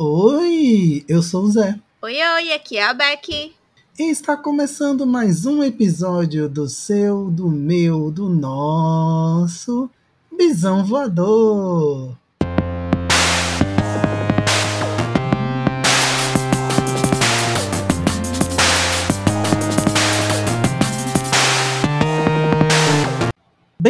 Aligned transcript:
Oi, 0.00 1.04
eu 1.08 1.20
sou 1.20 1.42
o 1.42 1.50
Zé. 1.50 1.76
Oi, 2.02 2.14
oi, 2.14 2.52
aqui 2.52 2.76
é 2.76 2.86
a 2.86 2.94
Becky. 2.94 3.52
E 3.98 4.04
está 4.04 4.36
começando 4.36 5.04
mais 5.04 5.44
um 5.44 5.60
episódio 5.60 6.48
do 6.48 6.68
seu, 6.68 7.28
do 7.32 7.48
meu, 7.48 8.08
do 8.08 8.28
nosso 8.28 9.90
Bisão 10.30 10.84
Voador. 10.84 12.16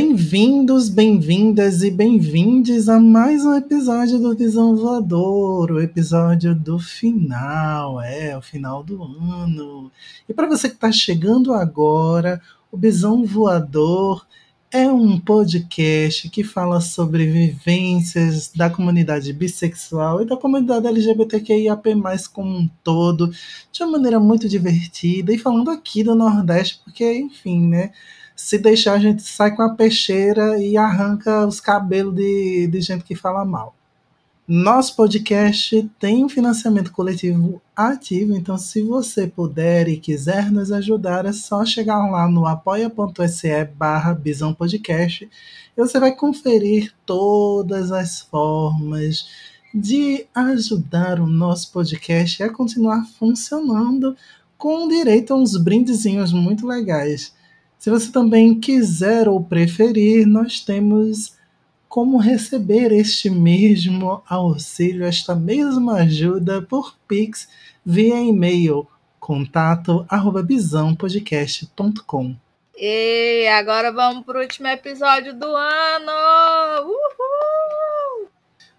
Bem-vindos, 0.01 0.89
bem-vindas 0.89 1.83
e 1.83 1.91
bem-vindes 1.91 2.89
a 2.89 3.01
mais 3.01 3.45
um 3.45 3.53
episódio 3.55 4.17
do 4.21 4.33
Visão 4.33 4.77
Voador, 4.77 5.73
o 5.73 5.81
episódio 5.81 6.55
do 6.55 6.79
final, 6.79 8.01
é, 8.01 8.39
o 8.39 8.41
final 8.41 8.85
do 8.85 9.03
ano. 9.03 9.91
E 10.29 10.33
para 10.33 10.47
você 10.47 10.69
que 10.69 10.77
está 10.77 10.93
chegando 10.93 11.53
agora, 11.53 12.41
o 12.71 12.79
Visão 12.79 13.27
Voador 13.27 14.25
é 14.71 14.87
um 14.87 15.19
podcast 15.19 16.31
que 16.31 16.45
fala 16.45 16.81
sobre 16.81 17.27
vivências 17.27 18.53
da 18.55 18.71
comunidade 18.71 19.33
bissexual 19.33 20.23
e 20.23 20.27
da 20.27 20.37
comunidade 20.37 20.87
LGBTQIAP+, 20.87 21.91
como 22.33 22.57
um 22.57 22.71
todo, 22.85 23.33
de 23.73 23.83
uma 23.83 23.91
maneira 23.91 24.21
muito 24.21 24.49
divertida 24.49 25.35
e 25.35 25.39
falando 25.39 25.73
aqui 25.73 26.05
do 26.05 26.15
Nordeste, 26.15 26.81
porque, 26.85 27.19
enfim, 27.19 27.67
né, 27.67 27.91
se 28.39 28.57
deixar, 28.57 28.95
a 28.95 28.99
gente 29.01 29.21
sai 29.23 29.55
com 29.55 29.63
a 29.63 29.75
peixeira 29.75 30.63
e 30.63 30.77
arranca 30.77 31.45
os 31.45 31.59
cabelos 31.61 32.15
de, 32.15 32.69
de 32.69 32.81
gente 32.81 33.03
que 33.03 33.17
fala 33.17 33.45
mal. 33.45 33.75
Nosso 34.47 34.95
podcast 34.95 35.91
tem 35.99 36.25
um 36.25 36.29
financiamento 36.29 36.93
coletivo 36.93 37.61
ativo, 37.75 38.37
então 38.37 38.57
se 38.57 38.81
você 38.81 39.27
puder 39.27 39.89
e 39.89 39.99
quiser 39.99 40.53
nos 40.53 40.71
ajudar, 40.71 41.27
é 41.27 41.33
só 41.33 41.65
chegar 41.65 42.09
lá 42.09 42.29
no 42.29 42.47
apoia.se 42.47 43.65
barra 43.77 44.15
Bisão 44.15 44.55
Podcast 44.55 45.29
e 45.77 45.81
você 45.81 45.99
vai 45.99 46.15
conferir 46.15 46.95
todas 47.05 47.91
as 47.91 48.21
formas 48.21 49.27
de 49.75 50.27
ajudar 50.33 51.19
o 51.19 51.27
nosso 51.27 51.73
podcast 51.73 52.41
a 52.45 52.53
continuar 52.53 53.05
funcionando 53.19 54.17
com 54.57 54.87
direito 54.87 55.35
a 55.35 55.37
uns 55.37 55.57
brindezinhos 55.57 56.33
muito 56.33 56.69
legais. 56.69 57.37
Se 57.79 57.91
você 57.91 58.11
também 58.11 58.59
quiser 58.59 59.29
ou 59.29 59.43
preferir, 59.43 60.27
nós 60.27 60.61
temos 60.61 61.37
como 61.89 62.19
receber 62.19 62.93
este 62.93 63.31
mesmo 63.31 64.23
auxílio, 64.29 65.07
esta 65.07 65.35
mesma 65.35 66.01
ajuda 66.01 66.61
por 66.61 66.97
Pix 67.07 67.49
via 67.85 68.21
e-mail 68.21 68.87
contato 69.21 70.05
arroba 70.09 70.43
bisãopodcast.com. 70.43 72.35
E 72.77 73.49
agora 73.49 73.93
vamos 73.93 74.25
para 74.25 74.39
o 74.39 74.43
último 74.43 74.69
episódio 74.69 75.35
do 75.35 75.47
ano! 75.47 76.13
Uhul! 76.85 78.29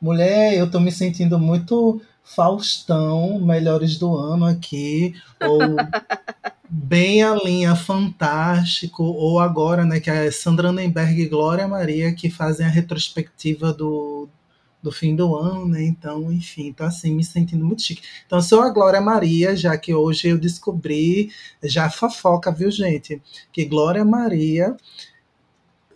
Mulher, 0.02 0.58
eu 0.58 0.70
tô 0.70 0.80
me 0.80 0.92
sentindo 0.92 1.38
muito 1.38 2.02
Faustão, 2.36 3.40
melhores 3.40 3.98
do 3.98 4.16
ano 4.16 4.46
aqui, 4.46 5.16
ou 5.42 5.60
bem 6.70 7.24
a 7.24 7.34
linha 7.34 7.76
Fantástico, 7.76 9.04
ou 9.04 9.40
agora, 9.40 9.84
né, 9.84 10.00
que 10.00 10.10
é 10.12 10.30
Sandra 10.30 10.72
Nenberg 10.72 11.22
e 11.22 11.28
Glória 11.28 11.68
Maria, 11.68 12.14
que 12.14 12.30
fazem 12.30 12.66
a 12.66 12.70
retrospectiva 12.70 13.74
do, 13.74 14.30
do 14.82 14.92
fim 14.92 15.16
do 15.16 15.36
ano, 15.36 15.68
né? 15.68 15.84
Então, 15.84 16.32
enfim, 16.32 16.72
tá 16.72 16.86
assim, 16.88 17.16
me 17.16 17.24
sentindo 17.24 17.66
muito 17.66 17.82
chique. 17.82 18.04
Então, 18.28 18.40
sou 18.42 18.62
a 18.62 18.70
Glória 18.70 19.02
Maria, 19.02 19.56
já 19.56 19.76
que 19.76 19.94
hoje 19.94 20.28
eu 20.28 20.38
descobri, 20.38 21.32
já 21.64 21.90
fofoca, 21.90 22.52
viu, 22.52 22.70
gente? 22.70 23.20
Que 23.52 23.66
Glória 23.66 24.06
Maria, 24.06 24.78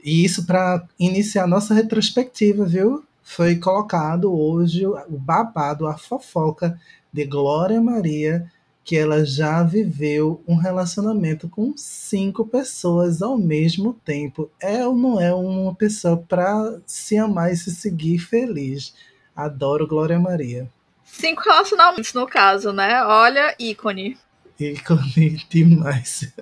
e 0.03 0.25
isso 0.25 0.45
para 0.45 0.85
iniciar 0.99 1.47
nossa 1.47 1.73
retrospectiva, 1.73 2.65
viu? 2.65 3.03
Foi 3.23 3.55
colocado 3.55 4.31
hoje 4.31 4.85
o 4.85 5.17
babado, 5.17 5.87
a 5.87 5.97
fofoca 5.97 6.79
de 7.11 7.25
Glória 7.25 7.81
Maria 7.81 8.51
que 8.83 8.97
ela 8.97 9.23
já 9.23 9.63
viveu 9.63 10.43
um 10.45 10.55
relacionamento 10.55 11.47
com 11.47 11.73
cinco 11.77 12.45
pessoas 12.45 13.21
ao 13.21 13.37
mesmo 13.37 13.93
tempo. 14.05 14.51
É 14.59 14.85
ou 14.85 14.95
não 14.95 15.21
é 15.21 15.33
uma 15.33 15.73
pessoa 15.73 16.17
para 16.17 16.79
se 16.85 17.17
amar 17.17 17.51
e 17.51 17.55
se 17.55 17.73
seguir 17.73 18.19
feliz? 18.19 18.93
Adoro 19.35 19.87
Glória 19.87 20.19
Maria. 20.19 20.69
Cinco 21.05 21.41
relacionamentos 21.43 22.13
no 22.13 22.27
caso, 22.27 22.73
né? 22.73 23.01
Olha, 23.03 23.55
ícone. 23.57 24.17
Ícone 24.59 25.41
demais. 25.49 26.33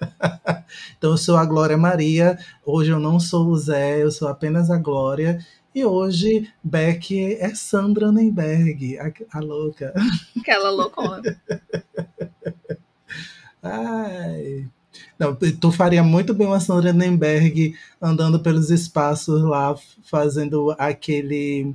então 0.98 1.12
eu 1.12 1.18
sou 1.18 1.38
a 1.38 1.46
Glória 1.46 1.78
Maria. 1.78 2.40
Hoje 2.66 2.90
eu 2.90 3.00
não 3.00 3.20
sou 3.20 3.48
o 3.48 3.58
Zé, 3.58 4.02
eu 4.02 4.12
sou 4.12 4.28
apenas 4.28 4.72
a 4.72 4.78
Glória. 4.78 5.46
E 5.74 5.86
hoje, 5.86 6.52
Beck 6.62 7.36
é 7.36 7.56
Sandra 7.56 8.12
Nemberg, 8.12 9.00
a, 9.00 9.12
a 9.38 9.40
louca. 9.40 9.94
Aquela 10.38 10.70
loucona. 10.70 11.42
Ai. 13.64 14.68
Não, 15.18 15.34
tu 15.36 15.72
faria 15.72 16.04
muito 16.04 16.34
bem 16.34 16.48
uma 16.48 16.60
Sandra 16.60 16.92
Nemberg 16.92 17.74
andando 18.02 18.40
pelos 18.40 18.70
espaços 18.70 19.42
lá, 19.44 19.76
fazendo 20.04 20.76
aquele. 20.78 21.74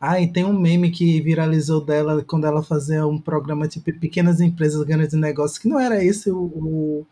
Ai, 0.00 0.26
tem 0.26 0.44
um 0.44 0.58
meme 0.58 0.90
que 0.90 1.20
viralizou 1.20 1.80
dela 1.80 2.24
quando 2.24 2.46
ela 2.46 2.62
fazia 2.62 3.06
um 3.06 3.20
programa 3.20 3.68
tipo 3.68 3.92
Pequenas 3.98 4.40
Empresas 4.40 4.82
Grandes 4.84 5.14
Negócios, 5.14 5.58
que 5.58 5.68
não 5.68 5.78
era 5.78 6.04
esse 6.04 6.30
o, 6.30 6.38
o, 6.38 7.06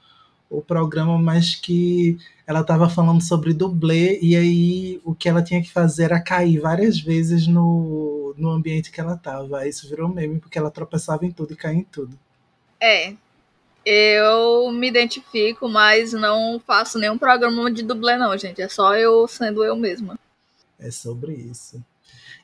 o 0.53 0.61
programa, 0.61 1.19
mas 1.19 1.55
que 1.55 2.19
ela 2.47 2.61
estava 2.61 2.89
falando 2.89 3.23
sobre 3.23 3.55
dublê, 3.55 4.19
e 4.21 4.37
aí 4.37 5.01
o 5.05 5.15
que 5.15 5.29
ela 5.29 5.43
tinha 5.43 5.63
que 5.63 5.71
fazer 5.71 6.05
era 6.05 6.21
cair 6.21 6.61
várias 6.61 7.01
vezes 7.01 7.47
no, 7.47 8.35
no 8.37 8.51
ambiente 8.51 8.91
que 8.91 9.01
ela 9.01 9.15
estava. 9.15 9.67
Isso 9.67 9.89
virou 9.89 10.09
meme, 10.09 10.39
porque 10.39 10.59
ela 10.59 10.71
tropeçava 10.71 11.25
em 11.25 11.31
tudo 11.31 11.55
e 11.55 11.57
caía 11.57 11.79
em 11.79 11.85
tudo. 11.85 12.19
É, 12.81 13.15
eu 13.85 14.71
me 14.71 14.89
identifico, 14.89 15.69
mas 15.69 16.13
não 16.13 16.61
faço 16.67 16.99
nenhum 16.99 17.17
programa 17.17 17.71
de 17.71 17.83
dublê, 17.83 18.17
não, 18.17 18.37
gente. 18.37 18.61
É 18.61 18.69
só 18.69 18.95
eu 18.97 19.27
sendo 19.27 19.65
eu 19.65 19.75
mesma. 19.75 20.19
É 20.79 20.91
sobre 20.91 21.33
isso. 21.33 21.83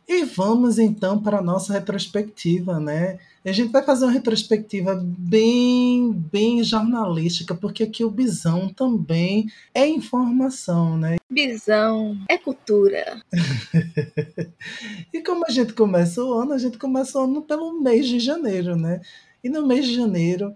E 0.09 0.25
vamos 0.25 0.79
então 0.79 1.23
para 1.23 1.39
a 1.39 1.43
nossa 1.43 1.75
retrospectiva, 1.75 2.81
né? 2.81 3.19
A 3.49 3.53
gente 3.53 3.73
vai 3.73 3.83
fazer 3.83 4.05
uma 4.05 4.13
retrospectiva 4.13 5.01
bem, 5.03 6.13
bem 6.13 6.63
jornalística, 6.63 7.55
porque 7.55 7.83
aqui 7.83 8.05
o 8.05 8.11
Bisão 8.11 8.69
também 8.69 9.51
é 9.75 9.87
informação, 9.87 10.97
né? 10.97 11.17
Bisão 11.31 12.17
é 12.29 12.37
cultura. 12.37 13.23
e 15.13 15.23
como 15.23 15.47
a 15.47 15.51
gente 15.51 15.73
começa 15.73 16.23
o 16.23 16.33
ano, 16.33 16.53
a 16.53 16.59
gente 16.59 16.79
começa 16.79 17.19
o 17.19 17.25
ano 17.25 17.43
pelo 17.43 17.81
mês 17.81 18.07
de 18.07 18.21
janeiro, 18.21 18.77
né? 18.77 19.01
E 19.43 19.49
no 19.49 19.67
mês 19.67 19.87
de 19.87 19.95
janeiro, 19.95 20.55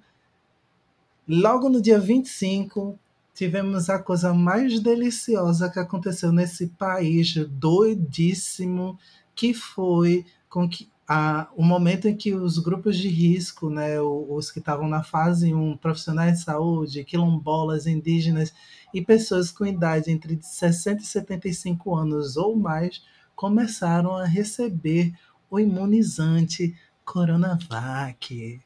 logo 1.26 1.68
no 1.68 1.80
dia 1.80 1.98
25, 1.98 2.98
tivemos 3.34 3.88
a 3.88 3.98
coisa 3.98 4.34
mais 4.34 4.80
deliciosa 4.80 5.70
que 5.70 5.78
aconteceu 5.78 6.32
nesse 6.32 6.66
país 6.68 7.34
doidíssimo, 7.48 8.98
que 9.34 9.54
foi 9.54 10.26
com 10.48 10.68
que 10.68 10.91
a, 11.08 11.48
o 11.56 11.62
momento 11.62 12.08
em 12.08 12.16
que 12.16 12.34
os 12.34 12.58
grupos 12.58 12.96
de 12.96 13.08
risco, 13.08 13.68
né, 13.68 14.00
os 14.00 14.50
que 14.50 14.58
estavam 14.58 14.88
na 14.88 15.02
fase 15.02 15.52
1, 15.52 15.76
profissionais 15.76 16.38
de 16.38 16.44
saúde, 16.44 17.04
quilombolas, 17.04 17.86
indígenas 17.86 18.52
e 18.94 19.02
pessoas 19.02 19.50
com 19.50 19.66
idade 19.66 20.10
entre 20.10 20.38
60 20.40 21.02
e 21.02 21.06
75 21.06 21.94
anos 21.94 22.36
ou 22.36 22.56
mais, 22.56 23.02
começaram 23.34 24.16
a 24.16 24.24
receber 24.24 25.12
o 25.50 25.58
imunizante 25.58 26.74
Coronavac. 27.04 28.60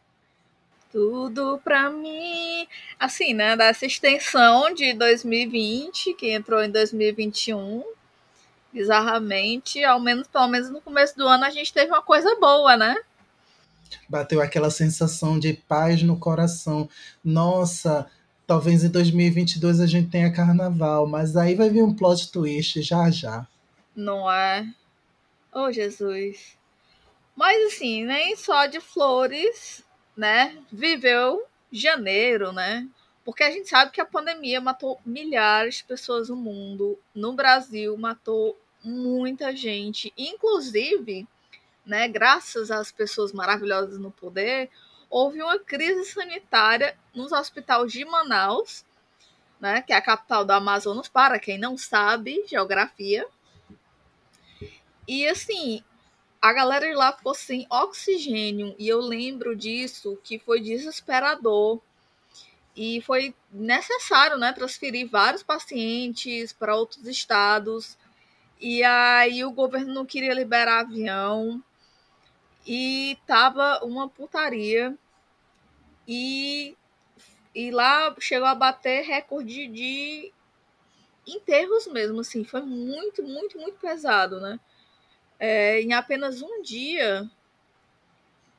Tudo 0.93 1.61
para 1.63 1.91
mim. 1.91 2.67
Assim, 2.99 3.35
né, 3.35 3.57
dessa 3.57 3.87
extensão 3.87 4.73
de 4.73 4.95
2020, 4.95 6.15
que 6.15 6.33
entrou 6.33 6.63
em 6.63 6.71
2021, 6.71 7.83
bizarramente, 8.77 9.83
ao 9.83 9.99
menos, 9.99 10.29
pelo 10.29 10.49
menos 10.49 10.69
no 10.69 10.83
começo 10.83 11.17
do 11.17 11.27
ano, 11.27 11.45
a 11.45 11.51
gente 11.51 11.73
teve 11.73 11.91
uma 11.91 12.03
coisa 12.03 12.37
boa, 12.39 12.77
né? 12.77 12.95
Bateu 14.07 14.43
aquela 14.43 14.71
sensação 14.71 15.39
de 15.39 15.55
paz 15.55 16.03
no 16.03 16.19
coração. 16.19 16.87
Nossa, 17.25 18.07
talvez 18.47 18.85
em 18.85 18.91
2022 18.91 19.81
a 19.81 19.87
gente 19.87 20.11
tenha 20.11 20.31
carnaval, 20.31 21.07
mas 21.07 21.39
aí 21.39 21.55
vai 21.55 21.71
vir 21.71 21.83
um 21.83 21.97
plot 21.97 22.31
twist 22.31 22.83
já 22.83 23.11
já. 23.11 23.47
Não 23.95 24.31
é? 24.31 24.71
Oh, 25.51 25.73
Jesus. 25.73 26.55
Mas 27.35 27.73
assim, 27.73 28.05
nem 28.05 28.37
só 28.37 28.67
de 28.67 28.79
flores, 28.79 29.83
né? 30.15 30.59
Viveu 30.71 31.47
janeiro, 31.73 32.53
né? 32.53 32.87
Porque 33.25 33.43
a 33.43 33.51
gente 33.51 33.71
sabe 33.71 33.91
que 33.91 34.03
a 34.03 34.07
pandemia 34.07 34.61
matou 34.61 35.01
milhares 35.05 35.77
de 35.77 35.85
pessoas 35.85 36.29
no 36.29 36.37
mundo. 36.37 36.99
No 37.15 37.33
Brasil, 37.33 37.97
matou 37.97 38.55
muita 38.87 39.55
gente. 39.55 40.13
Inclusive, 40.17 41.27
né, 41.85 42.09
graças 42.09 42.71
às 42.71 42.93
pessoas 42.93 43.33
maravilhosas 43.33 43.99
no 43.99 44.11
poder, 44.11 44.71
houve 45.11 45.43
uma 45.43 45.59
crise 45.59 46.05
sanitária 46.05 46.97
nos 47.15 47.33
hospitais 47.33 47.91
de 47.91 48.05
Manaus, 48.05 48.85
né, 49.61 49.83
que 49.83 49.93
é 49.93 49.97
a 49.97 50.03
capital 50.03 50.45
do 50.45 50.53
Amazonas, 50.53 51.09
para 51.09 51.39
quem 51.39 51.59
não 51.59 51.77
sabe 51.77 52.45
geografia. 52.47 53.27
E 55.09 55.27
assim, 55.29 55.83
a 56.41 56.53
galera 56.53 56.87
de 56.87 56.95
lá 56.95 57.13
ficou 57.13 57.35
sem 57.35 57.67
oxigênio, 57.69 58.75
e 58.79 58.89
eu 58.89 59.01
lembro 59.01 59.57
disso, 59.57 60.19
que 60.23 60.39
foi 60.39 60.61
desesperador. 60.61 61.81
E 62.77 63.01
foi 63.01 63.35
necessário, 63.51 64.37
né, 64.37 64.53
transferir 64.53 65.09
vários 65.09 65.43
pacientes 65.43 66.53
para 66.53 66.77
outros 66.77 67.07
estados. 67.07 67.97
E 68.61 68.83
aí 68.83 69.45
o 69.45 69.53
governo 69.53 69.93
não 69.93 70.07
queria 70.07 70.33
liberar 70.33 70.81
avião 70.81 71.63
e 72.67 73.19
tava 73.27 73.85
uma 73.85 74.09
putaria. 74.09 74.97
E, 76.09 76.77
e 77.55 77.71
lá 77.71 78.15
chegou 78.21 78.49
a 78.49 78.55
bater 78.55 79.03
recorde 79.05 79.67
de 79.69 80.33
enterros 81.27 81.87
mesmo, 81.87 82.21
assim. 82.21 82.45
Foi 82.45 82.63
muito, 82.63 83.23
muito, 83.23 83.59
muito 83.59 83.79
pesado, 83.79 84.41
né? 84.41 84.59
É, 85.39 85.81
em 85.83 85.93
apenas 85.93 86.41
um 86.41 86.63
dia, 86.63 87.29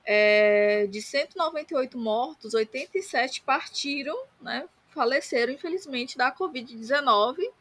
é, 0.05 0.85
de 0.87 1.01
198 1.01 1.97
mortos, 1.97 2.53
87 2.53 3.41
partiram, 3.41 4.17
né? 4.39 4.67
Faleceram, 4.89 5.53
infelizmente, 5.53 6.17
da 6.17 6.31
Covid-19. 6.31 7.51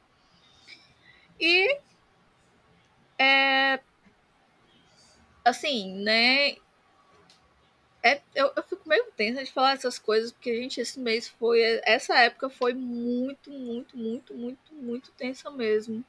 E 1.40 1.80
é, 3.18 3.80
assim, 5.44 5.94
né? 6.02 6.56
É, 8.02 8.20
eu, 8.34 8.52
eu 8.54 8.62
fico 8.62 8.88
meio 8.88 9.04
tensa 9.16 9.42
de 9.42 9.50
falar 9.50 9.72
essas 9.72 9.98
coisas, 9.98 10.30
porque, 10.30 10.54
gente, 10.54 10.80
esse 10.80 11.00
mês 11.00 11.28
foi. 11.28 11.60
Essa 11.84 12.16
época 12.20 12.48
foi 12.48 12.72
muito, 12.72 13.50
muito, 13.50 13.96
muito, 13.96 14.34
muito, 14.34 14.74
muito 14.74 15.10
tensa 15.12 15.50
mesmo. 15.50 16.04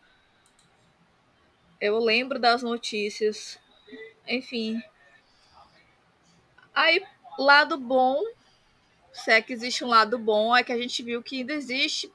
Eu 1.82 1.98
lembro 2.00 2.40
das 2.40 2.62
notícias. 2.62 3.60
Enfim. 4.28 4.82
Aí, 6.74 7.04
lado 7.40 7.78
bom, 7.78 8.22
se 9.12 9.32
é 9.32 9.42
que 9.42 9.54
existe 9.54 9.84
um 9.84 9.88
lado 9.88 10.20
bom, 10.20 10.56
é 10.56 10.64
que 10.64 10.72
a 10.72 10.78
gente 10.78 11.02
viu 11.02 11.24
que 11.24 11.38
ainda 11.38 11.54
existe 11.54 12.12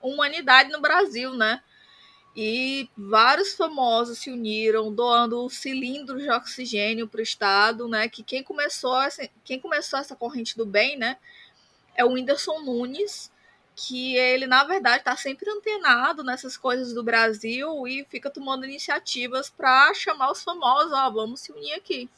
humanidade 0.00 0.70
no 0.70 0.80
Brasil, 0.80 1.34
né? 1.34 1.60
E 2.36 2.88
vários 2.96 3.54
famosos 3.54 4.18
se 4.18 4.30
uniram 4.30 4.92
doando 4.92 5.48
cilindros 5.48 6.22
de 6.22 6.30
oxigênio 6.30 7.06
para 7.06 7.20
o 7.20 7.22
Estado, 7.22 7.88
né? 7.88 8.08
Que 8.08 8.24
quem 8.24 8.42
começou, 8.42 9.00
essa, 9.00 9.28
quem 9.44 9.60
começou 9.60 9.98
essa 10.00 10.16
corrente 10.16 10.56
do 10.56 10.66
bem, 10.66 10.96
né? 10.96 11.16
É 11.94 12.04
o 12.04 12.12
Whindersson 12.12 12.60
Nunes, 12.60 13.30
que 13.76 14.16
ele, 14.16 14.46
na 14.46 14.64
verdade, 14.64 14.98
está 14.98 15.16
sempre 15.16 15.48
antenado 15.48 16.24
nessas 16.24 16.56
coisas 16.56 16.92
do 16.92 17.04
Brasil 17.04 17.86
e 17.86 18.04
fica 18.10 18.28
tomando 18.28 18.64
iniciativas 18.64 19.48
para 19.48 19.94
chamar 19.94 20.32
os 20.32 20.42
famosos, 20.42 20.92
ó, 20.92 21.10
vamos 21.10 21.40
se 21.40 21.52
unir 21.52 21.74
aqui. 21.74 22.08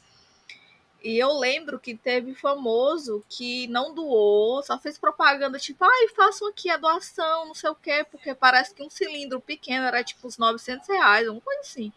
E 1.03 1.17
eu 1.17 1.31
lembro 1.33 1.79
que 1.79 1.95
teve 1.95 2.33
famoso 2.33 3.23
que 3.29 3.67
não 3.67 3.93
doou, 3.93 4.63
só 4.63 4.79
fez 4.79 4.97
propaganda 4.97 5.59
tipo, 5.59 5.83
ai, 5.85 6.07
façam 6.09 6.47
aqui 6.47 6.69
a 6.69 6.77
doação, 6.77 7.45
não 7.45 7.53
sei 7.53 7.69
o 7.69 7.75
quê, 7.75 8.05
porque 8.09 8.33
parece 8.33 8.73
que 8.73 8.83
um 8.83 8.89
cilindro 8.89 9.39
pequeno 9.39 9.85
era 9.85 10.03
tipo 10.03 10.27
uns 10.27 10.37
900 10.37 10.87
reais, 10.87 11.27
uma 11.27 11.39
coisa 11.39 11.61
assim. 11.61 11.93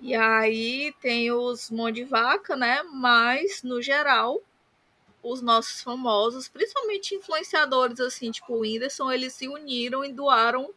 E 0.00 0.14
aí 0.14 0.94
tem 1.00 1.32
os 1.32 1.70
mão 1.70 1.90
de 1.90 2.04
vaca, 2.04 2.54
né? 2.54 2.82
Mas, 2.84 3.64
no 3.64 3.82
geral, 3.82 4.40
os 5.22 5.42
nossos 5.42 5.82
famosos, 5.82 6.48
principalmente 6.48 7.16
influenciadores 7.16 7.98
assim, 7.98 8.30
tipo 8.30 8.54
o 8.54 8.60
Whindersson, 8.60 9.10
eles 9.10 9.34
se 9.34 9.48
uniram 9.48 10.04
e 10.04 10.12
doaram 10.12 10.70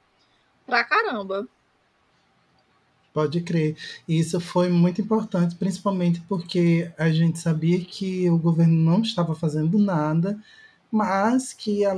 pra 0.66 0.84
caramba. 0.84 1.48
Pode 3.14 3.42
crer. 3.42 3.76
E 4.08 4.20
isso 4.20 4.40
foi 4.40 4.70
muito 4.70 5.02
importante, 5.02 5.56
principalmente 5.56 6.22
porque 6.30 6.92
a 6.98 7.10
gente 7.10 7.40
sabia 7.40 7.84
que 7.84 8.30
o 8.30 8.38
governo 8.38 8.76
não 8.76 9.02
estava 9.02 9.36
fazendo 9.36 9.78
nada, 9.78 10.40
mas 10.90 11.52
que 11.54 11.86
a, 11.86 11.96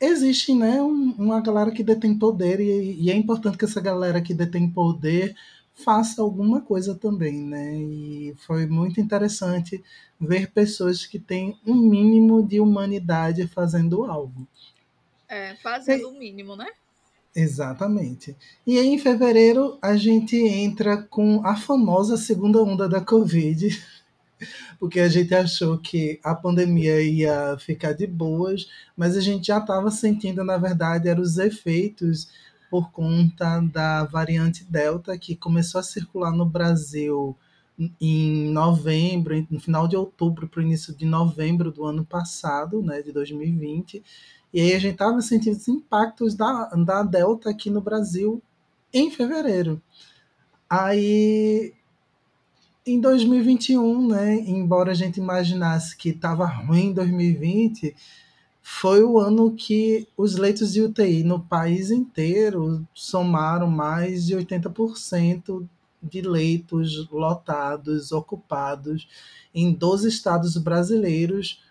existe 0.00 0.54
né, 0.54 0.82
um, 0.82 1.14
uma 1.18 1.40
galera 1.40 1.70
que 1.70 1.82
detém 1.82 2.18
poder, 2.18 2.60
e, 2.60 3.02
e, 3.02 3.10
é 3.10 3.14
importante 3.16 3.58
que 3.58 3.64
essa 3.64 3.80
galera 3.80 4.20
que 4.20 4.34
detém 4.34 4.68
poder 4.68 5.34
faça 5.74 6.20
alguma 6.20 6.60
coisa 6.60 6.94
também, 6.94 7.42
né? 7.42 7.74
E 7.74 8.34
foi 8.38 8.66
muito 8.66 9.00
interessante 9.00 9.82
ver 10.20 10.50
pessoas 10.50 11.06
que 11.06 11.18
têm 11.18 11.58
um 11.66 11.74
mínimo 11.74 12.46
de 12.46 12.60
humanidade 12.60 13.46
fazendo 13.46 14.04
algo. 14.04 14.46
É, 15.28 15.54
fazendo 15.56 16.08
o 16.08 16.18
mínimo, 16.18 16.56
né? 16.56 16.66
Exatamente. 17.34 18.36
E 18.66 18.78
aí, 18.78 18.88
em 18.88 18.98
fevereiro, 18.98 19.78
a 19.80 19.96
gente 19.96 20.36
entra 20.36 20.96
com 20.96 21.46
a 21.46 21.54
famosa 21.54 22.16
segunda 22.16 22.60
onda 22.62 22.88
da 22.88 23.00
Covid, 23.00 23.68
porque 24.80 24.98
a 24.98 25.08
gente 25.08 25.32
achou 25.34 25.78
que 25.78 26.18
a 26.24 26.34
pandemia 26.34 27.00
ia 27.00 27.56
ficar 27.58 27.92
de 27.92 28.06
boas, 28.06 28.68
mas 28.96 29.16
a 29.16 29.20
gente 29.20 29.46
já 29.46 29.58
estava 29.58 29.90
sentindo, 29.92 30.42
na 30.42 30.58
verdade, 30.58 31.08
eram 31.08 31.22
os 31.22 31.38
efeitos 31.38 32.28
por 32.68 32.90
conta 32.90 33.60
da 33.60 34.04
variante 34.04 34.64
Delta, 34.64 35.16
que 35.16 35.36
começou 35.36 35.78
a 35.80 35.84
circular 35.84 36.32
no 36.32 36.46
Brasil 36.46 37.36
em 38.00 38.50
novembro, 38.50 39.46
no 39.50 39.58
final 39.58 39.88
de 39.88 39.96
outubro 39.96 40.48
para 40.48 40.60
o 40.60 40.62
início 40.62 40.94
de 40.94 41.06
novembro 41.06 41.72
do 41.72 41.84
ano 41.84 42.04
passado, 42.04 42.82
né, 42.82 43.00
de 43.02 43.10
2020 43.10 44.02
e 44.52 44.60
aí 44.60 44.74
a 44.74 44.78
gente 44.78 44.92
estava 44.92 45.20
sentindo 45.20 45.56
os 45.56 45.68
impactos 45.68 46.34
da, 46.34 46.66
da 46.70 47.02
Delta 47.02 47.50
aqui 47.50 47.70
no 47.70 47.80
Brasil 47.80 48.42
em 48.92 49.10
fevereiro. 49.10 49.80
Aí, 50.68 51.72
em 52.86 53.00
2021, 53.00 54.08
né, 54.08 54.34
embora 54.40 54.92
a 54.92 54.94
gente 54.94 55.18
imaginasse 55.18 55.96
que 55.96 56.10
estava 56.10 56.46
ruim 56.46 56.86
em 56.86 56.92
2020, 56.92 57.94
foi 58.62 59.02
o 59.02 59.18
ano 59.18 59.54
que 59.54 60.06
os 60.16 60.36
leitos 60.36 60.72
de 60.72 60.82
UTI 60.82 61.24
no 61.24 61.40
país 61.40 61.90
inteiro 61.90 62.86
somaram 62.94 63.68
mais 63.68 64.26
de 64.26 64.36
80% 64.36 65.66
de 66.02 66.22
leitos 66.22 67.08
lotados, 67.10 68.12
ocupados 68.12 69.08
em 69.54 69.72
12 69.72 70.08
estados 70.08 70.56
brasileiros, 70.56 71.62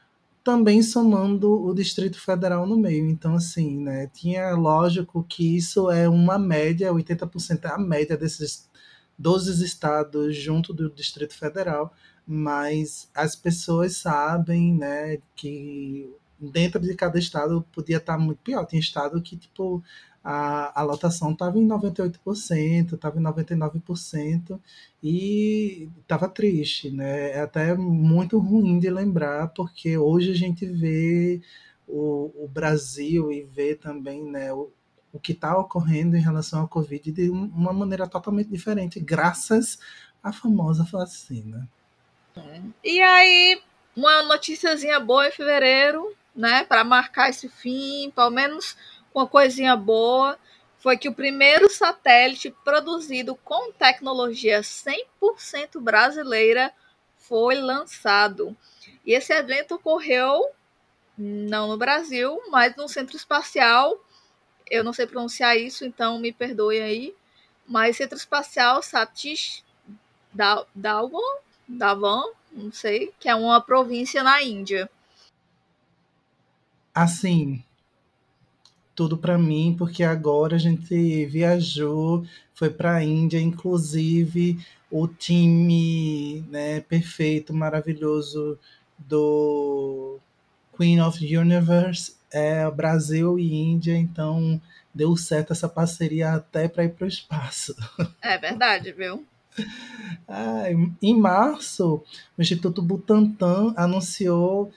também 0.50 0.82
somando 0.82 1.64
o 1.64 1.76
Distrito 1.76 2.20
Federal 2.20 2.66
no 2.66 2.76
meio. 2.76 3.08
Então, 3.08 3.36
assim, 3.36 3.78
né, 3.78 4.08
tinha 4.12 4.56
lógico 4.56 5.24
que 5.24 5.56
isso 5.56 5.92
é 5.92 6.10
uma 6.10 6.40
média, 6.40 6.92
80% 6.92 7.66
é 7.66 7.68
a 7.68 7.78
média 7.78 8.18
desses 8.18 8.68
12 9.16 9.64
estados 9.64 10.36
junto 10.36 10.74
do 10.74 10.90
Distrito 10.90 11.36
Federal, 11.38 11.94
mas 12.26 13.12
as 13.14 13.36
pessoas 13.36 13.98
sabem, 13.98 14.74
né, 14.74 15.20
que 15.36 16.12
dentro 16.40 16.82
de 16.82 16.96
cada 16.96 17.20
estado 17.20 17.64
podia 17.72 17.98
estar 17.98 18.18
muito 18.18 18.40
pior. 18.40 18.66
Tem 18.66 18.80
estado 18.80 19.22
que, 19.22 19.38
tipo, 19.38 19.84
a, 20.24 20.82
a 20.82 20.84
lotação 20.84 21.32
estava 21.32 21.58
em 21.58 21.68
98%, 21.68 22.94
estava 22.94 23.20
em 23.20 23.24
99% 23.24 24.60
e 25.02 25.90
estava 26.02 26.28
triste, 26.28 26.92
né? 26.92 27.32
É 27.32 27.42
até 27.42 27.74
muito 27.76 28.38
ruim 28.38 28.80
de 28.80 28.90
lembrar, 28.90 29.48
porque 29.50 29.98
hoje 29.98 30.32
a 30.32 30.36
gente 30.36 30.66
vê 30.66 31.42
o, 31.88 32.32
o 32.44 32.48
Brasil 32.48 33.32
e 33.32 33.44
vê 33.44 33.76
também 33.76 34.24
né, 34.24 34.54
o, 34.54 34.72
o 35.12 35.20
que 35.20 35.32
está 35.32 35.58
ocorrendo 35.58 36.16
em 36.16 36.22
relação 36.22 36.64
à 36.64 36.68
Covid 36.68 37.12
de 37.12 37.30
uma 37.30 37.74
maneira 37.74 38.08
totalmente 38.08 38.50
diferente, 38.50 39.00
graças 39.00 39.80
à 40.22 40.32
famosa 40.32 40.84
vacina. 40.84 41.68
E 42.84 43.02
aí, 43.02 43.62
uma 43.96 44.22
noticiazinha 44.24 45.00
boa 45.00 45.28
em 45.28 45.32
fevereiro, 45.32 46.14
né, 46.36 46.64
para 46.64 46.84
marcar 46.84 47.30
esse 47.30 47.50
fim, 47.50 48.12
pelo 48.12 48.30
menos 48.30 48.78
uma 49.14 49.28
coisinha 49.28 49.76
boa 49.76 50.38
foi 50.78 50.98
que 50.98 51.10
o 51.10 51.14
primeiro 51.14 51.70
satélite 51.70 52.56
produzido 52.64 53.36
com 53.36 53.72
tecnologia 53.72 54.62
100% 54.62 55.80
brasileira 55.82 56.72
foi 57.18 57.56
lançado. 57.56 58.56
E 59.06 59.14
esse 59.14 59.34
evento 59.34 59.76
ocorreu 59.76 60.50
não 61.18 61.68
no 61.68 61.78
Brasil, 61.78 62.42
mas 62.50 62.76
no 62.76 62.88
Centro 62.88 63.18
Espacial. 63.18 64.00
Eu 64.70 64.84
não 64.84 64.94
sei 64.94 65.06
pronunciar 65.06 65.58
isso, 65.58 65.84
então 65.84 66.18
me 66.20 66.32
perdoe 66.32 66.80
aí. 66.80 67.16
Mas 67.68 67.98
Centro 67.98 68.18
Espacial 68.18 68.82
Satish 68.82 69.64
Dhawan, 70.34 71.40
Dhawan, 71.68 72.24
não 72.52 72.72
sei, 72.72 73.14
que 73.20 73.28
é 73.28 73.36
uma 73.36 73.60
província 73.62 74.24
na 74.24 74.42
Índia. 74.42 74.90
Assim, 76.94 77.64
tudo 79.00 79.18
para 79.18 79.38
mim, 79.38 79.74
porque 79.80 80.04
agora 80.04 80.58
a 80.58 80.60
gente 80.60 81.26
viajou, 81.28 82.26
foi 82.54 82.70
para 82.70 82.96
a 82.96 83.02
Índia, 83.02 83.40
inclusive 83.40 84.60
o 84.92 85.08
time 85.08 86.44
né, 86.50 86.82
perfeito, 86.82 87.54
maravilhoso 87.54 88.60
do 88.98 90.18
Queen 90.76 91.00
of 91.00 91.18
Universe 91.38 92.18
é 92.30 92.70
Brasil 92.70 93.40
e 93.40 93.56
Índia, 93.56 93.96
então 93.96 94.62
deu 94.94 95.16
certo 95.16 95.54
essa 95.54 95.70
parceria 95.70 96.34
até 96.34 96.68
para 96.68 96.84
ir 96.84 96.90
para 96.90 97.06
o 97.06 97.08
espaço. 97.08 97.74
É 98.22 98.38
verdade, 98.38 98.92
viu? 98.92 99.26
Ah, 100.28 100.66
em 101.02 101.18
março, 101.18 102.04
o 102.38 102.42
Instituto 102.42 102.82
Butantan 102.82 103.74
anunciou 103.78 104.74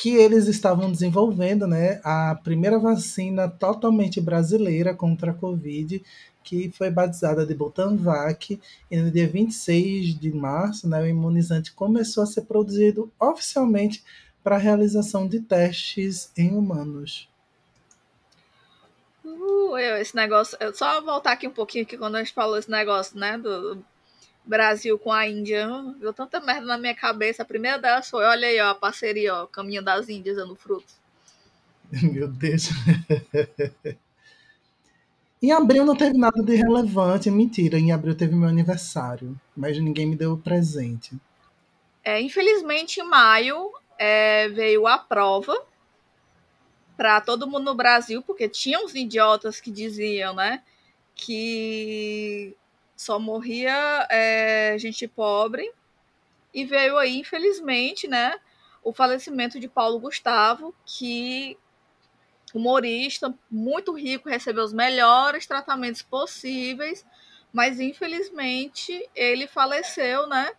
que 0.00 0.16
eles 0.16 0.46
estavam 0.46 0.90
desenvolvendo 0.90 1.66
né, 1.66 2.00
a 2.02 2.34
primeira 2.34 2.78
vacina 2.78 3.46
totalmente 3.50 4.18
brasileira 4.18 4.94
contra 4.94 5.30
a 5.30 5.34
Covid, 5.34 6.02
que 6.42 6.70
foi 6.70 6.90
batizada 6.90 7.44
de 7.44 7.54
Butanvac, 7.54 8.58
e 8.90 8.96
no 8.96 9.10
dia 9.10 9.28
26 9.28 10.18
de 10.18 10.32
março, 10.32 10.88
né, 10.88 11.02
o 11.02 11.06
imunizante 11.06 11.72
começou 11.72 12.22
a 12.22 12.26
ser 12.26 12.42
produzido 12.42 13.12
oficialmente 13.20 14.02
para 14.42 14.56
a 14.56 14.58
realização 14.58 15.28
de 15.28 15.40
testes 15.40 16.32
em 16.34 16.56
humanos. 16.56 17.28
Uh, 19.22 19.76
esse 19.76 20.16
negócio, 20.16 20.56
eu 20.60 20.74
só 20.74 21.02
voltar 21.02 21.32
aqui 21.32 21.46
um 21.46 21.52
pouquinho 21.52 21.84
que 21.84 21.98
quando 21.98 22.14
a 22.14 22.20
gente 22.20 22.32
falou 22.32 22.56
esse 22.56 22.70
negócio, 22.70 23.18
né, 23.18 23.36
do 23.36 23.84
Brasil 24.50 24.98
com 24.98 25.12
a 25.12 25.28
Índia, 25.28 25.68
deu 26.00 26.12
tanta 26.12 26.40
merda 26.40 26.66
na 26.66 26.76
minha 26.76 26.94
cabeça. 26.94 27.42
A 27.42 27.46
primeira 27.46 27.78
delas 27.78 28.10
foi, 28.10 28.24
olha 28.24 28.48
aí, 28.48 28.60
ó, 28.60 28.70
a 28.70 28.74
parceria, 28.74 29.32
ó, 29.32 29.46
Caminho 29.46 29.80
das 29.80 30.08
Índias 30.08 30.34
dando 30.34 30.56
frutos. 30.56 30.96
Meu 32.02 32.26
Deus. 32.26 32.68
Em 35.40 35.52
abril 35.52 35.84
não 35.86 35.94
teve 35.94 36.18
nada 36.18 36.42
de 36.42 36.56
relevante. 36.56 37.30
Mentira, 37.30 37.78
em 37.78 37.92
abril 37.92 38.14
teve 38.14 38.34
meu 38.34 38.48
aniversário, 38.48 39.40
mas 39.56 39.78
ninguém 39.78 40.04
me 40.04 40.14
deu 40.14 40.36
presente. 40.36 41.18
É, 42.04 42.20
infelizmente, 42.20 43.00
em 43.00 43.04
maio 43.04 43.72
é, 43.98 44.48
veio 44.48 44.86
a 44.86 44.98
prova 44.98 45.54
para 46.94 47.22
todo 47.22 47.46
mundo 47.46 47.64
no 47.64 47.74
Brasil, 47.74 48.20
porque 48.20 48.50
tinha 48.50 48.78
uns 48.84 48.94
idiotas 48.94 49.60
que 49.60 49.70
diziam, 49.70 50.34
né, 50.34 50.62
que 51.14 52.54
só 53.00 53.18
morria 53.18 54.06
é, 54.10 54.76
gente 54.78 55.08
pobre. 55.08 55.72
E 56.52 56.66
veio 56.66 56.98
aí, 56.98 57.16
infelizmente, 57.16 58.06
né, 58.06 58.38
o 58.84 58.92
falecimento 58.92 59.58
de 59.58 59.68
Paulo 59.68 59.98
Gustavo, 59.98 60.74
que 60.84 61.56
humorista, 62.52 63.34
muito 63.50 63.92
rico, 63.92 64.28
recebeu 64.28 64.64
os 64.64 64.74
melhores 64.74 65.46
tratamentos 65.46 66.02
possíveis, 66.02 67.06
mas 67.50 67.80
infelizmente 67.80 69.08
ele 69.14 69.46
faleceu, 69.46 70.26
né? 70.26 70.52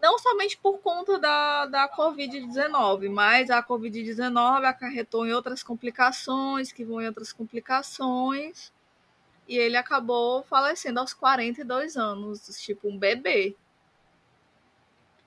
Não 0.00 0.16
somente 0.18 0.56
por 0.56 0.78
conta 0.78 1.18
da, 1.18 1.66
da 1.66 1.88
Covid-19, 1.88 3.10
mas 3.10 3.50
a 3.50 3.60
Covid-19 3.64 4.64
acarretou 4.64 5.26
em 5.26 5.32
outras 5.32 5.62
complicações, 5.62 6.70
que 6.70 6.84
vão 6.84 7.00
em 7.00 7.06
outras 7.06 7.32
complicações, 7.32 8.72
e 9.48 9.56
ele 9.56 9.76
acabou 9.76 10.42
falecendo 10.44 11.00
aos 11.00 11.12
42 11.12 11.96
anos, 11.96 12.40
tipo 12.58 12.88
um 12.88 12.98
bebê. 12.98 13.54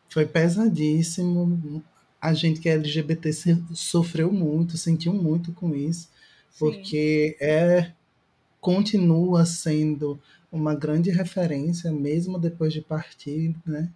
Foi 0.10 0.26
pesadíssimo, 0.26 1.84
a 2.22 2.34
gente 2.34 2.60
que 2.60 2.70
é 2.70 2.74
LGBT 2.74 3.32
sofreu 3.74 4.32
muito, 4.32 4.78
sentiu 4.78 5.14
muito 5.14 5.52
com 5.54 5.76
isso, 5.76 6.10
Sim. 6.50 6.58
porque 6.58 7.38
é 7.40 7.92
continua 8.60 9.46
sendo 9.46 10.20
uma 10.52 10.74
grande 10.74 11.10
referência 11.10 11.92
mesmo 11.92 12.40
depois 12.40 12.74
de 12.74 12.82
partir, 12.82 13.56
né? 13.66 13.90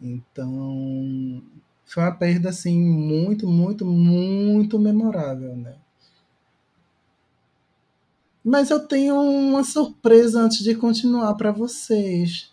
Então, 0.00 1.42
foi 1.84 2.02
uma 2.02 2.12
perda 2.12 2.48
assim 2.48 2.80
muito, 2.80 3.46
muito, 3.46 3.84
muito 3.84 4.78
memorável, 4.78 5.56
né? 5.56 5.76
Mas 8.44 8.70
eu 8.70 8.80
tenho 8.80 9.14
uma 9.20 9.62
surpresa 9.62 10.40
antes 10.40 10.64
de 10.64 10.74
continuar 10.74 11.34
para 11.34 11.52
vocês. 11.52 12.50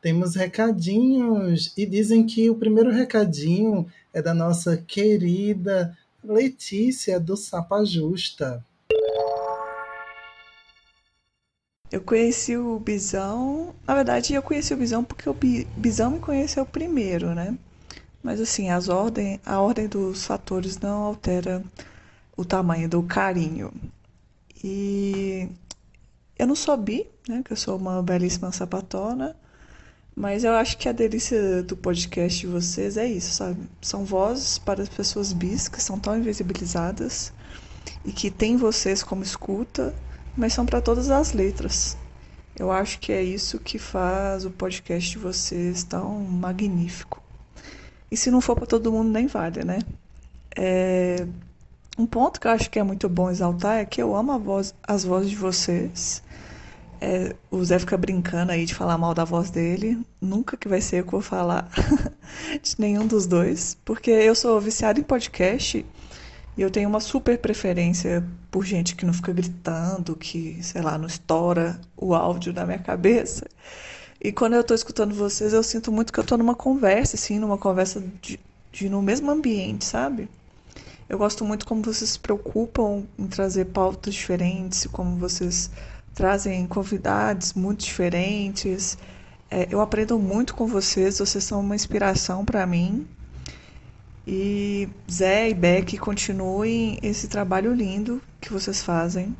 Temos 0.00 0.34
recadinhos 0.34 1.72
e 1.76 1.84
dizem 1.84 2.24
que 2.24 2.48
o 2.48 2.54
primeiro 2.54 2.90
recadinho 2.90 3.86
é 4.14 4.22
da 4.22 4.32
nossa 4.32 4.76
querida 4.76 5.96
Letícia 6.24 7.20
do 7.20 7.36
Sapa 7.36 7.84
Justa. 7.84 8.64
Eu 11.90 12.00
conheci 12.00 12.56
o 12.56 12.78
Bisão. 12.80 13.74
Na 13.86 13.94
verdade, 13.94 14.34
eu 14.34 14.42
conheci 14.42 14.74
o 14.74 14.76
Bisão 14.76 15.04
porque 15.04 15.28
o 15.28 15.36
Bisão 15.76 16.10
me 16.10 16.18
conheceu 16.18 16.64
primeiro, 16.66 17.34
né? 17.34 17.56
Mas 18.22 18.40
assim, 18.40 18.70
as 18.70 18.88
ordem, 18.88 19.40
a 19.46 19.60
ordem 19.60 19.86
dos 19.86 20.24
fatores 20.24 20.78
não 20.78 21.04
altera 21.04 21.62
o 22.36 22.44
tamanho 22.44 22.88
do 22.88 23.02
carinho. 23.02 23.72
E 24.68 25.48
eu 26.36 26.44
não 26.44 26.56
sou 26.56 26.76
bi, 26.76 27.08
né? 27.28 27.40
Que 27.44 27.52
eu 27.52 27.56
sou 27.56 27.76
uma 27.76 28.02
belíssima 28.02 28.50
sapatona. 28.50 29.36
Mas 30.12 30.42
eu 30.42 30.54
acho 30.54 30.76
que 30.76 30.88
a 30.88 30.92
delícia 30.92 31.62
do 31.62 31.76
podcast 31.76 32.40
de 32.40 32.48
vocês 32.48 32.96
é 32.96 33.06
isso, 33.06 33.30
sabe? 33.30 33.60
São 33.80 34.04
vozes 34.04 34.58
para 34.58 34.82
as 34.82 34.88
pessoas 34.88 35.32
bis 35.32 35.68
que 35.68 35.80
são 35.80 36.00
tão 36.00 36.18
invisibilizadas 36.18 37.32
e 38.04 38.10
que 38.10 38.28
têm 38.28 38.56
vocês 38.56 39.04
como 39.04 39.22
escuta, 39.22 39.94
mas 40.36 40.52
são 40.52 40.66
para 40.66 40.80
todas 40.80 41.10
as 41.10 41.32
letras. 41.32 41.96
Eu 42.58 42.72
acho 42.72 42.98
que 42.98 43.12
é 43.12 43.22
isso 43.22 43.60
que 43.60 43.78
faz 43.78 44.44
o 44.44 44.50
podcast 44.50 45.10
de 45.12 45.18
vocês 45.18 45.84
tão 45.84 46.18
magnífico. 46.24 47.22
E 48.10 48.16
se 48.16 48.32
não 48.32 48.40
for 48.40 48.56
para 48.56 48.66
todo 48.66 48.90
mundo, 48.90 49.10
nem 49.10 49.28
vale, 49.28 49.64
né? 49.64 49.78
É... 50.56 51.24
Um 51.98 52.04
ponto 52.04 52.38
que 52.38 52.46
eu 52.46 52.50
acho 52.50 52.70
que 52.70 52.78
é 52.78 52.82
muito 52.82 53.08
bom 53.08 53.30
exaltar 53.30 53.78
é 53.78 53.84
que 53.84 54.02
eu 54.02 54.14
amo 54.14 54.38
voz, 54.38 54.74
as 54.86 55.02
vozes 55.04 55.30
de 55.30 55.36
vocês. 55.36 56.22
É, 57.00 57.34
o 57.50 57.62
Zé 57.64 57.78
fica 57.78 57.96
brincando 57.96 58.52
aí 58.52 58.66
de 58.66 58.74
falar 58.74 58.98
mal 58.98 59.14
da 59.14 59.24
voz 59.24 59.50
dele. 59.50 59.98
Nunca 60.20 60.56
que 60.56 60.68
vai 60.68 60.80
ser 60.80 61.00
eu 61.00 61.04
que 61.04 61.12
vou 61.12 61.22
falar 61.22 61.68
de 62.62 62.74
nenhum 62.78 63.06
dos 63.06 63.26
dois. 63.26 63.78
Porque 63.84 64.10
eu 64.10 64.34
sou 64.34 64.60
viciada 64.60 65.00
em 65.00 65.02
podcast 65.02 65.84
e 66.56 66.62
eu 66.62 66.70
tenho 66.70 66.88
uma 66.88 67.00
super 67.00 67.38
preferência 67.38 68.22
por 68.50 68.64
gente 68.64 68.94
que 68.94 69.06
não 69.06 69.14
fica 69.14 69.32
gritando, 69.32 70.16
que, 70.16 70.58
sei 70.62 70.82
lá, 70.82 70.98
não 70.98 71.06
estoura 71.06 71.80
o 71.96 72.14
áudio 72.14 72.52
da 72.52 72.66
minha 72.66 72.78
cabeça. 72.78 73.46
E 74.20 74.32
quando 74.32 74.54
eu 74.54 74.62
estou 74.62 74.74
escutando 74.74 75.14
vocês, 75.14 75.52
eu 75.52 75.62
sinto 75.62 75.92
muito 75.92 76.12
que 76.12 76.18
eu 76.18 76.22
estou 76.22 76.38
numa 76.38 76.54
conversa, 76.54 77.16
assim, 77.16 77.38
numa 77.38 77.58
conversa 77.58 78.02
de, 78.22 78.40
de 78.72 78.88
no 78.88 79.02
mesmo 79.02 79.30
ambiente, 79.30 79.84
sabe? 79.84 80.28
Eu 81.08 81.18
gosto 81.18 81.44
muito 81.44 81.66
como 81.66 81.82
vocês 81.82 82.10
se 82.10 82.18
preocupam 82.18 83.04
em 83.16 83.28
trazer 83.28 83.66
pautas 83.66 84.12
diferentes, 84.12 84.86
como 84.88 85.16
vocês 85.16 85.70
trazem 86.12 86.66
convidados 86.66 87.52
muito 87.52 87.84
diferentes. 87.84 88.98
É, 89.48 89.68
eu 89.70 89.80
aprendo 89.80 90.18
muito 90.18 90.54
com 90.54 90.66
vocês, 90.66 91.18
vocês 91.20 91.44
são 91.44 91.60
uma 91.60 91.76
inspiração 91.76 92.44
para 92.44 92.66
mim. 92.66 93.06
E 94.26 94.88
Zé 95.08 95.50
e 95.50 95.54
Beck, 95.54 95.96
continuem 95.98 96.98
esse 97.00 97.28
trabalho 97.28 97.72
lindo 97.72 98.20
que 98.40 98.52
vocês 98.52 98.82
fazem. 98.82 99.36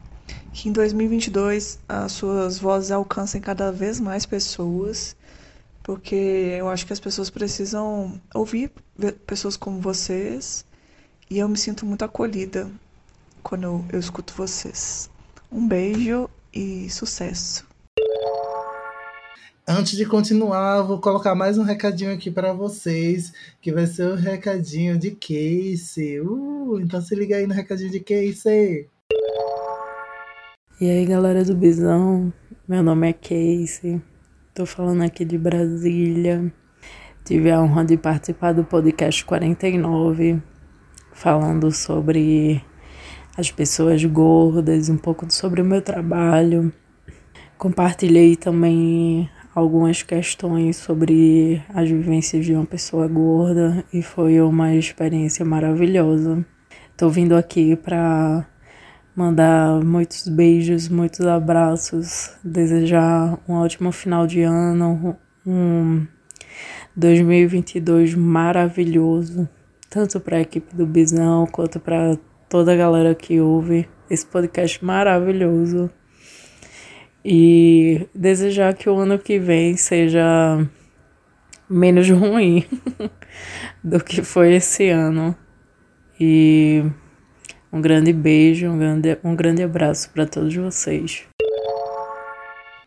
Que 0.52 0.68
em 0.68 0.73
2022 0.73 1.80
as 1.88 2.12
suas 2.12 2.58
vozes 2.61 2.92
alcancem 2.92 3.40
cada 3.40 3.73
vez 3.73 3.99
mais 3.99 4.25
pessoas, 4.25 5.16
porque 5.82 6.14
eu 6.14 6.68
acho 6.68 6.87
que 6.87 6.92
as 6.92 7.00
pessoas 7.00 7.28
precisam 7.28 8.20
ouvir 8.32 8.70
pessoas 9.26 9.56
como 9.56 9.80
vocês. 9.80 10.64
E 11.28 11.38
eu 11.38 11.49
me 11.49 11.56
sinto 11.56 11.85
muito 11.85 12.04
acolhida 12.04 12.71
quando 13.42 13.64
eu, 13.64 13.85
eu 13.92 13.99
escuto 13.99 14.33
vocês. 14.33 15.11
Um 15.50 15.66
beijo 15.66 16.30
e 16.54 16.88
sucesso. 16.88 17.66
Antes 19.66 19.97
de 19.97 20.06
continuar, 20.06 20.83
vou 20.83 21.00
colocar 21.00 21.35
mais 21.35 21.59
um 21.59 21.64
recadinho 21.64 22.14
aqui 22.14 22.30
para 22.30 22.52
vocês, 22.52 23.33
que 23.61 23.73
vai 23.73 23.87
ser 23.87 24.09
o 24.09 24.14
recadinho 24.14 24.97
de 24.97 25.11
Casey. 25.11 26.21
Uh, 26.21 26.78
então 26.78 27.00
se 27.00 27.12
liga 27.16 27.35
aí 27.35 27.47
no 27.49 27.54
recadinho 27.54 27.90
de 27.90 27.99
Casey. 27.99 28.88
E 30.80 30.88
aí, 30.88 31.04
galera 31.06 31.45
do 31.45 31.56
Bisão, 31.56 32.33
meu 32.68 32.85
nome 32.85 33.11
é 33.11 33.12
Casey. 33.12 34.00
Tô 34.54 34.64
falando 34.64 35.02
aqui 35.02 35.25
de 35.25 35.37
Brasília. 35.37 36.52
Tive 37.25 37.50
a 37.50 37.61
honra 37.61 37.85
de 37.85 37.97
participar 37.97 38.52
do 38.52 38.62
podcast 38.62 39.25
49, 39.25 40.40
falando 41.16 41.73
sobre 41.73 42.62
as 43.38 43.50
pessoas 43.50 44.04
gordas, 44.04 44.90
um 44.90 44.99
pouco 44.99 45.26
sobre 45.32 45.62
o 45.62 45.64
meu 45.64 45.80
trabalho. 45.80 46.70
Compartilhei 47.56 48.37
também 48.37 49.28
algumas 49.54 50.02
questões 50.02 50.76
sobre 50.76 51.62
as 51.73 51.88
vivências 51.88 52.44
de 52.44 52.52
uma 52.52 52.66
pessoa 52.66 53.08
gorda 53.08 53.82
e 53.90 54.02
foi 54.02 54.42
uma 54.42 54.75
experiência 54.75 55.42
maravilhosa. 55.42 56.44
Tô 56.99 57.08
vindo 57.08 57.35
aqui 57.35 57.75
para 57.75 58.46
mandar 59.16 59.82
muitos 59.82 60.28
beijos, 60.28 60.87
muitos 60.90 61.26
abraços, 61.26 62.30
desejar 62.44 63.38
um 63.49 63.54
ótimo 63.54 63.90
final 63.90 64.26
de 64.26 64.42
ano, 64.42 65.16
um 65.46 66.06
2022 66.94 68.14
maravilhoso, 68.14 69.49
tanto 69.90 70.21
para 70.21 70.38
a 70.38 70.40
equipe 70.40 70.75
do 70.75 70.87
Bisão 70.87 71.47
quanto 71.47 71.78
para 71.81 72.19
toda 72.49 72.73
a 72.73 72.76
galera 72.76 73.14
que 73.14 73.40
ouve 73.40 73.88
esse 74.11 74.26
podcast 74.26 74.85
maravilhoso. 74.85 75.90
E 77.25 78.07
desejar 78.14 78.75
que 78.75 78.88
o 78.88 78.97
ano 78.97 79.19
que 79.19 79.38
vem 79.38 79.76
seja 79.76 80.64
menos 81.69 82.09
ruim 82.11 82.64
do 83.83 84.02
que 84.02 84.23
foi 84.23 84.55
esse 84.55 84.88
ano. 84.88 85.37
E 86.19 86.85
um 87.73 87.81
grande 87.81 88.12
beijo, 88.12 88.69
um 88.69 88.78
grande, 88.78 89.19
um 89.25 89.35
grande 89.35 89.62
abraço 89.62 90.11
para 90.11 90.26
todos 90.26 90.55
vocês. 90.55 91.25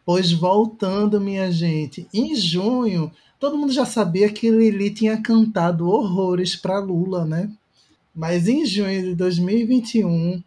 Pois 0.06 0.32
voltando, 0.32 1.22
minha 1.22 1.51
gente, 1.51 2.08
em 2.12 2.36
junho, 2.36 3.12
todo 3.39 3.58
mundo 3.58 3.72
já 3.72 3.86
sabia 3.86 4.31
que 4.31 4.51
Lili 4.51 4.91
tinha 4.91 5.22
cantado 5.22 5.88
horrores 5.88 6.55
para 6.55 6.79
Lula, 6.79 7.25
né? 7.25 7.50
Mas 8.13 8.48
em 8.48 8.65
junho 8.65 9.01
de 9.01 9.15
2021, 9.15 10.43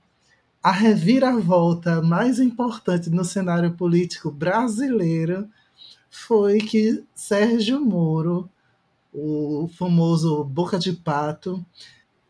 a 0.62 0.70
reviravolta 0.70 2.02
mais 2.02 2.38
importante 2.38 3.08
no 3.08 3.24
cenário 3.24 3.72
político 3.72 4.30
brasileiro 4.30 5.48
foi 6.10 6.58
que 6.58 7.02
Sérgio 7.14 7.80
Moro, 7.80 8.48
o 9.12 9.68
famoso 9.78 10.44
Boca 10.44 10.78
de 10.78 10.92
Pato, 10.92 11.64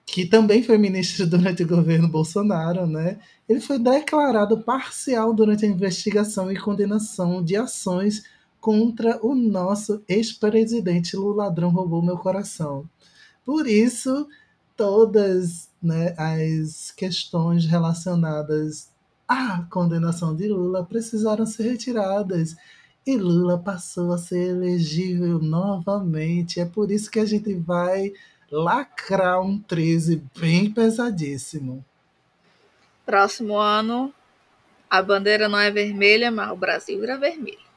que 0.07 0.25
também 0.25 0.63
foi 0.63 0.79
ministro 0.79 1.27
durante 1.29 1.65
o 1.65 1.69
governo 1.69 2.07
Bolsonaro, 2.07 2.87
né? 2.87 3.19
Ele 3.49 3.61
foi 3.61 3.79
declarado 3.79 4.59
parcial 4.61 5.35
durante 5.35 5.65
a 5.65 5.69
investigação 5.69 6.53
e 6.53 6.57
condenação 6.57 7.43
de 7.43 7.57
ações 7.57 8.23
contra 8.63 9.19
o 9.27 9.35
nosso 9.35 10.05
ex-presidente 10.09 11.17
Lula 11.17 11.47
ladrão 11.47 11.71
roubou 11.71 12.01
meu 12.01 12.17
coração. 12.17 12.89
Por 13.45 13.67
isso, 13.67 14.29
todas 14.77 15.69
né, 15.83 16.15
as 16.17 16.93
questões 16.93 17.67
relacionadas 17.67 18.89
à 19.27 19.67
condenação 19.69 20.37
de 20.37 20.47
Lula 20.47 20.85
precisaram 20.85 21.45
ser 21.45 21.65
retiradas. 21.65 22.55
E 23.05 23.17
Lula 23.17 23.59
passou 23.59 24.13
a 24.13 24.19
ser 24.19 24.51
elegível 24.51 25.41
novamente. 25.41 26.61
É 26.61 26.65
por 26.65 26.93
isso 26.93 27.11
que 27.11 27.19
a 27.19 27.27
gente 27.27 27.53
vai 27.53 28.13
lacrar 28.49 29.43
um 29.43 29.59
13 29.59 30.23
bem 30.39 30.71
pesadíssimo. 30.71 31.85
Próximo 33.05 33.57
ano, 33.57 34.15
a 34.89 35.03
bandeira 35.03 35.49
não 35.49 35.59
é 35.59 35.69
vermelha, 35.69 36.31
mas 36.31 36.53
o 36.53 36.57
Brasil 36.57 37.01
vira 37.01 37.19
vermelho. 37.19 37.72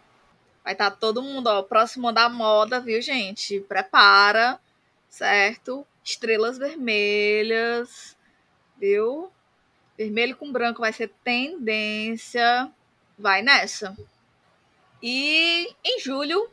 Vai 0.66 0.74
estar 0.74 0.92
tá 0.92 0.98
todo 0.98 1.22
mundo, 1.22 1.48
ó, 1.48 1.64
próximo 1.64 2.12
da 2.12 2.28
moda, 2.28 2.82
viu, 2.82 3.02
gente? 3.02 3.62
Prepara, 3.62 4.60
certo? 5.08 5.88
Estrelas 6.04 6.58
vermelhas, 6.58 8.18
viu? 8.78 9.32
Vermelho 9.98 10.36
com 10.36 10.52
branco 10.52 10.82
vai 10.82 10.92
ser 10.92 11.14
tendência. 11.24 12.70
Vai 13.18 13.42
nessa. 13.42 13.96
E 15.02 15.74
em 15.86 16.00
julho, 16.02 16.50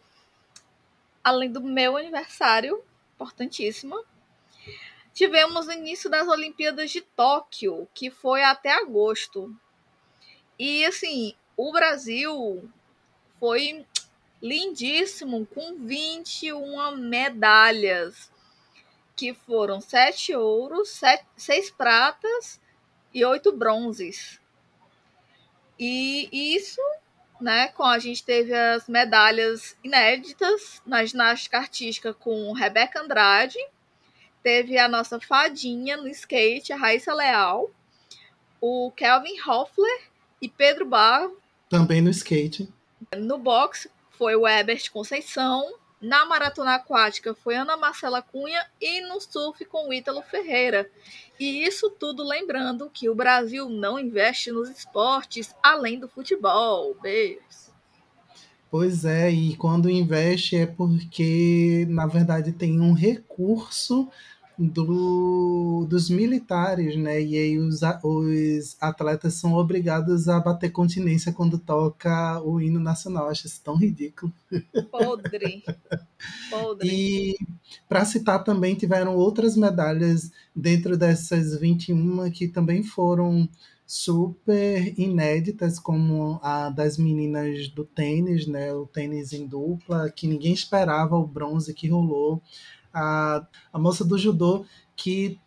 além 1.25 1.51
do 1.51 1.61
meu 1.61 1.97
aniversário, 1.97 2.81
importantíssimo, 3.17 4.05
Tivemos 5.15 5.67
o 5.67 5.73
início 5.73 6.09
das 6.09 6.27
Olimpíadas 6.27 6.91
de 6.91 7.03
Tóquio, 7.03 7.87
que 7.95 8.11
foi 8.11 8.43
até 8.43 8.73
agosto. 8.73 9.55
E 10.59 10.85
assim, 10.87 11.35
o 11.55 11.71
Brasil 11.71 12.71
foi 13.39 13.85
lindíssimo, 14.43 15.47
com 15.47 15.77
21 15.79 16.97
medalhas, 16.97 18.31
que 19.15 19.33
foram 19.33 19.81
sete 19.81 20.35
ouros, 20.35 20.89
sete, 20.91 21.25
seis 21.37 21.71
pratas 21.71 22.61
e 23.15 23.25
oito 23.25 23.53
bronzes. 23.53 24.41
E 25.79 26.29
isso, 26.33 26.81
né, 27.41 27.69
com 27.69 27.85
a 27.85 27.99
gente 28.01 28.25
teve 28.25 28.53
as 28.53 28.89
medalhas 28.89 29.77
inéditas 29.85 30.83
na 30.85 31.05
ginástica 31.05 31.59
artística 31.59 32.13
com 32.13 32.53
Rebeca 32.53 33.01
Andrade, 33.01 33.59
teve 34.43 34.77
a 34.77 34.89
nossa 34.89 35.21
fadinha 35.21 35.97
no 35.97 36.09
skate, 36.09 36.73
a 36.73 36.77
Raíssa 36.77 37.15
Leal, 37.15 37.71
o 38.61 38.91
Kelvin 38.97 39.41
Hoffler 39.47 40.03
e 40.41 40.49
Pedro 40.49 40.85
Barro. 40.85 41.37
Também 41.69 42.03
no 42.03 42.11
skate. 42.11 42.69
No 43.17 43.39
boxe 43.39 43.89
foi 44.23 44.37
o 44.37 44.47
Ebert 44.47 44.89
Conceição. 44.93 45.75
Na 46.01 46.25
maratona 46.25 46.77
aquática 46.77 47.35
foi 47.35 47.57
Ana 47.57 47.77
Marcela 47.77 48.23
Cunha 48.23 48.65
e 48.81 49.01
no 49.01 49.21
surf 49.21 49.65
com 49.65 49.89
o 49.89 49.93
Ítalo 49.93 50.23
Ferreira. 50.23 50.89
E 51.41 51.65
isso 51.67 51.91
tudo 51.91 52.23
lembrando 52.23 52.89
que 52.89 53.09
o 53.09 53.17
Brasil 53.17 53.69
não 53.69 53.99
investe 53.99 54.53
nos 54.53 54.71
esportes 54.71 55.53
além 55.61 55.99
do 55.99 56.07
futebol. 56.07 56.97
Beijos. 57.03 57.73
Pois 58.71 59.05
é, 59.05 59.29
e 59.29 59.57
quando 59.57 59.91
investe 59.91 60.55
é 60.55 60.67
porque, 60.67 61.85
na 61.91 62.07
verdade, 62.07 62.53
tem 62.53 62.81
um 62.81 62.93
recurso 62.93 64.09
do, 64.59 65.87
dos 65.89 66.11
militares, 66.11 66.97
né? 66.97 67.21
E 67.21 67.37
aí 67.37 67.59
os, 67.59 67.81
os 68.03 68.77
atletas 68.81 69.35
são 69.35 69.55
obrigados 69.55 70.29
a 70.29 70.39
bater 70.39 70.71
continência 70.71 71.33
quando 71.33 71.59
toca 71.59 72.41
o 72.43 72.61
hino 72.61 72.79
nacional. 72.79 73.29
Acho 73.29 73.47
isso 73.47 73.61
tão 73.63 73.77
ridículo. 73.77 74.33
Podre. 74.91 75.65
Podre. 76.51 76.89
E 76.89 77.37
para 77.89 78.05
citar 78.05 78.45
também, 78.45 78.75
tiveram 78.75 79.17
outras 79.17 79.57
medalhas 79.57 80.31
dentro 80.55 80.97
dessas 80.97 81.59
21 81.59 82.31
que 82.31 82.49
também 82.49 82.83
foram 82.83 83.49
super 83.87 84.99
inéditas, 84.99 85.79
como 85.79 86.41
a 86.43 86.71
das 86.71 86.97
meninas 86.97 87.69
do 87.69 87.85
tênis, 87.85 88.47
né? 88.47 88.73
O 88.73 88.87
tênis 88.87 89.33
em 89.33 89.47
dupla, 89.47 90.11
que 90.11 90.27
ninguém 90.27 90.53
esperava 90.53 91.17
o 91.17 91.27
bronze 91.27 91.75
que 91.75 91.89
rolou 91.89 92.43
a, 92.93 93.47
a 93.73 93.79
moça 93.79 94.05
do 94.05 94.19
judô 94.19 94.65
que 94.97 95.39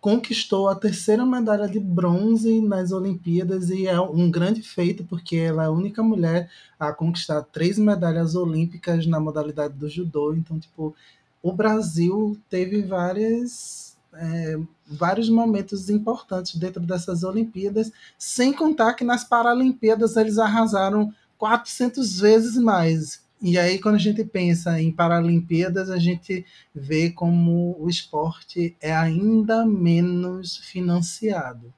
conquistou 0.00 0.68
a 0.68 0.74
terceira 0.74 1.26
medalha 1.26 1.68
de 1.68 1.80
bronze 1.80 2.60
nas 2.60 2.92
Olimpíadas 2.92 3.70
e 3.70 3.88
é 3.88 4.00
um 4.00 4.30
grande 4.30 4.62
feito 4.62 5.04
porque 5.04 5.36
ela 5.36 5.64
é 5.64 5.66
a 5.66 5.70
única 5.70 6.02
mulher 6.02 6.48
a 6.78 6.92
conquistar 6.92 7.42
três 7.42 7.76
medalhas 7.78 8.36
olímpicas 8.36 9.06
na 9.06 9.18
modalidade 9.18 9.74
do 9.74 9.88
judô. 9.88 10.32
Então, 10.32 10.60
tipo, 10.60 10.94
o 11.42 11.52
Brasil 11.52 12.38
teve 12.48 12.82
várias 12.82 13.96
é, 14.14 14.58
vários 14.86 15.28
momentos 15.28 15.90
importantes 15.90 16.54
dentro 16.56 16.80
dessas 16.80 17.22
Olimpíadas, 17.22 17.92
sem 18.16 18.52
contar 18.52 18.94
que 18.94 19.04
nas 19.04 19.24
Paralimpíadas 19.24 20.16
eles 20.16 20.38
arrasaram 20.38 21.12
400 21.36 22.20
vezes 22.20 22.56
mais. 22.56 23.25
E 23.40 23.58
aí, 23.58 23.78
quando 23.78 23.96
a 23.96 23.98
gente 23.98 24.24
pensa 24.24 24.80
em 24.80 24.90
Paralimpíadas, 24.90 25.90
a 25.90 25.98
gente 25.98 26.44
vê 26.74 27.10
como 27.10 27.76
o 27.78 27.88
esporte 27.88 28.74
é 28.80 28.94
ainda 28.94 29.66
menos 29.66 30.56
financiado. 30.56 31.72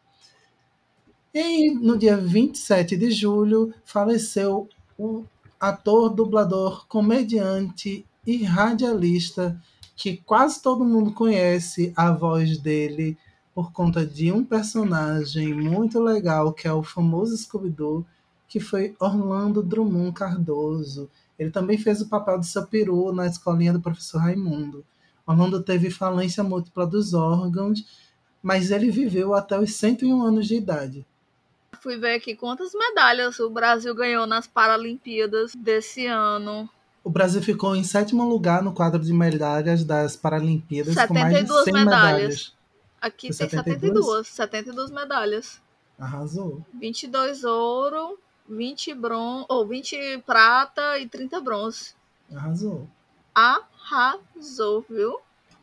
E 1.35 1.71
no 1.73 1.99
dia 1.99 2.16
27 2.16 2.97
de 2.97 3.11
julho, 3.11 3.75
faleceu 3.85 4.68
o 4.99 5.25
ator, 5.61 6.11
dublador, 6.11 6.87
comediante 6.87 8.07
e 8.27 8.44
radialista 8.44 9.61
que 9.97 10.16
quase 10.18 10.62
todo 10.62 10.85
mundo 10.85 11.12
conhece 11.12 11.92
a 11.97 12.12
voz 12.12 12.59
dele 12.59 13.18
por 13.53 13.73
conta 13.73 14.07
de 14.07 14.31
um 14.31 14.44
personagem 14.44 15.53
muito 15.53 15.99
legal 15.99 16.53
que 16.53 16.68
é 16.68 16.73
o 16.73 16.85
famoso 16.85 17.37
Scooby-Doo, 17.37 18.07
que 18.47 18.61
foi 18.61 18.94
Orlando 19.01 19.62
Drummond 19.62 20.12
Cardoso. 20.12 21.11
Ele 21.38 21.51
também 21.51 21.79
fez 21.79 22.01
o 22.01 22.09
papel 22.09 22.38
do 22.38 22.44
seu 22.44 22.66
peru 22.66 23.12
na 23.12 23.27
escolinha 23.27 23.72
do 23.72 23.81
professor 23.81 24.18
Raimundo. 24.18 24.85
Orlando 25.27 25.62
teve 25.62 25.90
falência 25.90 26.42
múltipla 26.42 26.87
dos 26.87 27.14
órgãos, 27.14 27.85
mas 28.42 28.70
ele 28.70 28.90
viveu 28.90 29.35
até 29.35 29.59
os 29.59 29.74
101 29.74 30.22
anos 30.22 30.46
de 30.46 30.57
idade. 30.57 31.07
Fui 31.81 31.96
ver 31.96 32.14
aqui 32.14 32.35
quantas 32.35 32.72
medalhas 32.74 33.38
o 33.38 33.51
Brasil 33.51 33.94
ganhou 33.94 34.27
nas 34.27 34.46
Paralimpíadas 34.46 35.53
desse 35.55 36.07
ano. 36.07 36.68
O 37.05 37.11
Brasil 37.11 37.40
ficou 37.42 37.77
em 37.77 37.85
sétimo 37.85 38.29
lugar 38.29 38.62
no 38.62 38.72
quadro 38.72 39.01
de 39.01 39.12
medalhas 39.12 39.85
das 39.85 40.16
Paralimpíadas 40.16 40.94
72 40.94 41.07
com 41.09 41.14
mais 41.14 41.64
de 41.64 41.64
100 41.64 41.72
medalhas. 41.72 41.85
medalhas. 41.85 42.55
Aqui 43.01 43.33
Foi 43.33 43.46
tem 43.46 43.59
72? 43.59 44.27
72, 44.27 44.29
72 44.29 44.90
medalhas. 44.90 45.61
Arrasou. 45.98 46.64
22 46.74 47.44
ouro, 47.44 48.18
20 48.48 48.94
bron... 48.94 49.44
ou 49.48 49.66
20 49.66 50.22
prata 50.26 50.98
e 50.98 51.08
30 51.08 51.40
bronze. 51.40 51.94
Arrasou. 52.34 52.88
Arrasou, 53.34 54.84
viu? 54.88 55.20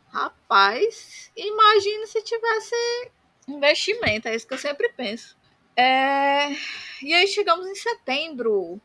Rapaz, 0.10 1.30
imagine 1.36 2.08
se 2.08 2.22
tivesse 2.22 2.76
investimento, 3.48 4.28
é 4.28 4.36
isso 4.36 4.48
que 4.48 4.54
eu 4.54 4.58
sempre 4.58 4.90
penso. 4.90 5.36
É... 5.76 6.52
E 7.02 7.14
aí 7.14 7.28
chegamos 7.28 7.68
em 7.68 7.76
setembro. 7.76 8.80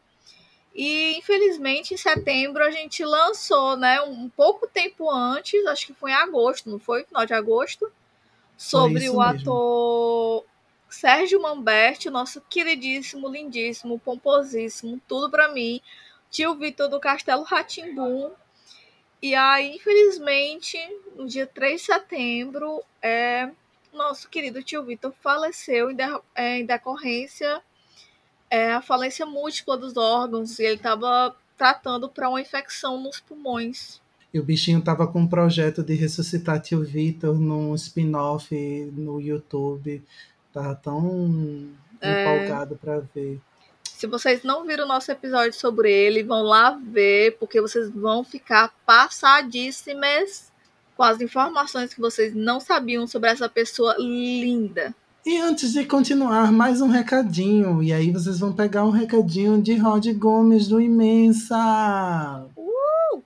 E 0.74 1.16
infelizmente 1.18 1.94
em 1.94 1.96
setembro 1.96 2.64
a 2.64 2.70
gente 2.70 3.04
lançou, 3.04 3.76
né, 3.76 4.00
um 4.02 4.28
pouco 4.28 4.66
tempo 4.66 5.10
antes, 5.10 5.64
acho 5.66 5.86
que 5.86 5.94
foi 5.94 6.10
em 6.10 6.14
agosto, 6.14 6.70
não 6.70 6.78
foi? 6.78 7.04
Final 7.04 7.26
de 7.26 7.34
agosto, 7.34 7.92
sobre 8.56 9.08
o 9.08 9.18
mesmo. 9.18 10.44
Sérgio 10.90 11.40
Mamberti, 11.40 12.10
nosso 12.10 12.40
queridíssimo, 12.42 13.28
lindíssimo, 13.28 13.98
pomposíssimo, 13.98 15.00
tudo 15.06 15.30
para 15.30 15.52
mim, 15.52 15.80
tio 16.30 16.54
Vitor 16.56 16.88
do 16.88 17.00
Castelo 17.00 17.42
Ratimbum. 17.42 18.30
E 19.22 19.34
aí, 19.34 19.76
infelizmente, 19.76 20.78
no 21.14 21.26
dia 21.26 21.46
3 21.46 21.80
de 21.80 21.86
setembro, 21.86 22.82
é, 23.00 23.50
nosso 23.92 24.28
querido 24.28 24.62
tio 24.62 24.84
Vitor 24.84 25.12
faleceu 25.20 25.90
em, 25.90 25.94
de, 25.94 26.02
é, 26.34 26.58
em 26.58 26.66
decorrência 26.66 27.62
é, 28.50 28.72
a 28.72 28.82
falência 28.82 29.24
múltipla 29.24 29.78
dos 29.78 29.96
órgãos 29.96 30.58
e 30.58 30.64
ele 30.64 30.74
estava 30.74 31.34
tratando 31.56 32.08
para 32.08 32.28
uma 32.28 32.40
infecção 32.40 33.00
nos 33.00 33.20
pulmões. 33.20 34.00
E 34.34 34.40
o 34.40 34.44
bichinho 34.44 34.80
tava 34.82 35.06
com 35.06 35.20
um 35.20 35.26
projeto 35.26 35.82
de 35.82 35.94
ressuscitar 35.94 36.60
tio 36.60 36.84
Vitor 36.84 37.38
num 37.38 37.74
spin-off 37.74 38.54
no 38.92 39.20
YouTube. 39.20 40.02
Tava 40.52 40.74
tão 40.74 41.68
é... 42.00 42.36
empolgado 42.36 42.76
para 42.76 43.00
ver. 43.14 43.40
Se 43.84 44.06
vocês 44.06 44.42
não 44.42 44.66
viram 44.66 44.84
o 44.84 44.88
nosso 44.88 45.12
episódio 45.12 45.52
sobre 45.52 45.92
ele, 45.92 46.22
vão 46.22 46.42
lá 46.42 46.70
ver, 46.70 47.36
porque 47.38 47.60
vocês 47.60 47.90
vão 47.90 48.24
ficar 48.24 48.72
passadíssimas 48.86 50.50
com 50.96 51.02
as 51.02 51.20
informações 51.20 51.92
que 51.92 52.00
vocês 52.00 52.34
não 52.34 52.60
sabiam 52.60 53.06
sobre 53.06 53.30
essa 53.30 53.48
pessoa 53.48 53.94
linda. 53.98 54.94
E 55.24 55.38
antes 55.38 55.72
de 55.74 55.84
continuar, 55.84 56.50
mais 56.50 56.80
um 56.80 56.88
recadinho. 56.88 57.82
E 57.82 57.92
aí 57.92 58.10
vocês 58.10 58.38
vão 58.38 58.54
pegar 58.54 58.84
um 58.84 58.90
recadinho 58.90 59.60
de 59.60 59.76
Rod 59.76 60.06
Gomes 60.14 60.66
do 60.66 60.80
Imensa. 60.80 62.46
Uh! 62.56 63.22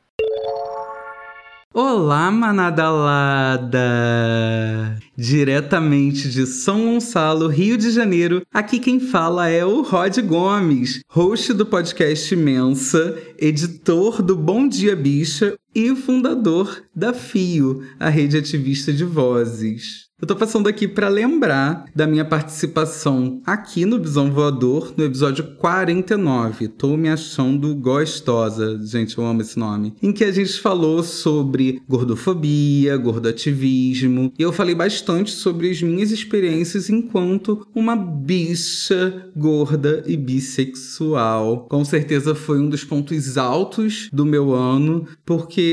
Olá, 1.72 2.32
manada 2.32 2.90
lada! 2.90 3.78
Diretamente 5.16 6.28
de 6.28 6.44
São 6.44 6.84
Gonçalo, 6.84 7.46
Rio 7.46 7.78
de 7.78 7.90
Janeiro, 7.90 8.42
aqui 8.52 8.80
quem 8.80 8.98
fala 8.98 9.48
é 9.48 9.64
o 9.64 9.82
Rod 9.82 10.18
Gomes, 10.18 11.02
host 11.08 11.52
do 11.52 11.64
podcast 11.64 12.34
Imensa, 12.34 13.16
editor 13.38 14.20
do 14.20 14.34
Bom 14.34 14.66
Dia 14.66 14.96
Bicha 14.96 15.56
e 15.74 15.94
fundador 15.96 16.84
da 16.94 17.12
FIO, 17.12 17.82
a 17.98 18.08
rede 18.08 18.36
ativista 18.36 18.92
de 18.92 19.04
vozes. 19.04 20.04
Eu 20.24 20.28
tô 20.28 20.36
passando 20.36 20.68
aqui 20.68 20.86
para 20.88 21.08
lembrar 21.08 21.84
da 21.94 22.06
minha 22.06 22.24
participação 22.24 23.42
aqui 23.44 23.84
no 23.84 23.98
Bisão 23.98 24.32
Voador, 24.32 24.94
no 24.96 25.04
episódio 25.04 25.44
49. 25.56 26.68
Tô 26.68 26.96
me 26.96 27.08
achando 27.08 27.74
gostosa, 27.74 28.80
gente, 28.86 29.18
eu 29.18 29.26
amo 29.26 29.42
esse 29.42 29.58
nome. 29.58 29.92
Em 30.00 30.12
que 30.12 30.22
a 30.22 30.30
gente 30.30 30.60
falou 30.60 31.02
sobre 31.02 31.82
gordofobia, 31.88 32.96
gordoativismo, 32.96 34.32
e 34.38 34.42
eu 34.42 34.52
falei 34.52 34.74
bastante 34.74 35.32
sobre 35.32 35.68
as 35.68 35.82
minhas 35.82 36.12
experiências 36.12 36.88
enquanto 36.88 37.66
uma 37.74 37.96
bicha 37.96 39.30
gorda 39.36 40.04
e 40.06 40.16
bissexual. 40.16 41.66
Com 41.68 41.84
certeza 41.84 42.36
foi 42.36 42.60
um 42.60 42.68
dos 42.70 42.84
pontos 42.84 43.36
altos 43.36 44.08
do 44.12 44.24
meu 44.24 44.54
ano, 44.54 45.06
porque 45.26 45.63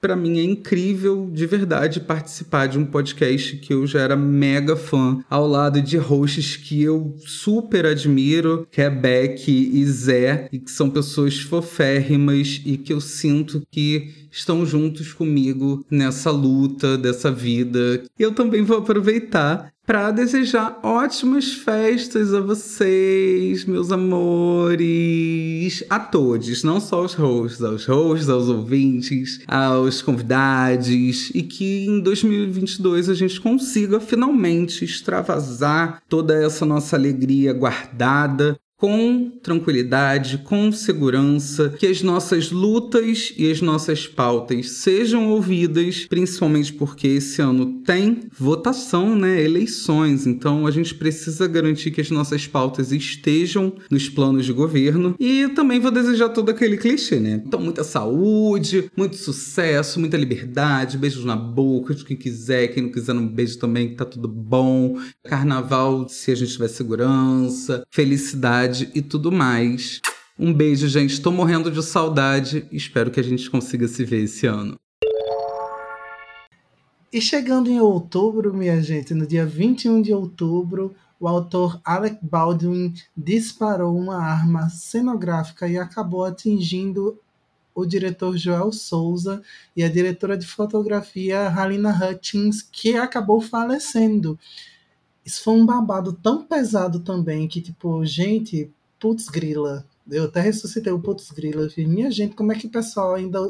para 0.00 0.16
mim 0.16 0.38
é 0.38 0.44
incrível 0.44 1.28
de 1.32 1.46
verdade 1.46 2.00
participar 2.00 2.66
de 2.66 2.78
um 2.78 2.84
podcast 2.84 3.56
que 3.56 3.72
eu 3.72 3.86
já 3.86 4.00
era 4.00 4.16
mega 4.16 4.76
fã, 4.76 5.18
ao 5.28 5.46
lado 5.46 5.80
de 5.80 5.96
hosts 5.96 6.56
que 6.56 6.82
eu 6.82 7.14
super 7.18 7.86
admiro, 7.86 8.66
que 8.70 8.80
é 8.80 8.90
Beck 8.90 9.48
e 9.48 9.84
Zé, 9.86 10.48
e 10.52 10.58
que 10.58 10.70
são 10.70 10.90
pessoas 10.90 11.38
foférrimas 11.38 12.60
e 12.64 12.76
que 12.76 12.92
eu 12.92 13.00
sinto 13.00 13.62
que 13.70 14.26
estão 14.30 14.66
juntos 14.66 15.12
comigo 15.12 15.84
nessa 15.90 16.30
luta 16.30 16.98
dessa 16.98 17.30
vida. 17.30 18.02
Eu 18.18 18.32
também 18.32 18.62
vou 18.62 18.78
aproveitar 18.78 19.72
para 19.86 20.10
desejar 20.10 20.80
ótimas 20.82 21.52
festas 21.52 22.34
a 22.34 22.40
vocês, 22.40 23.64
meus 23.64 23.92
amores, 23.92 25.84
a 25.88 26.00
todos, 26.00 26.64
não 26.64 26.80
só 26.80 26.96
aos 26.96 27.14
hosts, 27.14 27.62
aos 27.62 27.86
hosts, 27.86 28.28
aos 28.28 28.48
ouvintes, 28.48 29.40
aos 29.46 30.02
convidados, 30.02 31.30
e 31.32 31.40
que 31.44 31.86
em 31.86 32.00
2022 32.00 33.08
a 33.08 33.14
gente 33.14 33.40
consiga 33.40 34.00
finalmente 34.00 34.84
extravasar 34.84 36.02
toda 36.08 36.34
essa 36.34 36.66
nossa 36.66 36.96
alegria 36.96 37.52
guardada 37.52 38.58
com 38.76 39.30
tranquilidade, 39.42 40.38
com 40.38 40.70
segurança, 40.70 41.70
que 41.78 41.86
as 41.86 42.02
nossas 42.02 42.50
lutas 42.50 43.32
e 43.36 43.50
as 43.50 43.62
nossas 43.62 44.06
pautas 44.06 44.70
sejam 44.70 45.28
ouvidas, 45.30 46.06
principalmente 46.08 46.72
porque 46.72 47.08
esse 47.08 47.40
ano 47.40 47.80
tem 47.84 48.24
votação, 48.38 49.16
né, 49.16 49.42
eleições, 49.42 50.26
então 50.26 50.66
a 50.66 50.70
gente 50.70 50.94
precisa 50.94 51.46
garantir 51.46 51.90
que 51.90 52.00
as 52.00 52.10
nossas 52.10 52.46
pautas 52.46 52.92
estejam 52.92 53.72
nos 53.90 54.08
planos 54.08 54.44
de 54.44 54.52
governo 54.52 55.14
e 55.18 55.48
também 55.48 55.80
vou 55.80 55.90
desejar 55.90 56.28
todo 56.30 56.50
aquele 56.50 56.76
clichê, 56.76 57.18
né? 57.18 57.42
Então 57.46 57.60
muita 57.60 57.82
saúde, 57.82 58.90
muito 58.96 59.16
sucesso, 59.16 59.98
muita 59.98 60.16
liberdade, 60.16 60.98
beijos 60.98 61.24
na 61.24 61.36
boca 61.36 61.94
de 61.94 62.04
quem 62.04 62.16
quiser, 62.16 62.68
quem 62.68 62.84
não 62.84 62.92
quiser 62.92 63.14
um 63.14 63.26
beijo 63.26 63.58
também, 63.58 63.88
que 63.88 63.94
tá 63.94 64.04
tudo 64.04 64.28
bom. 64.28 64.98
Carnaval, 65.24 66.08
se 66.08 66.30
a 66.30 66.34
gente 66.34 66.52
tiver 66.52 66.68
segurança, 66.68 67.82
felicidade 67.90 68.65
e 68.94 69.02
tudo 69.02 69.32
mais. 69.32 70.00
Um 70.38 70.52
beijo, 70.52 70.86
gente. 70.88 71.14
Estou 71.14 71.32
morrendo 71.32 71.70
de 71.70 71.82
saudade. 71.82 72.66
Espero 72.70 73.10
que 73.10 73.20
a 73.20 73.22
gente 73.22 73.50
consiga 73.50 73.88
se 73.88 74.04
ver 74.04 74.24
esse 74.24 74.46
ano. 74.46 74.76
E 77.12 77.20
chegando 77.20 77.70
em 77.70 77.80
outubro, 77.80 78.52
minha 78.52 78.82
gente, 78.82 79.14
no 79.14 79.26
dia 79.26 79.46
21 79.46 80.02
de 80.02 80.12
outubro, 80.12 80.94
o 81.18 81.26
autor 81.26 81.80
Alec 81.84 82.18
Baldwin 82.20 82.92
disparou 83.16 83.96
uma 83.96 84.16
arma 84.22 84.68
cenográfica 84.68 85.66
e 85.66 85.78
acabou 85.78 86.24
atingindo 86.24 87.18
o 87.74 87.86
diretor 87.86 88.36
Joel 88.36 88.72
Souza 88.72 89.42
e 89.76 89.82
a 89.82 89.88
diretora 89.88 90.36
de 90.36 90.46
fotografia 90.46 91.48
Halina 91.48 91.90
Hutchins, 91.90 92.62
que 92.62 92.96
acabou 92.96 93.40
falecendo. 93.40 94.38
Isso 95.26 95.42
foi 95.42 95.54
um 95.54 95.66
babado 95.66 96.12
tão 96.12 96.44
pesado 96.44 97.00
também 97.00 97.48
que, 97.48 97.60
tipo, 97.60 98.04
gente, 98.04 98.70
putz 99.00 99.28
grila. 99.28 99.84
Eu 100.08 100.26
até 100.26 100.40
ressuscitei 100.40 100.92
o 100.92 101.00
putz 101.00 101.32
grila. 101.32 101.68
Eu 101.76 101.88
minha 101.88 102.12
gente, 102.12 102.36
como 102.36 102.52
é 102.52 102.54
que 102.54 102.68
o 102.68 102.70
pessoal 102.70 103.16
ainda 103.16 103.40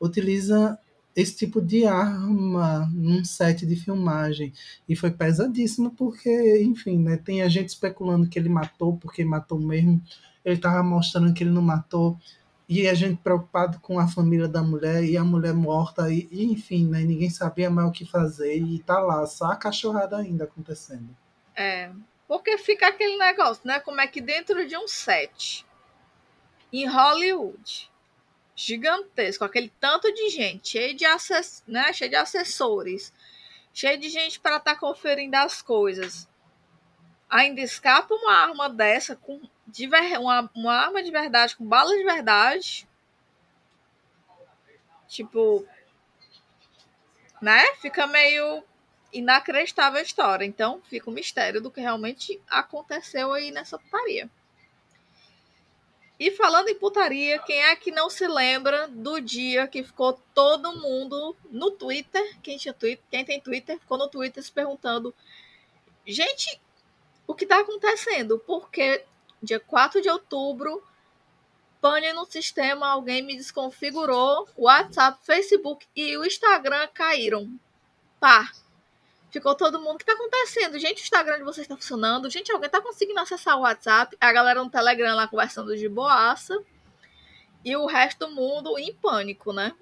utiliza 0.00 0.78
esse 1.14 1.36
tipo 1.36 1.60
de 1.60 1.84
arma 1.84 2.90
num 2.94 3.22
set 3.26 3.66
de 3.66 3.76
filmagem? 3.76 4.54
E 4.88 4.96
foi 4.96 5.10
pesadíssimo 5.10 5.90
porque, 5.90 6.62
enfim, 6.62 6.98
né, 6.98 7.18
tem 7.18 7.42
a 7.42 7.48
gente 7.50 7.68
especulando 7.68 8.26
que 8.26 8.38
ele 8.38 8.48
matou 8.48 8.96
porque 8.96 9.22
matou 9.22 9.60
mesmo. 9.60 10.02
Ele 10.42 10.56
tava 10.56 10.82
mostrando 10.82 11.34
que 11.34 11.44
ele 11.44 11.50
não 11.50 11.60
matou 11.60 12.18
e 12.68 12.86
a 12.86 12.92
gente 12.92 13.16
preocupado 13.22 13.80
com 13.80 13.98
a 13.98 14.06
família 14.06 14.46
da 14.46 14.62
mulher 14.62 15.02
e 15.02 15.16
a 15.16 15.24
mulher 15.24 15.54
morta, 15.54 16.12
e, 16.12 16.28
e, 16.30 16.44
enfim, 16.44 16.86
né? 16.86 17.00
Ninguém 17.00 17.30
sabia 17.30 17.70
mais 17.70 17.88
o 17.88 17.92
que 17.92 18.04
fazer 18.04 18.56
e 18.58 18.78
tá 18.80 18.98
lá, 18.98 19.26
só 19.26 19.46
a 19.46 19.56
cachorrada 19.56 20.18
ainda 20.18 20.44
acontecendo. 20.44 21.16
É, 21.56 21.90
porque 22.26 22.58
fica 22.58 22.88
aquele 22.88 23.16
negócio, 23.16 23.62
né? 23.64 23.80
Como 23.80 24.00
é 24.00 24.06
que 24.06 24.20
dentro 24.20 24.68
de 24.68 24.76
um 24.76 24.86
set 24.86 25.64
em 26.70 26.86
Hollywood 26.86 27.90
gigantesco, 28.54 29.44
aquele 29.44 29.72
tanto 29.80 30.12
de 30.12 30.28
gente, 30.28 30.70
cheio 30.70 30.94
de, 30.94 31.06
assess 31.06 31.62
né? 31.66 31.90
cheio 31.92 32.10
de 32.10 32.16
assessores, 32.16 33.12
cheio 33.72 33.98
de 33.98 34.10
gente 34.10 34.38
para 34.40 34.56
estar 34.56 34.74
tá 34.74 34.78
conferindo 34.78 35.36
as 35.36 35.62
coisas. 35.62 36.27
Ainda 37.28 37.60
escapa 37.60 38.14
uma 38.14 38.32
arma 38.32 38.70
dessa 38.70 39.14
com 39.14 39.40
de 39.66 39.86
ver, 39.86 40.18
uma, 40.18 40.50
uma 40.54 40.74
arma 40.74 41.02
de 41.02 41.10
verdade, 41.10 41.54
com 41.54 41.64
bala 41.64 41.94
de 41.94 42.04
verdade. 42.04 42.88
Tipo. 45.06 45.66
Né? 47.40 47.74
Fica 47.76 48.06
meio 48.06 48.64
inacreditável 49.12 50.00
a 50.00 50.02
história. 50.02 50.44
Então 50.44 50.80
fica 50.88 51.08
o 51.08 51.12
um 51.12 51.14
mistério 51.14 51.60
do 51.60 51.70
que 51.70 51.80
realmente 51.80 52.40
aconteceu 52.48 53.32
aí 53.32 53.50
nessa 53.50 53.78
putaria. 53.78 54.28
E 56.18 56.32
falando 56.32 56.68
em 56.68 56.74
putaria, 56.74 57.38
quem 57.38 57.62
é 57.62 57.76
que 57.76 57.92
não 57.92 58.10
se 58.10 58.26
lembra 58.26 58.88
do 58.88 59.20
dia 59.20 59.68
que 59.68 59.84
ficou 59.84 60.20
todo 60.34 60.76
mundo 60.76 61.36
no 61.48 61.70
Twitter? 61.70 62.36
Quem 62.42 62.58
tinha 62.58 62.74
Twitter, 62.74 63.04
quem 63.08 63.24
tem 63.24 63.40
Twitter, 63.40 63.78
ficou 63.78 63.96
no 63.96 64.08
Twitter 64.08 64.42
se 64.42 64.50
perguntando: 64.50 65.14
gente, 66.04 66.60
o 67.28 67.34
que 67.34 67.44
está 67.44 67.60
acontecendo? 67.60 68.38
Porque 68.44 69.04
dia 69.42 69.60
4 69.60 70.00
de 70.00 70.08
outubro, 70.08 70.82
pane 71.78 72.10
no 72.14 72.24
sistema, 72.24 72.88
alguém 72.88 73.22
me 73.22 73.36
desconfigurou, 73.36 74.48
o 74.56 74.64
WhatsApp, 74.64 75.18
Facebook 75.22 75.86
e 75.94 76.16
o 76.16 76.24
Instagram 76.24 76.88
caíram. 76.88 77.48
Pá. 78.18 78.50
Ficou 79.30 79.54
todo 79.54 79.78
mundo. 79.78 79.96
O 79.96 79.98
que 79.98 80.06
tá 80.06 80.14
acontecendo? 80.14 80.78
Gente, 80.78 81.02
o 81.02 81.04
Instagram 81.04 81.36
de 81.36 81.44
vocês 81.44 81.66
tá 81.66 81.76
funcionando. 81.76 82.30
Gente, 82.30 82.50
alguém 82.50 82.70
tá 82.70 82.80
conseguindo 82.80 83.20
acessar 83.20 83.58
o 83.58 83.60
WhatsApp. 83.60 84.16
A 84.18 84.32
galera 84.32 84.64
no 84.64 84.70
Telegram 84.70 85.14
lá 85.14 85.28
conversando 85.28 85.76
de 85.76 85.86
boaça. 85.86 86.58
e 87.62 87.76
o 87.76 87.84
resto 87.84 88.20
do 88.26 88.30
mundo 88.34 88.78
em 88.78 88.94
pânico, 88.94 89.52
né? 89.52 89.74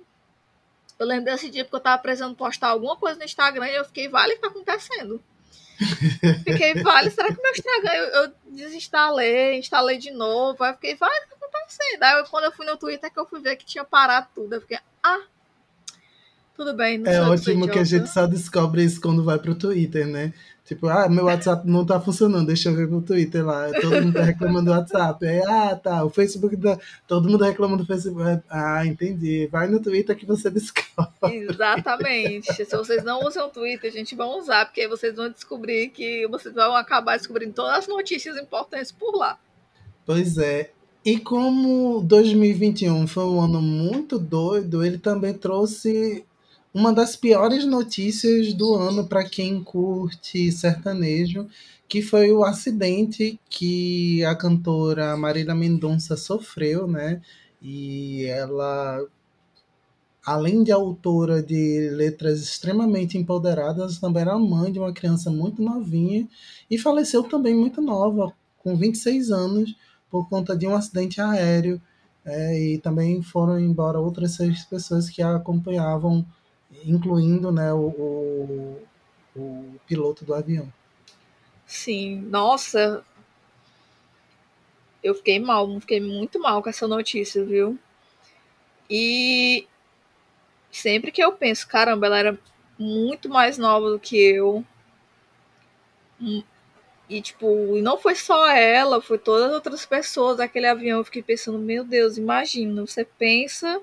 Eu 0.98 1.06
lembro 1.06 1.26
desse 1.26 1.48
dia 1.48 1.64
porque 1.64 1.76
eu 1.76 1.80
tava 1.80 2.02
precisando 2.02 2.34
postar 2.34 2.68
alguma 2.68 2.96
coisa 2.96 3.18
no 3.18 3.24
Instagram 3.24 3.68
e 3.68 3.76
eu 3.76 3.84
fiquei, 3.84 4.08
vale, 4.08 4.32
o 4.32 4.36
que 4.36 4.42
tá 4.42 4.48
acontecendo? 4.48 5.22
Fiquei, 6.44 6.74
vale, 6.82 7.10
será 7.10 7.28
que 7.28 7.40
meu 7.40 7.52
Instagram 7.52 7.92
eu, 7.92 8.06
eu 8.06 8.32
desinstalei, 8.50 9.58
instalei 9.58 9.98
de 9.98 10.10
novo? 10.10 10.62
Aí 10.64 10.72
fiquei, 10.74 10.94
vale, 10.94 11.14
o 11.26 11.28
que 11.28 11.40
tá 11.40 11.46
acontecendo? 11.46 12.02
Aí 12.02 12.18
eu, 12.18 12.24
quando 12.24 12.44
eu 12.44 12.52
fui 12.52 12.66
no 12.66 12.76
Twitter 12.76 13.12
que 13.12 13.18
eu 13.18 13.26
fui 13.26 13.40
ver 13.40 13.56
que 13.56 13.64
tinha 13.64 13.84
parado 13.84 14.28
tudo, 14.34 14.54
eu 14.54 14.60
fiquei, 14.60 14.78
ah, 15.02 15.22
tudo 16.56 16.74
bem. 16.74 17.02
é 17.04 17.20
ótimo 17.20 17.68
que 17.68 17.78
a 17.78 17.84
gente 17.84 18.08
só 18.08 18.26
descobre 18.26 18.82
isso 18.82 19.00
quando 19.00 19.22
vai 19.22 19.38
pro 19.38 19.54
Twitter, 19.54 20.06
né? 20.06 20.32
Tipo, 20.66 20.88
ah, 20.88 21.08
meu 21.08 21.26
WhatsApp 21.26 21.64
não 21.64 21.86
tá 21.86 22.00
funcionando, 22.00 22.48
deixa 22.48 22.68
eu 22.68 22.74
ver 22.74 22.88
pro 22.88 23.00
Twitter 23.00 23.46
lá. 23.46 23.70
Todo 23.80 24.02
mundo 24.02 24.14
tá 24.14 24.22
reclamando 24.24 24.64
do 24.64 24.70
WhatsApp. 24.72 25.24
Aí, 25.24 25.40
ah, 25.46 25.76
tá, 25.76 26.04
o 26.04 26.10
Facebook, 26.10 26.56
tá... 26.56 26.76
todo 27.06 27.30
mundo 27.30 27.44
reclama 27.44 27.76
do 27.76 27.86
Facebook. 27.86 28.42
Ah, 28.50 28.84
entendi. 28.84 29.46
Vai 29.46 29.68
no 29.68 29.80
Twitter 29.80 30.16
que 30.16 30.26
você 30.26 30.50
descobre. 30.50 31.06
Exatamente. 31.22 32.52
Se 32.52 32.76
vocês 32.76 33.04
não 33.04 33.20
usam 33.20 33.46
o 33.46 33.50
Twitter, 33.50 33.88
a 33.88 33.94
gente 33.94 34.16
vai 34.16 34.26
usar, 34.26 34.66
porque 34.66 34.80
aí 34.80 34.88
vocês 34.88 35.14
vão 35.14 35.30
descobrir 35.30 35.90
que 35.90 36.26
vocês 36.26 36.52
vão 36.52 36.74
acabar 36.74 37.16
descobrindo 37.16 37.52
todas 37.52 37.78
as 37.78 37.86
notícias 37.86 38.36
importantes 38.36 38.90
por 38.90 39.16
lá. 39.16 39.38
Pois 40.04 40.36
é. 40.36 40.70
E 41.04 41.20
como 41.20 42.00
2021 42.00 43.06
foi 43.06 43.22
um 43.22 43.40
ano 43.40 43.62
muito 43.62 44.18
doido, 44.18 44.84
ele 44.84 44.98
também 44.98 45.32
trouxe 45.32 46.25
uma 46.76 46.92
das 46.92 47.16
piores 47.16 47.64
notícias 47.64 48.52
do 48.52 48.74
ano 48.74 49.08
para 49.08 49.24
quem 49.24 49.64
curte 49.64 50.52
sertanejo, 50.52 51.48
que 51.88 52.02
foi 52.02 52.30
o 52.30 52.44
acidente 52.44 53.40
que 53.48 54.22
a 54.26 54.36
cantora 54.36 55.16
Marília 55.16 55.54
Mendonça 55.54 56.18
sofreu, 56.18 56.86
né? 56.86 57.22
E 57.62 58.26
ela, 58.26 59.02
além 60.22 60.62
de 60.62 60.70
autora 60.70 61.42
de 61.42 61.88
letras 61.94 62.42
extremamente 62.42 63.16
empoderadas, 63.16 63.98
também 63.98 64.20
era 64.20 64.38
mãe 64.38 64.70
de 64.70 64.78
uma 64.78 64.92
criança 64.92 65.30
muito 65.30 65.62
novinha 65.62 66.28
e 66.70 66.76
faleceu 66.76 67.22
também 67.22 67.54
muito 67.54 67.80
nova, 67.80 68.34
com 68.58 68.76
26 68.76 69.30
anos, 69.30 69.74
por 70.10 70.28
conta 70.28 70.54
de 70.54 70.66
um 70.66 70.74
acidente 70.74 71.22
aéreo. 71.22 71.80
É, 72.22 72.60
e 72.60 72.78
também 72.78 73.22
foram 73.22 73.58
embora 73.58 73.98
outras 73.98 74.32
seis 74.32 74.62
pessoas 74.64 75.08
que 75.08 75.22
a 75.22 75.36
acompanhavam 75.36 76.26
incluindo 76.84 77.50
né, 77.50 77.72
o, 77.72 77.88
o, 77.88 78.82
o 79.36 79.80
piloto 79.86 80.24
do 80.24 80.34
avião. 80.34 80.72
Sim, 81.66 82.20
nossa, 82.20 83.04
eu 85.02 85.14
fiquei 85.14 85.38
mal, 85.38 85.80
fiquei 85.80 86.00
muito 86.00 86.38
mal 86.40 86.62
com 86.62 86.68
essa 86.68 86.86
notícia, 86.86 87.44
viu? 87.44 87.78
E 88.88 89.66
sempre 90.70 91.10
que 91.10 91.22
eu 91.22 91.32
penso, 91.32 91.66
caramba, 91.68 92.06
ela 92.06 92.18
era 92.18 92.38
muito 92.78 93.28
mais 93.28 93.58
nova 93.58 93.90
do 93.90 93.98
que 93.98 94.16
eu. 94.16 94.64
Hum, 96.20 96.42
e, 97.08 97.20
tipo, 97.20 97.46
não 97.82 97.98
foi 97.98 98.14
só 98.14 98.48
ela, 98.48 99.00
foi 99.00 99.18
todas 99.18 99.44
as 99.46 99.52
outras 99.52 99.86
pessoas 99.86 100.38
daquele 100.38 100.66
avião. 100.66 100.98
Eu 100.98 101.04
fiquei 101.04 101.22
pensando, 101.22 101.58
meu 101.58 101.84
Deus, 101.84 102.18
imagina, 102.18 102.84
você 102.84 103.04
pensa 103.04 103.80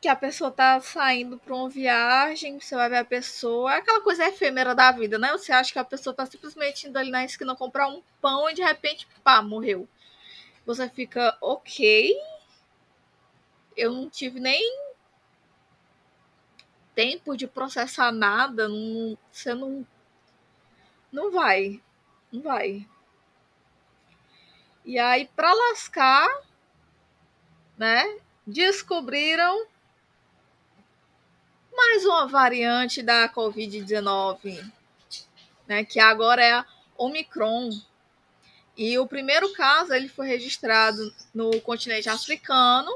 que 0.00 0.08
a 0.08 0.14
pessoa 0.14 0.50
tá 0.50 0.80
saindo 0.80 1.38
para 1.38 1.54
uma 1.54 1.68
viagem, 1.68 2.60
você 2.60 2.74
vai 2.76 2.88
ver 2.88 2.98
a 2.98 3.04
pessoa, 3.04 3.74
é 3.74 3.78
aquela 3.78 4.00
coisa 4.00 4.28
efêmera 4.28 4.74
da 4.74 4.92
vida, 4.92 5.18
né? 5.18 5.32
Você 5.32 5.52
acha 5.52 5.72
que 5.72 5.78
a 5.78 5.84
pessoa 5.84 6.14
tá 6.14 6.24
simplesmente 6.24 6.86
indo 6.86 6.96
ali 6.96 7.10
na 7.10 7.24
esquina 7.24 7.56
comprar 7.56 7.88
um 7.88 8.02
pão 8.20 8.48
e 8.48 8.54
de 8.54 8.62
repente, 8.62 9.08
pá, 9.24 9.42
morreu. 9.42 9.88
Você 10.64 10.88
fica, 10.88 11.36
ok. 11.40 12.16
Eu 13.76 13.92
não 13.92 14.08
tive 14.08 14.38
nem 14.38 14.62
tempo 16.94 17.36
de 17.36 17.46
processar 17.46 18.12
nada, 18.12 18.68
não, 18.68 19.18
você 19.32 19.54
não. 19.54 19.86
Não 21.10 21.30
vai. 21.32 21.82
Não 22.30 22.42
vai. 22.42 22.86
E 24.84 24.98
aí, 24.98 25.26
para 25.34 25.52
lascar, 25.52 26.28
né? 27.76 28.20
Descobriram 28.46 29.66
mais 31.90 32.04
uma 32.04 32.26
variante 32.26 33.02
da 33.02 33.30
Covid-19, 33.30 34.62
né, 35.66 35.82
que 35.86 35.98
agora 35.98 36.44
é 36.44 36.52
a 36.52 36.66
Omicron. 36.98 37.70
E 38.76 38.98
o 38.98 39.06
primeiro 39.06 39.50
caso 39.54 39.94
ele 39.94 40.06
foi 40.06 40.28
registrado 40.28 41.00
no 41.32 41.58
continente 41.62 42.10
africano, 42.10 42.94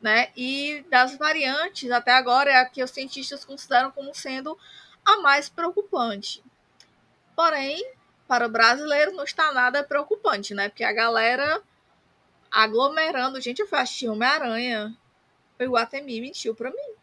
né? 0.00 0.30
E 0.36 0.84
das 0.88 1.18
variantes 1.18 1.90
até 1.90 2.12
agora 2.12 2.48
é 2.48 2.56
a 2.56 2.64
que 2.64 2.82
os 2.82 2.92
cientistas 2.92 3.44
consideram 3.44 3.90
como 3.90 4.14
sendo 4.14 4.56
a 5.04 5.18
mais 5.18 5.48
preocupante. 5.48 6.44
Porém, 7.34 7.92
para 8.28 8.46
o 8.46 8.50
brasileiro 8.50 9.12
não 9.12 9.24
está 9.24 9.52
nada 9.52 9.82
preocupante, 9.82 10.54
né? 10.54 10.68
Porque 10.68 10.84
a 10.84 10.92
galera 10.92 11.60
aglomerando, 12.52 13.40
gente, 13.40 13.58
eu 13.58 13.66
fui 13.66 13.80
assistir 13.80 14.08
Homem-Aranha. 14.08 14.96
O 15.58 15.62
Iguatemi 15.64 16.20
mentiu 16.20 16.54
para 16.54 16.70
mim 16.70 16.96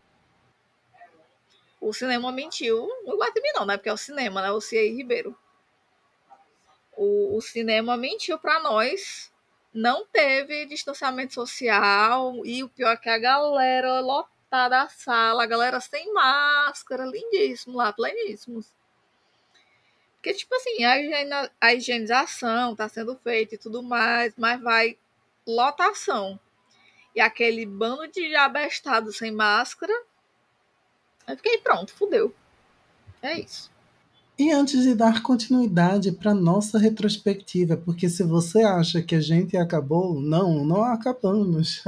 o 1.83 1.93
cinema 1.93 2.31
mentiu. 2.31 2.87
No 3.05 3.17
Guatemi 3.17 3.51
não, 3.53 3.65
né? 3.65 3.77
Porque 3.77 3.89
é 3.89 3.93
o 3.93 3.97
cinema, 3.97 4.41
né? 4.41 4.51
O 4.51 4.61
Ciei 4.61 4.95
Ribeiro. 4.95 5.37
O, 6.95 7.35
o 7.35 7.41
cinema 7.41 7.97
mentiu 7.97 8.39
para 8.39 8.59
nós. 8.61 9.31
Não 9.73 10.05
teve 10.05 10.65
distanciamento 10.65 11.33
social. 11.33 12.45
E 12.45 12.63
o 12.63 12.69
pior 12.69 12.93
é 12.93 12.97
que 12.97 13.09
a 13.09 13.17
galera 13.17 13.99
lotada 13.99 14.81
a 14.83 14.87
sala, 14.87 15.43
a 15.43 15.47
galera 15.47 15.79
sem 15.81 16.13
máscara, 16.13 17.05
lindíssimo 17.05 17.77
lá, 17.77 17.91
pleníssimos. 17.91 18.71
Porque, 20.15 20.33
tipo 20.33 20.55
assim, 20.55 20.85
a, 20.85 21.51
a 21.59 21.73
higienização 21.73 22.75
tá 22.75 22.87
sendo 22.87 23.17
feita 23.17 23.55
e 23.55 23.57
tudo 23.57 23.83
mais, 23.83 24.33
mas 24.37 24.61
vai 24.61 24.97
lotação. 25.45 26.39
E 27.13 27.19
aquele 27.19 27.65
bando 27.65 28.07
de 28.07 28.33
abestado 28.35 29.11
sem 29.11 29.31
máscara 29.31 29.93
Aí 31.25 31.35
fiquei 31.35 31.57
pronto, 31.57 31.93
fudeu. 31.93 32.33
É 33.21 33.39
isso. 33.39 33.71
E 34.37 34.51
antes 34.51 34.81
de 34.81 34.95
dar 34.95 35.21
continuidade 35.21 36.11
para 36.11 36.33
nossa 36.33 36.79
retrospectiva, 36.79 37.77
porque 37.77 38.09
se 38.09 38.23
você 38.23 38.63
acha 38.63 39.01
que 39.01 39.13
a 39.13 39.21
gente 39.21 39.55
acabou, 39.55 40.19
não, 40.19 40.65
não 40.65 40.83
acabamos. 40.83 41.83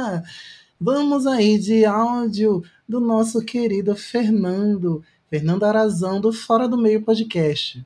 Vamos 0.78 1.26
aí 1.26 1.58
de 1.58 1.84
áudio 1.84 2.62
do 2.88 3.00
nosso 3.00 3.42
querido 3.44 3.96
Fernando, 3.96 5.02
Fernando 5.28 5.64
Arazão 5.64 6.20
do 6.20 6.32
Fora 6.32 6.68
do 6.68 6.76
Meio 6.76 7.02
Podcast. 7.02 7.84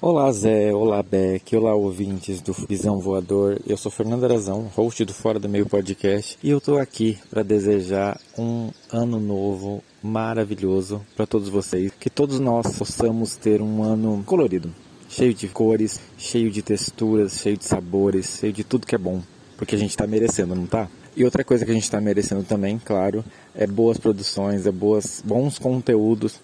Olá 0.00 0.30
Zé, 0.30 0.72
olá 0.72 1.02
Beck, 1.02 1.56
olá 1.56 1.74
ouvintes 1.74 2.40
do 2.40 2.52
Visão 2.52 3.00
Voador. 3.00 3.60
Eu 3.66 3.76
sou 3.76 3.90
Fernando 3.90 4.22
Arazão, 4.22 4.70
host 4.76 5.04
do 5.04 5.12
Fora 5.12 5.40
do 5.40 5.48
Meio 5.48 5.66
Podcast, 5.66 6.38
e 6.40 6.50
eu 6.50 6.60
tô 6.60 6.78
aqui 6.78 7.18
para 7.28 7.42
desejar 7.42 8.16
um 8.38 8.70
ano 8.92 9.18
novo 9.18 9.82
maravilhoso 10.00 11.04
para 11.16 11.26
todos 11.26 11.48
vocês. 11.48 11.90
Que 11.98 12.08
todos 12.08 12.38
nós 12.38 12.78
possamos 12.78 13.34
ter 13.34 13.60
um 13.60 13.82
ano 13.82 14.22
colorido, 14.24 14.72
cheio 15.08 15.34
de 15.34 15.48
cores, 15.48 16.00
cheio 16.16 16.48
de 16.48 16.62
texturas, 16.62 17.32
cheio 17.32 17.56
de 17.56 17.64
sabores, 17.64 18.38
cheio 18.38 18.52
de 18.52 18.62
tudo 18.62 18.86
que 18.86 18.94
é 18.94 18.98
bom, 18.98 19.20
porque 19.56 19.74
a 19.74 19.78
gente 19.78 19.96
tá 19.96 20.06
merecendo, 20.06 20.54
não 20.54 20.66
tá? 20.66 20.88
E 21.16 21.24
outra 21.24 21.42
coisa 21.42 21.64
que 21.64 21.72
a 21.72 21.74
gente 21.74 21.82
está 21.82 22.00
merecendo 22.00 22.44
também, 22.44 22.78
claro, 22.78 23.24
é 23.52 23.66
boas 23.66 23.98
produções, 23.98 24.64
é 24.64 24.70
boas, 24.70 25.20
bons 25.26 25.58
conteúdos 25.58 26.38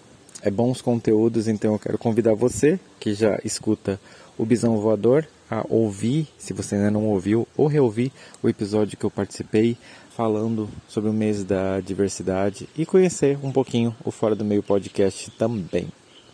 é 0.45 0.51
bons 0.51 0.79
conteúdos, 0.79 1.47
então 1.47 1.73
eu 1.73 1.79
quero 1.79 1.97
convidar 1.97 2.35
você 2.35 2.79
que 2.99 3.15
já 3.15 3.39
escuta 3.43 3.99
o 4.37 4.45
Bisão 4.45 4.77
Voador 4.77 5.25
a 5.49 5.65
ouvir, 5.67 6.27
se 6.37 6.53
você 6.53 6.75
ainda 6.75 6.91
não 6.91 7.07
ouviu, 7.07 7.47
ou 7.57 7.65
reouvir 7.65 8.11
o 8.43 8.47
episódio 8.47 8.95
que 8.95 9.03
eu 9.03 9.09
participei 9.09 9.75
falando 10.15 10.69
sobre 10.87 11.09
o 11.09 11.13
mês 11.13 11.43
da 11.43 11.79
diversidade 11.79 12.69
e 12.77 12.85
conhecer 12.85 13.39
um 13.41 13.51
pouquinho 13.51 13.95
o 14.05 14.11
Fora 14.11 14.35
do 14.35 14.45
Meio 14.45 14.61
Podcast 14.61 15.31
também. 15.31 15.87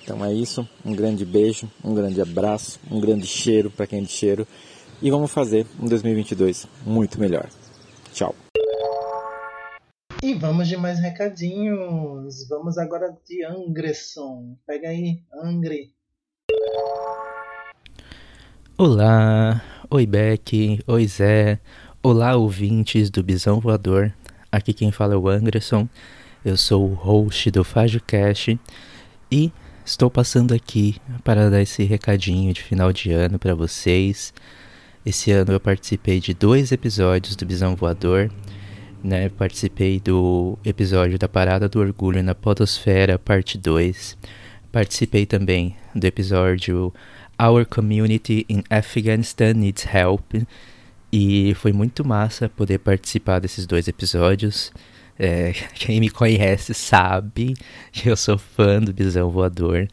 Então 0.04 0.26
é 0.26 0.34
isso, 0.34 0.68
um 0.86 0.94
grande 0.94 1.24
beijo, 1.24 1.72
um 1.82 1.94
grande 1.94 2.22
abraço, 2.22 2.80
um 2.92 3.00
grande 3.00 3.26
cheiro 3.26 3.72
para 3.72 3.88
quem 3.88 4.00
é 4.00 4.02
de 4.02 4.12
cheiro 4.12 4.46
e 5.02 5.10
vamos 5.10 5.32
fazer 5.32 5.66
um 5.80 5.88
2022 5.88 6.68
muito 6.86 7.18
melhor. 7.18 7.48
Tchau. 8.14 8.36
E 10.24 10.36
vamos 10.36 10.68
de 10.68 10.78
mais 10.78 11.00
recadinhos. 11.00 12.48
Vamos 12.48 12.78
agora 12.78 13.12
de 13.28 13.44
Angresson. 13.44 14.56
Pega 14.68 14.90
aí, 14.90 15.24
Angre. 15.34 15.96
Olá, 18.78 19.60
oi 19.90 20.06
Beck, 20.06 20.80
oi 20.86 21.08
Zé, 21.08 21.60
olá 22.04 22.36
ouvintes 22.36 23.10
do 23.10 23.24
Bisão 23.24 23.60
Voador. 23.60 24.14
Aqui 24.52 24.74
quem 24.74 24.92
fala 24.92 25.16
é 25.16 25.18
o 25.18 25.28
Angresson. 25.28 25.90
Eu 26.46 26.56
sou 26.56 26.92
o 26.92 26.94
host 26.94 27.50
do 27.50 27.64
FajoCast 27.64 28.60
e 29.32 29.52
estou 29.84 30.12
passando 30.12 30.54
aqui 30.54 30.98
para 31.24 31.50
dar 31.50 31.64
esse 31.64 31.84
recadinho 31.84 32.54
de 32.54 32.62
final 32.62 32.94
de 32.94 33.12
ano 33.12 33.40
para 33.40 33.56
vocês. 33.56 34.32
Esse 35.04 35.32
ano 35.32 35.52
eu 35.52 35.60
participei 35.60 36.20
de 36.20 36.36
dois 36.36 36.72
episódios 36.72 37.36
do 37.36 37.44
Bisão 37.44 37.76
Voador. 37.76 38.32
Né? 39.04 39.30
Participei 39.30 40.00
do 40.00 40.58
episódio 40.64 41.18
da 41.18 41.28
Parada 41.28 41.68
do 41.68 41.80
Orgulho 41.80 42.22
na 42.22 42.36
Podosfera, 42.36 43.18
parte 43.18 43.58
2. 43.58 44.18
Participei 44.72 45.26
também 45.26 45.76
do 45.96 46.06
episódio 46.06 46.94
Our 47.42 47.66
Community 47.66 48.46
in 48.48 48.64
Afghanistan 48.70 49.54
Needs 49.54 49.86
Help. 49.92 50.34
E 51.12 51.54
foi 51.56 51.74
muito 51.74 52.08
massa 52.08 52.48
poder 52.48 52.78
participar 52.78 53.40
desses 53.40 53.66
dois 53.66 53.88
episódios. 53.88 54.72
É, 55.18 55.52
quem 55.74 56.00
me 56.00 56.10
conhece 56.10 56.74
sabe 56.74 57.56
que 57.92 58.08
eu 58.08 58.16
sou 58.16 58.38
fã 58.38 58.80
do 58.80 58.94
Bisão 58.94 59.30
Voador. 59.30 59.88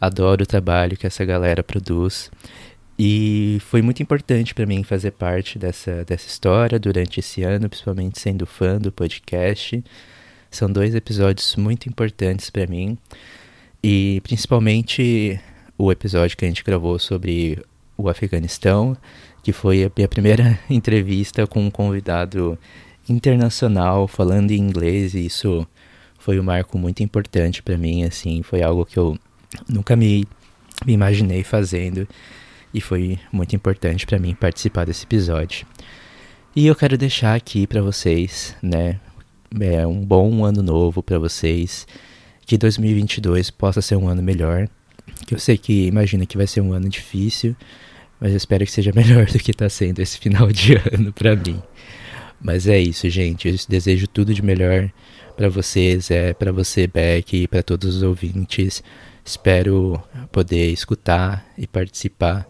Adoro 0.00 0.44
o 0.44 0.46
trabalho 0.46 0.96
que 0.96 1.06
essa 1.06 1.24
galera 1.24 1.62
produz. 1.62 2.30
E 3.04 3.58
foi 3.62 3.82
muito 3.82 4.00
importante 4.00 4.54
para 4.54 4.64
mim 4.64 4.84
fazer 4.84 5.10
parte 5.10 5.58
dessa, 5.58 6.04
dessa 6.04 6.28
história 6.28 6.78
durante 6.78 7.18
esse 7.18 7.42
ano, 7.42 7.68
principalmente 7.68 8.20
sendo 8.20 8.46
fã 8.46 8.78
do 8.78 8.92
podcast. 8.92 9.82
São 10.48 10.70
dois 10.70 10.94
episódios 10.94 11.56
muito 11.56 11.88
importantes 11.88 12.48
para 12.48 12.64
mim. 12.64 12.96
E 13.82 14.20
principalmente 14.22 15.40
o 15.76 15.90
episódio 15.90 16.36
que 16.36 16.44
a 16.44 16.48
gente 16.48 16.62
gravou 16.62 16.96
sobre 16.96 17.60
o 17.96 18.08
Afeganistão, 18.08 18.96
que 19.42 19.52
foi 19.52 19.82
a 19.82 19.90
minha 19.96 20.06
primeira 20.06 20.56
entrevista 20.70 21.44
com 21.44 21.66
um 21.66 21.72
convidado 21.72 22.56
internacional 23.08 24.06
falando 24.06 24.52
em 24.52 24.58
inglês, 24.58 25.14
e 25.14 25.26
isso 25.26 25.66
foi 26.20 26.38
um 26.38 26.44
marco 26.44 26.78
muito 26.78 27.02
importante 27.02 27.64
para 27.64 27.76
mim, 27.76 28.04
assim, 28.04 28.44
foi 28.44 28.62
algo 28.62 28.86
que 28.86 28.96
eu 28.96 29.18
nunca 29.68 29.96
me, 29.96 30.24
me 30.86 30.92
imaginei 30.92 31.42
fazendo 31.42 32.06
e 32.72 32.80
foi 32.80 33.18
muito 33.30 33.54
importante 33.54 34.06
para 34.06 34.18
mim 34.18 34.34
participar 34.34 34.84
desse 34.86 35.04
episódio. 35.04 35.66
E 36.54 36.66
eu 36.66 36.74
quero 36.74 36.98
deixar 36.98 37.34
aqui 37.34 37.66
para 37.66 37.80
vocês, 37.80 38.54
né, 38.62 39.00
é 39.60 39.86
um 39.86 40.04
bom 40.04 40.44
ano 40.44 40.62
novo 40.62 41.02
para 41.02 41.18
vocês, 41.18 41.86
que 42.46 42.56
2022 42.56 43.50
possa 43.50 43.80
ser 43.82 43.96
um 43.96 44.08
ano 44.08 44.22
melhor. 44.22 44.68
Que 45.26 45.34
eu 45.34 45.38
sei 45.38 45.58
que 45.58 45.86
imagina 45.86 46.26
que 46.26 46.36
vai 46.36 46.46
ser 46.46 46.60
um 46.60 46.72
ano 46.72 46.88
difícil, 46.88 47.56
mas 48.20 48.30
eu 48.30 48.36
espero 48.36 48.64
que 48.64 48.70
seja 48.70 48.92
melhor 48.96 49.26
do 49.26 49.38
que 49.38 49.50
está 49.50 49.68
sendo 49.68 50.00
esse 50.00 50.18
final 50.18 50.50
de 50.50 50.74
ano 50.92 51.12
para 51.12 51.36
mim. 51.36 51.62
Mas 52.40 52.66
é 52.66 52.78
isso, 52.78 53.08
gente. 53.08 53.48
Eu 53.48 53.54
desejo 53.68 54.06
tudo 54.06 54.34
de 54.34 54.42
melhor 54.42 54.90
para 55.36 55.48
vocês, 55.48 56.10
é 56.10 56.34
para 56.34 56.52
você, 56.52 56.86
Beck, 56.86 57.34
e 57.36 57.48
para 57.48 57.62
todos 57.62 57.96
os 57.96 58.02
ouvintes. 58.02 58.82
Espero 59.24 60.02
poder 60.32 60.70
escutar 60.72 61.46
e 61.56 61.66
participar 61.66 62.46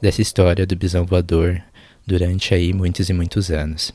dessa 0.00 0.22
história 0.22 0.66
do 0.66 0.76
bisão 0.76 1.04
voador 1.04 1.62
durante 2.06 2.54
aí 2.54 2.72
muitos 2.72 3.08
e 3.08 3.12
muitos 3.12 3.50
anos. 3.50 3.92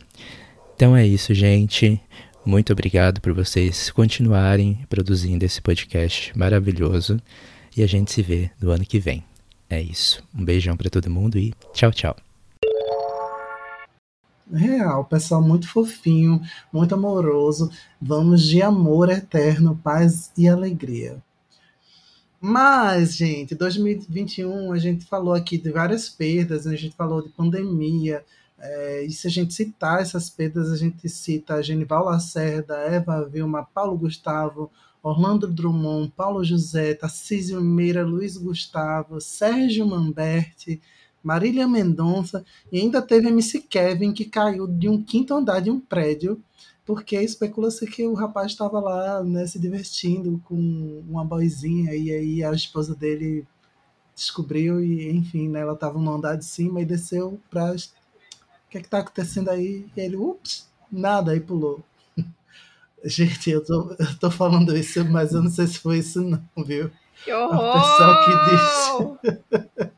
Então 0.75 0.95
é 0.95 1.05
isso, 1.05 1.33
gente. 1.33 2.01
Muito 2.45 2.73
obrigado 2.73 3.21
por 3.21 3.33
vocês 3.33 3.91
continuarem 3.91 4.79
produzindo 4.89 5.45
esse 5.45 5.61
podcast 5.61 6.37
maravilhoso 6.37 7.21
e 7.77 7.83
a 7.83 7.87
gente 7.87 8.11
se 8.11 8.21
vê 8.21 8.49
no 8.59 8.71
ano 8.71 8.83
que 8.83 8.99
vem. 8.99 9.23
É 9.69 9.81
isso. 9.81 10.23
Um 10.35 10.43
beijão 10.43 10.75
para 10.75 10.89
todo 10.89 11.09
mundo 11.09 11.37
e 11.37 11.53
tchau, 11.73 11.91
tchau. 11.91 12.15
Real, 14.51 15.05
pessoal 15.05 15.41
muito 15.41 15.67
fofinho, 15.67 16.41
muito 16.73 16.93
amoroso. 16.93 17.71
Vamos 18.01 18.43
de 18.43 18.61
amor 18.61 19.09
eterno, 19.09 19.79
paz 19.81 20.31
e 20.37 20.49
alegria. 20.49 21.23
Mas, 22.43 23.15
gente, 23.15 23.53
2021 23.53 24.71
a 24.71 24.79
gente 24.79 25.05
falou 25.05 25.35
aqui 25.35 25.59
de 25.59 25.69
várias 25.71 26.09
perdas, 26.09 26.65
a 26.65 26.75
gente 26.75 26.95
falou 26.95 27.21
de 27.21 27.29
pandemia. 27.29 28.25
É, 28.57 29.03
e 29.05 29.11
se 29.11 29.27
a 29.27 29.29
gente 29.29 29.53
citar 29.53 30.01
essas 30.01 30.27
perdas, 30.27 30.71
a 30.71 30.75
gente 30.75 31.07
cita 31.07 31.61
Genival 31.61 32.05
Lacerda, 32.05 32.75
Eva 32.77 33.23
Vilma, 33.29 33.63
Paulo 33.63 33.95
Gustavo, 33.95 34.71
Orlando 35.03 35.47
Drummond, 35.47 36.13
Paulo 36.17 36.43
José, 36.43 36.95
Tarcísio 36.95 37.61
Meira, 37.61 38.03
Luiz 38.03 38.37
Gustavo, 38.37 39.21
Sérgio 39.21 39.85
Mamberti, 39.85 40.81
Marília 41.23 41.67
Mendonça, 41.67 42.43
e 42.71 42.79
ainda 42.79 43.03
teve 43.03 43.27
MC 43.27 43.59
Kevin, 43.61 44.13
que 44.13 44.25
caiu 44.25 44.65
de 44.65 44.89
um 44.89 45.03
quinto 45.03 45.35
andar 45.35 45.59
de 45.59 45.69
um 45.69 45.79
prédio 45.79 46.41
porque 46.85 47.19
especula-se 47.19 47.85
que 47.87 48.05
o 48.05 48.13
rapaz 48.13 48.51
estava 48.51 48.79
lá 48.79 49.23
né, 49.23 49.45
se 49.45 49.59
divertindo 49.59 50.41
com 50.45 51.03
uma 51.07 51.23
boizinha 51.23 51.93
e 51.95 52.11
aí 52.11 52.43
a 52.43 52.51
esposa 52.51 52.95
dele 52.95 53.47
descobriu 54.15 54.83
e 54.83 55.09
enfim, 55.09 55.49
né, 55.49 55.61
ela 55.61 55.73
estava 55.73 55.99
no 55.99 56.13
andar 56.13 56.35
de 56.35 56.45
cima 56.45 56.81
e 56.81 56.85
desceu 56.85 57.39
para 57.49 57.71
o 57.73 57.77
que 58.69 58.77
é 58.77 58.81
que 58.81 58.89
tá 58.89 58.99
acontecendo 58.99 59.49
aí? 59.49 59.85
E 59.95 59.99
ele, 59.99 60.15
ups, 60.15 60.69
nada, 60.91 61.31
aí 61.31 61.39
pulou. 61.39 61.83
Gente, 63.03 63.49
eu 63.49 63.63
tô, 63.63 63.95
eu 63.99 64.19
tô 64.19 64.31
falando 64.31 64.75
isso, 64.75 65.03
mas 65.05 65.33
eu 65.33 65.43
não 65.43 65.49
sei 65.49 65.67
se 65.67 65.79
foi 65.79 65.97
isso 65.97 66.21
não, 66.21 66.41
viu? 66.63 66.89
Que 67.23 67.33
horror! 67.33 67.69
O 67.69 67.73
pessoal 67.73 68.25
que 68.25 68.31
disse. 68.49 69.91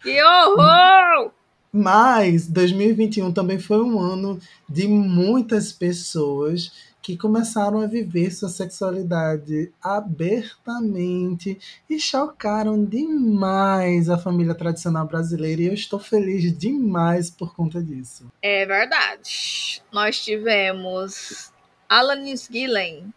Que 0.00 0.22
horror! 0.22 1.32
Mas 1.76 2.48
2021 2.48 3.30
também 3.34 3.58
foi 3.58 3.82
um 3.82 4.00
ano 4.00 4.40
de 4.66 4.88
muitas 4.88 5.72
pessoas 5.72 6.72
que 7.02 7.18
começaram 7.18 7.82
a 7.82 7.86
viver 7.86 8.30
sua 8.30 8.48
sexualidade 8.48 9.70
abertamente 9.82 11.58
e 11.88 12.00
chocaram 12.00 12.82
demais 12.82 14.08
a 14.08 14.16
família 14.16 14.54
tradicional 14.54 15.06
brasileira. 15.06 15.60
E 15.60 15.66
eu 15.66 15.74
estou 15.74 15.98
feliz 15.98 16.50
demais 16.56 17.28
por 17.28 17.54
conta 17.54 17.82
disso. 17.82 18.26
É 18.40 18.64
verdade. 18.64 19.82
Nós 19.92 20.24
tivemos 20.24 21.52
Alanis 21.86 22.48
Gillen, 22.50 23.12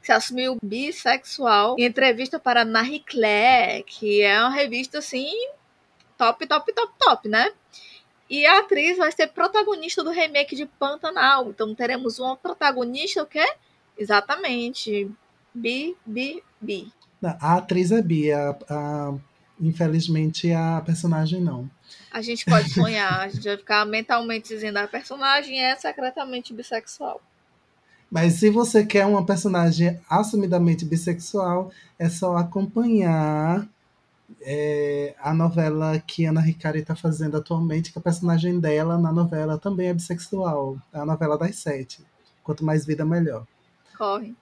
que 0.00 0.06
se 0.06 0.12
assumiu 0.12 0.56
bissexual, 0.62 1.76
em 1.78 1.84
entrevista 1.84 2.38
para 2.40 2.64
Marie 2.64 3.04
Claire, 3.06 3.84
que 3.84 4.22
é 4.22 4.40
uma 4.40 4.50
revista 4.50 4.98
assim 4.98 5.30
top, 6.16 6.46
top, 6.46 6.72
top, 6.72 6.92
top, 6.98 7.28
né? 7.28 7.52
E 8.28 8.44
a 8.44 8.58
atriz 8.58 8.98
vai 8.98 9.10
ser 9.10 9.28
protagonista 9.28 10.04
do 10.04 10.10
remake 10.10 10.54
de 10.54 10.66
Pantanal. 10.66 11.50
Então 11.50 11.74
teremos 11.74 12.18
uma 12.18 12.36
protagonista 12.36 13.22
o 13.22 13.26
quê? 13.26 13.46
Exatamente. 13.96 15.10
Bi, 15.54 15.96
bi, 16.04 16.42
bi. 16.60 16.92
A 17.22 17.56
atriz 17.56 17.90
é 17.90 18.00
bi, 18.00 18.30
a, 18.30 18.56
a, 18.68 19.14
infelizmente 19.60 20.52
a 20.52 20.80
personagem 20.84 21.40
não. 21.40 21.68
A 22.12 22.20
gente 22.20 22.44
pode 22.44 22.70
sonhar, 22.70 23.20
a 23.20 23.28
gente 23.28 23.44
vai 23.44 23.56
ficar 23.56 23.84
mentalmente 23.84 24.48
dizendo 24.48 24.76
a 24.76 24.86
personagem 24.86 25.60
é 25.60 25.74
secretamente 25.74 26.52
bissexual. 26.52 27.20
Mas 28.10 28.34
se 28.34 28.48
você 28.50 28.86
quer 28.86 29.04
uma 29.04 29.24
personagem 29.24 30.00
assumidamente 30.08 30.84
bissexual, 30.84 31.70
é 31.98 32.08
só 32.08 32.36
acompanhar 32.36 33.68
é, 34.40 35.14
a 35.20 35.32
novela 35.32 35.98
que 35.98 36.24
Ana 36.24 36.40
Ricari 36.40 36.80
está 36.80 36.94
fazendo 36.94 37.36
atualmente, 37.36 37.92
que 37.92 37.98
a 37.98 38.02
personagem 38.02 38.60
dela 38.60 38.98
na 38.98 39.12
novela 39.12 39.58
também 39.58 39.88
é 39.88 39.94
bissexual. 39.94 40.76
É 40.92 40.98
a 40.98 41.06
novela 41.06 41.38
das 41.38 41.56
sete. 41.56 42.04
Quanto 42.42 42.64
mais 42.64 42.86
vida, 42.86 43.04
melhor. 43.04 43.46
Corre. 43.96 44.34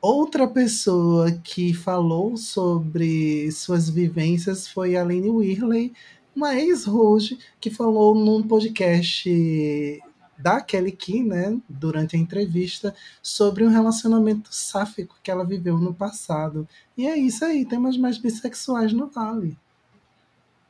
Outra 0.00 0.48
pessoa 0.48 1.30
que 1.30 1.74
falou 1.74 2.36
sobre 2.36 3.50
suas 3.52 3.90
vivências 3.90 4.66
foi 4.66 4.96
a 4.96 5.02
Aline 5.02 5.28
Whirley, 5.28 5.92
uma 6.34 6.54
ex-Rouge, 6.54 7.38
que 7.60 7.68
falou 7.68 8.14
num 8.14 8.42
podcast 8.42 10.00
da 10.40 10.60
Kelly 10.60 10.92
Key, 10.92 11.22
né, 11.22 11.56
durante 11.68 12.16
a 12.16 12.18
entrevista, 12.18 12.94
sobre 13.22 13.64
um 13.64 13.68
relacionamento 13.68 14.48
sáfico 14.52 15.16
que 15.22 15.30
ela 15.30 15.44
viveu 15.44 15.78
no 15.78 15.94
passado. 15.94 16.68
E 16.96 17.06
é 17.06 17.16
isso 17.16 17.44
aí, 17.44 17.64
temos 17.64 17.96
mais 17.96 18.18
bissexuais 18.18 18.92
no 18.92 19.06
Vale. 19.06 19.56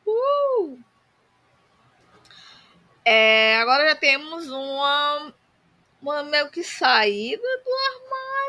Uh! 0.07 0.79
É, 3.05 3.59
agora 3.61 3.89
já 3.89 3.97
temos 3.97 4.49
uma, 4.49 5.33
uma 6.03 6.23
meio 6.25 6.51
que 6.51 6.63
saída 6.63 7.43
do 7.43 7.71
armário. 7.93 8.41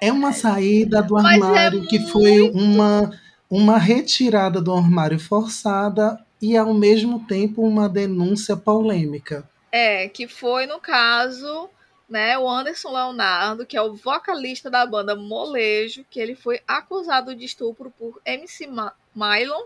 É 0.00 0.12
uma 0.12 0.32
saída 0.32 1.02
do 1.02 1.18
é 1.18 1.34
armário 1.34 1.84
é 1.84 1.86
que 1.86 1.98
muito... 1.98 2.12
foi 2.12 2.40
uma, 2.50 3.10
uma 3.48 3.78
retirada 3.78 4.60
do 4.60 4.74
armário 4.74 5.18
forçada 5.18 6.25
e 6.40 6.56
ao 6.56 6.74
mesmo 6.74 7.26
tempo 7.26 7.62
uma 7.62 7.88
denúncia 7.88 8.56
polêmica. 8.56 9.48
É, 9.70 10.08
que 10.08 10.28
foi 10.28 10.66
no 10.66 10.80
caso, 10.80 11.68
né, 12.08 12.38
o 12.38 12.48
Anderson 12.48 12.92
Leonardo, 12.92 13.66
que 13.66 13.76
é 13.76 13.82
o 13.82 13.94
vocalista 13.94 14.70
da 14.70 14.86
banda 14.86 15.14
Molejo, 15.16 16.04
que 16.10 16.20
ele 16.20 16.34
foi 16.34 16.60
acusado 16.66 17.34
de 17.34 17.44
estupro 17.44 17.90
por 17.90 18.20
MC 18.24 18.68
Mylon. 19.14 19.64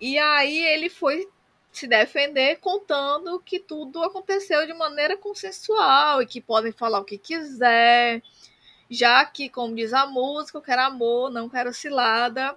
E 0.00 0.18
aí 0.18 0.58
ele 0.58 0.88
foi 0.88 1.28
se 1.72 1.86
defender 1.86 2.56
contando 2.56 3.40
que 3.40 3.60
tudo 3.60 4.02
aconteceu 4.02 4.66
de 4.66 4.72
maneira 4.72 5.16
consensual 5.16 6.22
e 6.22 6.26
que 6.26 6.40
podem 6.40 6.72
falar 6.72 7.00
o 7.00 7.04
que 7.04 7.18
quiser, 7.18 8.22
já 8.90 9.24
que, 9.24 9.48
como 9.48 9.74
diz 9.74 9.92
a 9.92 10.06
música, 10.06 10.58
eu 10.58 10.62
quero 10.62 10.82
amor, 10.82 11.30
não 11.30 11.48
quero 11.48 11.72
cilada. 11.72 12.56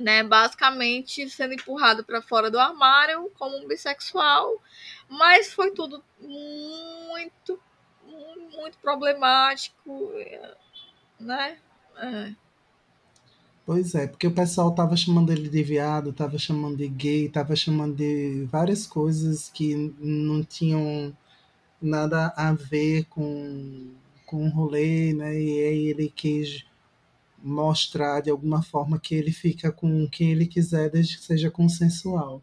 Né, 0.00 0.22
basicamente 0.22 1.28
sendo 1.28 1.54
empurrado 1.54 2.02
para 2.02 2.22
fora 2.22 2.50
do 2.50 2.58
armário 2.58 3.30
como 3.38 3.56
um 3.58 3.68
bissexual, 3.68 4.60
mas 5.08 5.52
foi 5.52 5.70
tudo 5.72 6.02
muito, 6.18 7.60
muito 8.56 8.78
problemático, 8.78 10.10
né? 11.18 11.58
É. 11.98 12.32
Pois 13.66 13.94
é, 13.94 14.06
porque 14.06 14.26
o 14.26 14.34
pessoal 14.34 14.74
tava 14.74 14.96
chamando 14.96 15.30
ele 15.30 15.48
de 15.48 15.62
viado, 15.62 16.12
tava 16.12 16.38
chamando 16.38 16.78
de 16.78 16.88
gay, 16.88 17.28
tava 17.28 17.54
chamando 17.54 17.94
de 17.94 18.48
várias 18.50 18.86
coisas 18.86 19.50
que 19.50 19.94
não 20.00 20.42
tinham 20.42 21.16
nada 21.80 22.32
a 22.36 22.52
ver 22.52 23.04
com, 23.04 23.92
com 24.26 24.46
o 24.46 24.50
rolê, 24.50 25.12
né? 25.12 25.34
E 25.34 25.64
aí 25.64 25.86
ele 25.88 26.08
quis 26.08 26.64
mostrar 27.42 28.20
de 28.20 28.30
alguma 28.30 28.62
forma 28.62 28.98
que 28.98 29.14
ele 29.14 29.32
fica 29.32 29.72
com 29.72 30.08
quem 30.08 30.32
ele 30.32 30.46
quiser, 30.46 30.90
desde 30.90 31.16
que 31.16 31.24
seja 31.24 31.50
consensual. 31.50 32.42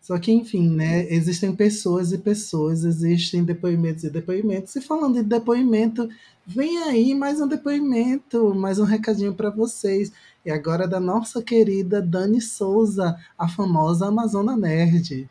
Só 0.00 0.18
que, 0.18 0.30
enfim, 0.30 0.68
né? 0.68 1.10
Existem 1.10 1.56
pessoas 1.56 2.12
e 2.12 2.18
pessoas, 2.18 2.84
existem 2.84 3.42
depoimentos 3.42 4.04
e 4.04 4.10
depoimentos. 4.10 4.76
E 4.76 4.80
falando 4.82 5.14
de 5.14 5.22
depoimento, 5.22 6.08
vem 6.46 6.76
aí 6.82 7.14
mais 7.14 7.40
um 7.40 7.48
depoimento, 7.48 8.54
mais 8.54 8.78
um 8.78 8.84
recadinho 8.84 9.34
para 9.34 9.48
vocês. 9.48 10.12
E 10.44 10.50
agora 10.50 10.86
da 10.86 11.00
nossa 11.00 11.42
querida 11.42 12.02
Dani 12.02 12.40
Souza, 12.40 13.16
a 13.38 13.48
famosa 13.48 14.06
Amazona 14.06 14.54
Nerd. 14.54 15.26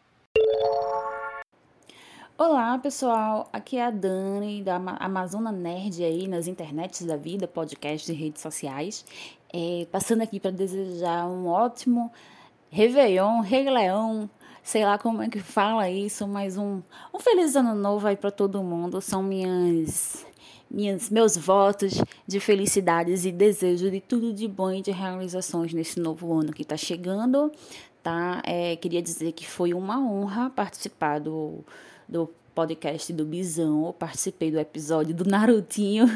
Olá, 2.36 2.80
pessoal. 2.80 3.48
Aqui 3.54 3.78
é 3.78 3.86
a 3.86 3.92
Dani 3.92 4.64
da 4.64 4.78
Amazona 5.00 5.52
Nerd 5.52 6.04
aí 6.04 6.28
nas 6.28 6.48
internets 6.48 7.06
da 7.06 7.16
vida, 7.16 7.48
podcast 7.48 8.12
e 8.12 8.16
redes 8.16 8.42
sociais. 8.42 9.06
É, 9.54 9.86
passando 9.92 10.24
aqui 10.24 10.40
para 10.40 10.50
desejar 10.50 11.28
um 11.28 11.46
ótimo 11.46 12.12
Réveillon, 12.72 13.42
Rei 13.42 13.70
Leão, 13.70 14.28
sei 14.64 14.84
lá 14.84 14.98
como 14.98 15.22
é 15.22 15.30
que 15.30 15.40
fala 15.40 15.88
isso, 15.92 16.28
mas 16.28 16.58
um, 16.58 16.82
um 17.14 17.20
feliz 17.20 17.56
ano 17.56 17.76
novo 17.76 18.08
aí 18.08 18.18
para 18.18 18.32
todo 18.32 18.64
mundo. 18.64 19.00
São 19.00 19.22
minhas, 19.22 20.26
minhas 20.72 21.12
meus 21.12 21.38
votos 21.38 22.02
de 22.26 22.40
felicidades 22.40 23.26
e 23.26 23.32
desejo 23.32 23.92
de 23.92 24.02
tudo 24.02 24.34
de 24.34 24.48
bom 24.48 24.72
e 24.72 24.82
de 24.82 24.90
realizações 24.90 25.72
nesse 25.72 26.00
novo 26.00 26.34
ano 26.34 26.52
que 26.52 26.64
está 26.64 26.76
chegando, 26.76 27.52
tá? 28.02 28.42
É, 28.44 28.76
queria 28.76 29.04
dizer 29.04 29.34
que 29.34 29.48
foi 29.48 29.72
uma 29.72 30.00
honra 30.00 30.50
participar 30.50 31.20
do 31.20 31.64
do 32.14 32.30
podcast 32.54 33.12
do 33.12 33.26
Bisão, 33.26 33.88
eu 33.88 33.94
participei 33.94 34.52
do 34.52 34.60
episódio 34.60 35.16
do 35.16 35.26
Narutinho. 35.26 36.06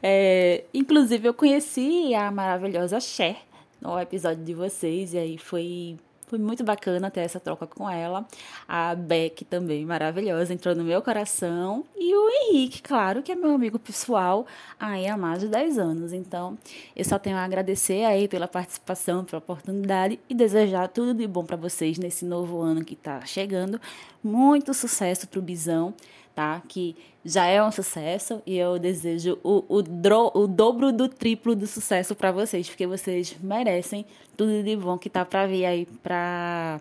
É, 0.00 0.64
inclusive, 0.72 1.28
eu 1.28 1.34
conheci 1.34 2.14
a 2.14 2.30
maravilhosa 2.30 3.00
Cher 3.00 3.36
no 3.80 3.98
episódio 3.98 4.44
de 4.44 4.54
vocês, 4.54 5.12
e 5.12 5.18
aí 5.18 5.38
foi 5.38 5.96
foi 6.28 6.38
muito 6.38 6.62
bacana 6.62 7.10
ter 7.10 7.20
essa 7.20 7.40
troca 7.40 7.66
com 7.66 7.88
ela. 7.88 8.26
A 8.68 8.94
Beck 8.94 9.44
também, 9.44 9.84
maravilhosa, 9.84 10.52
entrou 10.52 10.74
no 10.74 10.84
meu 10.84 11.00
coração. 11.00 11.84
E 11.96 12.14
o 12.14 12.30
Henrique, 12.30 12.82
claro, 12.82 13.22
que 13.22 13.32
é 13.32 13.34
meu 13.34 13.52
amigo 13.52 13.78
pessoal 13.78 14.46
aí 14.78 15.06
há 15.06 15.16
mais 15.16 15.40
de 15.40 15.48
10 15.48 15.78
anos. 15.78 16.12
Então, 16.12 16.56
eu 16.94 17.04
só 17.04 17.18
tenho 17.18 17.36
a 17.36 17.44
agradecer 17.44 18.04
aí 18.04 18.28
pela 18.28 18.46
participação, 18.46 19.24
pela 19.24 19.38
oportunidade 19.38 20.20
e 20.28 20.34
desejar 20.34 20.88
tudo 20.88 21.14
de 21.14 21.26
bom 21.26 21.44
para 21.44 21.56
vocês 21.56 21.98
nesse 21.98 22.24
novo 22.24 22.60
ano 22.60 22.84
que 22.84 22.94
está 22.94 23.24
chegando. 23.24 23.80
Muito 24.22 24.74
sucesso 24.74 25.26
para 25.26 25.38
o 25.38 25.42
Bisão 25.42 25.94
tá? 26.38 26.62
Que 26.68 26.94
já 27.24 27.46
é 27.46 27.60
um 27.60 27.72
sucesso 27.72 28.40
e 28.46 28.56
eu 28.56 28.78
desejo 28.78 29.40
o, 29.42 29.64
o, 29.68 29.82
dro, 29.82 30.30
o 30.32 30.46
dobro 30.46 30.92
do 30.92 31.08
triplo 31.08 31.56
do 31.56 31.66
sucesso 31.66 32.14
para 32.14 32.30
vocês, 32.30 32.68
porque 32.68 32.86
vocês 32.86 33.36
merecem 33.42 34.06
tudo 34.36 34.62
de 34.62 34.76
bom 34.76 34.96
que 34.96 35.10
tá 35.10 35.24
para 35.24 35.48
vir 35.48 35.64
aí 35.64 35.84
para 36.00 36.80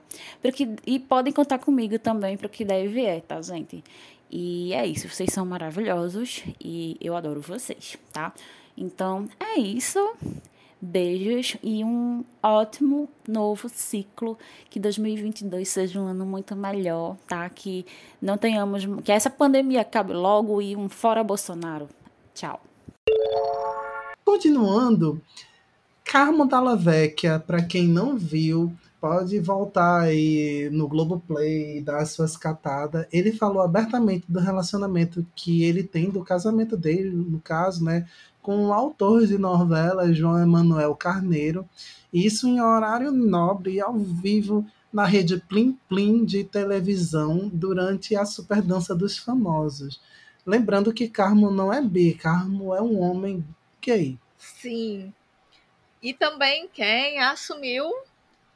que 0.54 0.76
e 0.86 1.00
podem 1.00 1.34
contar 1.34 1.58
comigo 1.58 1.98
também 1.98 2.38
para 2.38 2.46
o 2.46 2.50
que 2.52 2.64
deve 2.64 2.88
vier, 2.90 3.20
tá, 3.22 3.42
gente? 3.42 3.84
E 4.30 4.72
é 4.74 4.86
isso, 4.86 5.10
vocês 5.10 5.34
são 5.34 5.44
maravilhosos 5.44 6.44
e 6.64 6.96
eu 7.02 7.16
adoro 7.16 7.42
vocês, 7.42 7.98
tá? 8.14 8.32
Então, 8.78 9.28
é 9.40 9.60
isso. 9.60 10.00
Beijos 10.80 11.58
e 11.64 11.84
um 11.84 12.24
ótimo 12.42 13.10
novo 13.28 13.68
ciclo. 13.70 14.38
Que 14.70 14.80
2022 14.80 15.68
seja 15.68 16.00
um 16.00 16.08
ano 16.08 16.26
muito 16.26 16.56
melhor, 16.56 17.18
tá? 17.28 17.50
Que 17.50 17.86
não 18.22 18.38
tenhamos. 18.38 18.86
Que 19.04 19.12
essa 19.12 19.30
pandemia 19.30 19.82
acabe 19.82 20.14
logo 20.14 20.62
e 20.62 20.76
um 20.76 20.88
fora 20.88 21.24
Bolsonaro. 21.24 21.90
Tchau. 22.34 22.62
Continuando, 24.24 25.22
Carmo 26.04 26.46
Dalla 26.46 26.76
Vecchia, 26.76 27.40
para 27.40 27.64
quem 27.64 27.88
não 27.88 28.16
viu, 28.16 28.72
pode 29.00 29.40
voltar 29.40 30.02
aí 30.02 30.70
no 30.72 30.88
Globoplay 30.88 31.78
e 31.78 31.82
dar 31.82 32.06
suas 32.06 32.38
catadas. 32.38 33.06
Ele 33.12 33.32
falou 33.32 33.62
abertamente 33.62 34.26
do 34.30 34.40
relacionamento 34.40 35.26
que 35.36 35.64
ele 35.64 35.84
tem, 35.84 36.10
do 36.10 36.24
casamento 36.24 36.78
dele, 36.78 37.10
no 37.10 37.40
caso, 37.40 37.84
né? 37.84 38.08
Com 38.48 38.68
o 38.68 38.72
autor 38.72 39.28
de 39.28 39.38
novela 39.38 40.14
João 40.14 40.42
Emanuel 40.42 40.96
Carneiro, 40.96 41.68
isso 42.14 42.48
em 42.48 42.62
horário 42.62 43.12
nobre 43.12 43.74
e 43.74 43.82
ao 43.82 43.94
vivo 43.98 44.66
na 44.92 45.04
rede 45.04 45.38
Plim 45.50 45.78
Plim 45.90 46.24
de 46.24 46.46
televisão 46.46 47.50
durante 47.52 48.16
a 48.16 48.24
Super 48.24 48.62
Dança 48.62 48.96
dos 48.96 49.18
Famosos. 49.18 50.00
Lembrando 50.46 50.94
que 50.94 51.10
Carmo 51.10 51.52
não 51.52 51.74
é 51.74 51.82
bi, 51.82 52.14
Carmo 52.14 52.74
é 52.74 52.82
um 52.82 53.02
homem 53.02 53.46
gay. 53.82 54.18
Sim. 54.38 55.14
E 56.02 56.14
também 56.14 56.70
quem 56.72 57.20
assumiu 57.20 57.92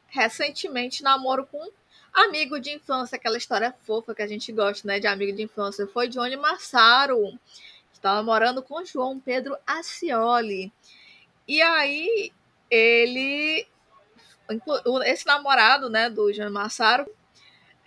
recentemente 0.07 1.03
namoro 1.03 1.45
com 1.45 1.69
amigo 2.13 2.61
de 2.61 2.73
infância, 2.75 3.17
aquela 3.17 3.37
história 3.37 3.75
fofa 3.81 4.15
que 4.15 4.21
a 4.21 4.27
gente 4.27 4.53
gosta, 4.53 4.87
né, 4.87 5.01
de 5.01 5.07
amigo 5.07 5.35
de 5.35 5.43
infância, 5.43 5.85
foi 5.85 6.07
Johnny 6.07 6.37
Massaro 6.37 7.37
estava 8.01 8.23
morando 8.23 8.63
com 8.63 8.83
João 8.83 9.19
Pedro 9.19 9.55
Acioli. 9.65 10.73
E 11.47 11.61
aí 11.61 12.31
ele 12.69 13.67
esse 15.05 15.25
namorado, 15.25 15.89
né, 15.89 16.09
do 16.09 16.33
João 16.33 16.51
Massaro, 16.51 17.09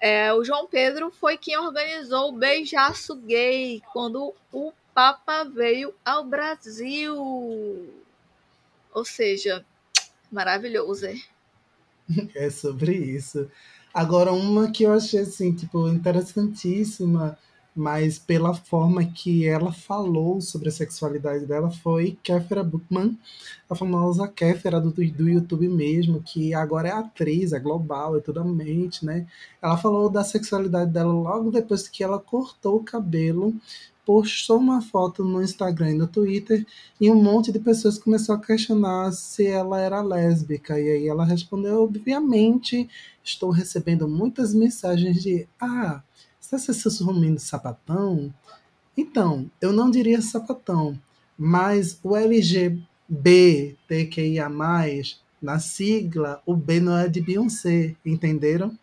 é, 0.01 0.33
o 0.33 0.43
João 0.43 0.67
Pedro 0.67 1.11
foi 1.11 1.37
quem 1.37 1.59
organizou 1.59 2.29
o 2.29 2.37
beijaço 2.37 3.17
gay 3.17 3.83
quando 3.93 4.33
o 4.53 4.73
Papa 4.95 5.45
veio 5.45 5.93
ao 6.05 6.25
Brasil. 6.25 7.93
Ou 8.95 9.05
seja, 9.05 9.65
maravilhoso? 10.31 11.07
É 12.35 12.51
sobre 12.51 12.93
isso. 12.93 13.51
Agora, 13.93 14.31
uma 14.31 14.71
que 14.71 14.83
eu 14.83 14.93
achei 14.93 15.21
assim, 15.21 15.55
tipo, 15.55 15.89
interessantíssima 15.89 17.39
mas 17.75 18.19
pela 18.19 18.55
forma 18.55 19.05
que 19.05 19.47
ela 19.47 19.73
falou 19.73 20.41
sobre 20.41 20.69
a 20.69 20.73
sexualidade 20.73 21.45
dela 21.45 21.71
foi 21.71 22.17
Kéfera 22.23 22.63
Bookman, 22.63 23.19
a 23.69 23.75
famosa 23.75 24.29
Kéfera 24.29 24.81
do, 24.81 24.91
do 24.91 25.29
YouTube 25.29 25.69
mesmo, 25.69 26.23
que 26.23 26.55
agora 26.55 26.89
é 26.89 26.93
atriz, 26.93 27.53
é 27.53 27.59
global, 27.59 28.17
é 28.17 28.21
totalmente, 28.21 29.05
né? 29.05 29.27
Ela 29.61 29.77
falou 29.77 30.09
da 30.09 30.23
sexualidade 30.23 30.93
dela 30.93 31.13
logo 31.13 31.51
depois 31.51 31.89
que 31.89 32.05
ela 32.05 32.19
cortou 32.19 32.77
o 32.77 32.85
cabelo, 32.85 33.53
postou 34.05 34.59
uma 34.59 34.81
foto 34.81 35.25
no 35.25 35.43
Instagram 35.43 35.93
e 35.93 35.99
no 35.99 36.07
Twitter, 36.07 36.65
e 37.01 37.11
um 37.11 37.21
monte 37.21 37.51
de 37.51 37.59
pessoas 37.59 37.99
começou 37.99 38.35
a 38.35 38.41
questionar 38.41 39.11
se 39.13 39.47
ela 39.47 39.81
era 39.81 40.03
lésbica, 40.03 40.79
e 40.79 40.89
aí 40.91 41.09
ela 41.09 41.25
respondeu, 41.25 41.83
obviamente, 41.83 42.89
estou 43.23 43.51
recebendo 43.51 44.07
muitas 44.07 44.55
mensagens 44.55 45.23
de 45.23 45.49
ah, 45.61 46.03
você 46.45 46.57
está 46.57 46.75
sussurrando 46.75 47.39
sapatão? 47.39 48.35
Então, 48.97 49.51
eu 49.61 49.73
não 49.73 49.91
diria 49.91 50.21
sapatão, 50.21 51.01
mas 51.39 51.99
o 52.03 52.15
LGBTQIA+, 52.15 54.49
na 55.41 55.59
sigla, 55.59 56.43
o 56.47 56.55
B 56.55 56.81
não 56.81 56.99
é 56.99 57.09
de 57.09 57.21
Beyoncé, 57.21 57.97
entenderam? 58.05 58.79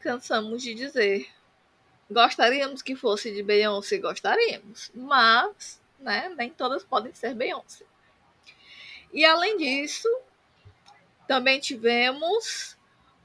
Cansamos 0.00 0.62
de 0.62 0.74
dizer. 0.74 1.26
Gostaríamos 2.10 2.82
que 2.82 2.94
fosse 2.94 3.32
de 3.32 3.42
Beyoncé, 3.42 3.98
gostaríamos, 3.98 4.90
mas 4.94 5.80
né, 5.98 6.32
nem 6.36 6.50
todas 6.50 6.84
podem 6.84 7.14
ser 7.14 7.34
Beyoncé. 7.34 7.84
E 9.12 9.24
além 9.24 9.56
disso, 9.56 10.08
também 11.26 11.58
tivemos 11.60 12.76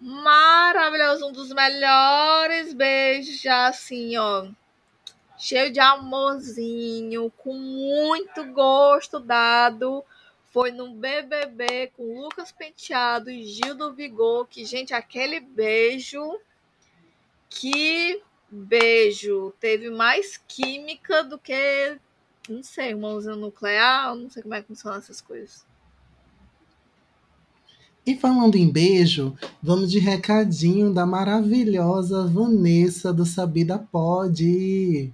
maravilhoso, 0.06 1.26
um 1.26 1.32
dos 1.32 1.51
melhores 1.51 2.76
beijos, 2.76 3.41
já 3.41 3.68
assim, 3.68 4.16
ó, 4.18 4.47
cheio 5.36 5.72
de 5.72 5.80
amorzinho, 5.80 7.32
com 7.38 7.56
muito 7.56 8.45
gosto 8.53 9.20
dado. 9.20 10.06
Foi 10.51 10.70
no 10.70 10.93
BBB 10.93 11.91
com 11.97 12.22
Lucas 12.22 12.51
Penteado 12.51 13.32
e 13.32 13.45
Gil 13.45 13.74
do 13.74 13.93
Vigor, 13.93 14.45
que, 14.45 14.64
gente, 14.64 14.93
aquele 14.93 15.39
beijo, 15.39 16.39
que 17.49 18.22
beijo, 18.47 19.53
teve 19.60 19.89
mais 19.89 20.38
química 20.47 21.24
do 21.24 21.39
que, 21.39 21.99
não 22.47 22.62
sei, 22.62 22.93
uma 22.93 23.10
usina 23.10 23.36
nuclear, 23.36 24.16
não 24.16 24.30
sei 24.30 24.43
como 24.43 24.53
é 24.53 24.62
que 24.62 24.68
funcionam 24.68 24.99
essas 24.99 25.20
coisas. 25.20 25.66
E 28.06 28.16
falando 28.16 28.56
em 28.56 28.70
beijo, 28.70 29.36
vamos 29.64 29.89
de 29.89 29.97
recadinho 29.97 30.93
da 30.93 31.08
maravilhosa 31.08 32.28
Vanessa 32.28 33.12
do 33.12 33.26
Sabida 33.26 33.80
Pode. 33.91 35.12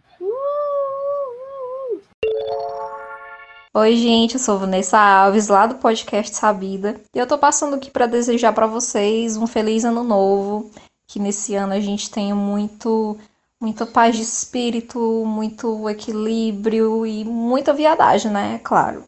Oi, 3.73 3.95
gente, 3.95 4.33
eu 4.33 4.39
sou 4.41 4.59
Vanessa 4.59 4.99
Alves, 4.99 5.47
lá 5.47 5.67
do 5.67 5.75
podcast 5.75 6.35
Sabida. 6.35 6.99
E 7.15 7.17
eu 7.17 7.25
tô 7.25 7.37
passando 7.37 7.77
aqui 7.77 7.89
para 7.89 8.07
desejar 8.07 8.51
para 8.51 8.67
vocês 8.67 9.37
um 9.37 9.47
feliz 9.47 9.85
ano 9.85 10.03
novo, 10.03 10.69
que 11.07 11.17
nesse 11.17 11.55
ano 11.55 11.71
a 11.71 11.79
gente 11.79 12.11
tenha 12.11 12.35
muito 12.35 13.17
muita 13.57 13.85
paz 13.85 14.17
de 14.17 14.23
espírito, 14.23 14.99
muito 15.25 15.87
equilíbrio 15.87 17.05
e 17.05 17.23
muita 17.23 17.71
viadagem, 17.71 18.29
né? 18.29 18.59
Claro. 18.61 19.05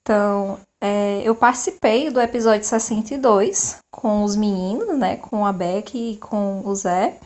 Então, 0.00 0.58
é, 0.80 1.22
eu 1.24 1.34
participei 1.34 2.10
do 2.10 2.20
episódio 2.20 2.66
62 2.66 3.78
com 3.90 4.24
os 4.24 4.36
meninos, 4.36 4.96
né? 4.98 5.16
Com 5.16 5.46
a 5.46 5.52
Beck 5.52 5.94
e 5.94 6.16
com 6.18 6.62
o 6.64 6.74
Zé. 6.74 7.18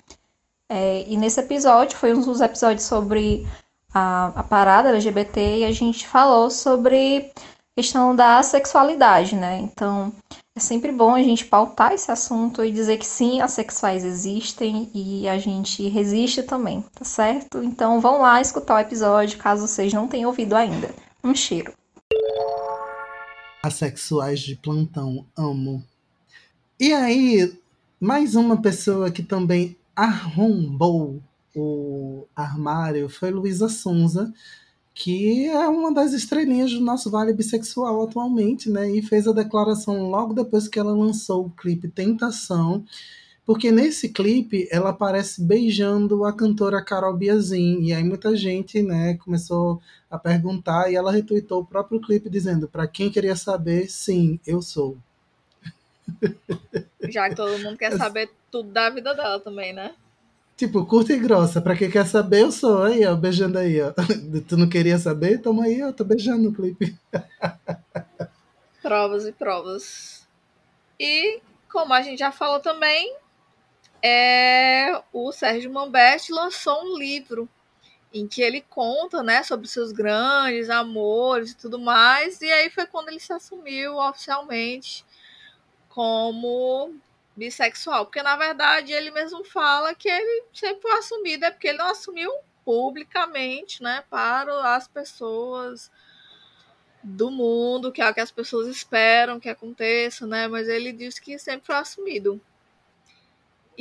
É, 0.68 1.04
e 1.08 1.16
nesse 1.16 1.40
episódio 1.40 1.98
foi 1.98 2.14
um 2.14 2.20
dos 2.20 2.40
episódios 2.40 2.84
sobre 2.84 3.46
a, 3.92 4.26
a 4.36 4.42
parada 4.44 4.90
LGBT 4.90 5.58
e 5.58 5.64
a 5.64 5.72
gente 5.72 6.06
falou 6.06 6.48
sobre 6.48 7.32
questão 7.74 8.14
da 8.14 8.42
sexualidade, 8.42 9.34
né? 9.34 9.58
Então 9.58 10.12
é 10.54 10.60
sempre 10.60 10.92
bom 10.92 11.14
a 11.14 11.22
gente 11.22 11.44
pautar 11.44 11.92
esse 11.92 12.10
assunto 12.12 12.64
e 12.64 12.70
dizer 12.70 12.98
que 12.98 13.06
sim, 13.06 13.40
as 13.40 13.52
sexuais 13.52 14.04
existem 14.04 14.88
e 14.94 15.28
a 15.28 15.38
gente 15.38 15.88
resiste 15.88 16.42
também, 16.44 16.84
tá 16.94 17.04
certo? 17.04 17.62
Então 17.64 18.00
vão 18.00 18.20
lá 18.20 18.40
escutar 18.40 18.76
o 18.76 18.80
episódio 18.80 19.38
caso 19.38 19.66
vocês 19.66 19.92
não 19.92 20.06
tenham 20.06 20.28
ouvido 20.28 20.54
ainda. 20.54 20.90
Um 21.24 21.34
cheiro. 21.34 21.72
Assexuais 23.62 24.40
de 24.40 24.56
plantão, 24.56 25.26
amo. 25.36 25.84
E 26.78 26.94
aí, 26.94 27.58
mais 28.00 28.34
uma 28.34 28.62
pessoa 28.62 29.10
que 29.10 29.22
também 29.22 29.76
arrombou 29.94 31.22
o 31.54 32.26
armário 32.34 33.08
foi 33.08 33.30
Luísa 33.30 33.68
Sonza, 33.68 34.32
que 34.94 35.46
é 35.46 35.68
uma 35.68 35.92
das 35.92 36.14
estrelinhas 36.14 36.72
do 36.72 36.80
nosso 36.80 37.10
Vale 37.10 37.34
Bissexual 37.34 38.02
atualmente, 38.02 38.70
né? 38.70 38.90
E 38.90 39.02
fez 39.02 39.28
a 39.28 39.32
declaração 39.32 40.08
logo 40.08 40.32
depois 40.32 40.66
que 40.66 40.78
ela 40.78 40.92
lançou 40.92 41.46
o 41.46 41.50
clipe 41.50 41.88
Tentação, 41.88 42.84
porque 43.50 43.72
nesse 43.72 44.08
clipe 44.10 44.68
ela 44.70 44.90
aparece 44.90 45.42
beijando 45.42 46.24
a 46.24 46.32
cantora 46.32 46.80
Carol 46.84 47.12
Biazin, 47.12 47.80
e 47.82 47.92
aí 47.92 48.04
muita 48.04 48.36
gente, 48.36 48.80
né, 48.80 49.18
começou 49.24 49.82
a 50.08 50.16
perguntar 50.16 50.88
e 50.88 50.94
ela 50.94 51.10
retweetou 51.10 51.62
o 51.62 51.66
próprio 51.66 52.00
clipe 52.00 52.30
dizendo: 52.30 52.68
para 52.68 52.86
quem 52.86 53.10
queria 53.10 53.34
saber, 53.34 53.90
sim, 53.90 54.38
eu 54.46 54.62
sou. 54.62 54.96
Já 57.10 57.28
que 57.28 57.34
todo 57.34 57.58
mundo 57.58 57.76
quer 57.76 57.90
saber 57.98 58.30
tudo 58.52 58.70
da 58.70 58.88
vida 58.88 59.12
dela 59.16 59.40
também, 59.40 59.72
né? 59.72 59.96
Tipo, 60.56 60.86
curta 60.86 61.12
e 61.12 61.18
grossa. 61.18 61.60
Pra 61.60 61.74
quem 61.74 61.90
quer 61.90 62.06
saber, 62.06 62.42
eu 62.42 62.52
sou 62.52 62.84
aí, 62.84 63.04
ó, 63.04 63.16
beijando 63.16 63.58
aí, 63.58 63.82
ó. 63.82 63.92
Tu 64.46 64.56
não 64.56 64.68
queria 64.68 64.96
saber? 64.96 65.38
Toma 65.38 65.64
aí, 65.64 65.82
ó, 65.82 65.90
tô 65.90 66.04
beijando 66.04 66.44
no 66.44 66.54
clipe. 66.54 66.96
Provas 68.80 69.26
e 69.26 69.32
provas. 69.32 70.24
E, 71.00 71.40
como 71.68 71.92
a 71.92 72.00
gente 72.00 72.20
já 72.20 72.30
falou 72.30 72.60
também, 72.60 73.12
é, 74.02 75.02
o 75.12 75.32
Sérgio 75.32 75.72
Mambete 75.72 76.32
lançou 76.32 76.82
um 76.82 76.98
livro 76.98 77.48
em 78.12 78.26
que 78.26 78.42
ele 78.42 78.60
conta, 78.62 79.22
né, 79.22 79.42
sobre 79.42 79.68
seus 79.68 79.92
grandes 79.92 80.68
amores 80.68 81.52
e 81.52 81.56
tudo 81.56 81.78
mais. 81.78 82.40
E 82.40 82.50
aí 82.50 82.70
foi 82.70 82.86
quando 82.86 83.08
ele 83.08 83.20
se 83.20 83.32
assumiu 83.32 83.96
oficialmente 83.96 85.04
como 85.88 86.94
bissexual, 87.36 88.06
porque 88.06 88.22
na 88.22 88.36
verdade 88.36 88.92
ele 88.92 89.10
mesmo 89.10 89.44
fala 89.44 89.94
que 89.94 90.08
ele 90.08 90.44
sempre 90.52 90.82
foi 90.82 90.92
assumido, 90.92 91.44
é 91.44 91.50
porque 91.50 91.68
ele 91.68 91.78
não 91.78 91.90
assumiu 91.90 92.30
publicamente, 92.64 93.82
né, 93.82 94.04
para 94.10 94.74
as 94.76 94.86
pessoas 94.86 95.90
do 97.02 97.30
mundo, 97.30 97.90
que 97.90 98.02
é 98.02 98.10
o 98.10 98.14
que 98.14 98.20
as 98.20 98.30
pessoas 98.30 98.68
esperam 98.68 99.40
que 99.40 99.48
aconteça, 99.48 100.26
né, 100.26 100.46
mas 100.48 100.68
ele 100.68 100.92
diz 100.92 101.18
que 101.18 101.38
sempre 101.38 101.66
foi 101.66 101.76
assumido. 101.76 102.40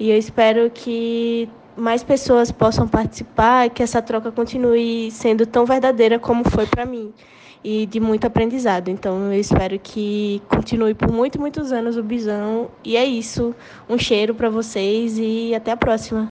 E 0.00 0.10
eu 0.10 0.18
espero 0.18 0.68
que 0.70 1.48
mais 1.76 2.02
pessoas 2.02 2.50
possam 2.50 2.88
participar 2.88 3.66
e 3.66 3.70
que 3.70 3.80
essa 3.80 4.02
troca 4.02 4.32
continue 4.32 5.08
sendo 5.12 5.46
tão 5.46 5.64
verdadeira 5.64 6.18
como 6.18 6.42
foi 6.50 6.66
para 6.66 6.84
mim 6.84 7.14
e 7.62 7.86
de 7.86 8.00
muito 8.00 8.26
aprendizado. 8.26 8.88
Então 8.88 9.32
eu 9.32 9.40
espero 9.40 9.78
que 9.78 10.42
continue 10.48 10.94
por 10.94 11.10
muitos, 11.10 11.40
muitos 11.40 11.72
anos 11.72 11.96
o 11.96 12.02
Bisão. 12.02 12.70
E 12.84 12.96
é 12.96 13.04
isso. 13.04 13.54
Um 13.88 13.98
cheiro 13.98 14.34
para 14.34 14.48
vocês 14.48 15.18
e 15.18 15.54
até 15.54 15.72
a 15.72 15.76
próxima. 15.76 16.28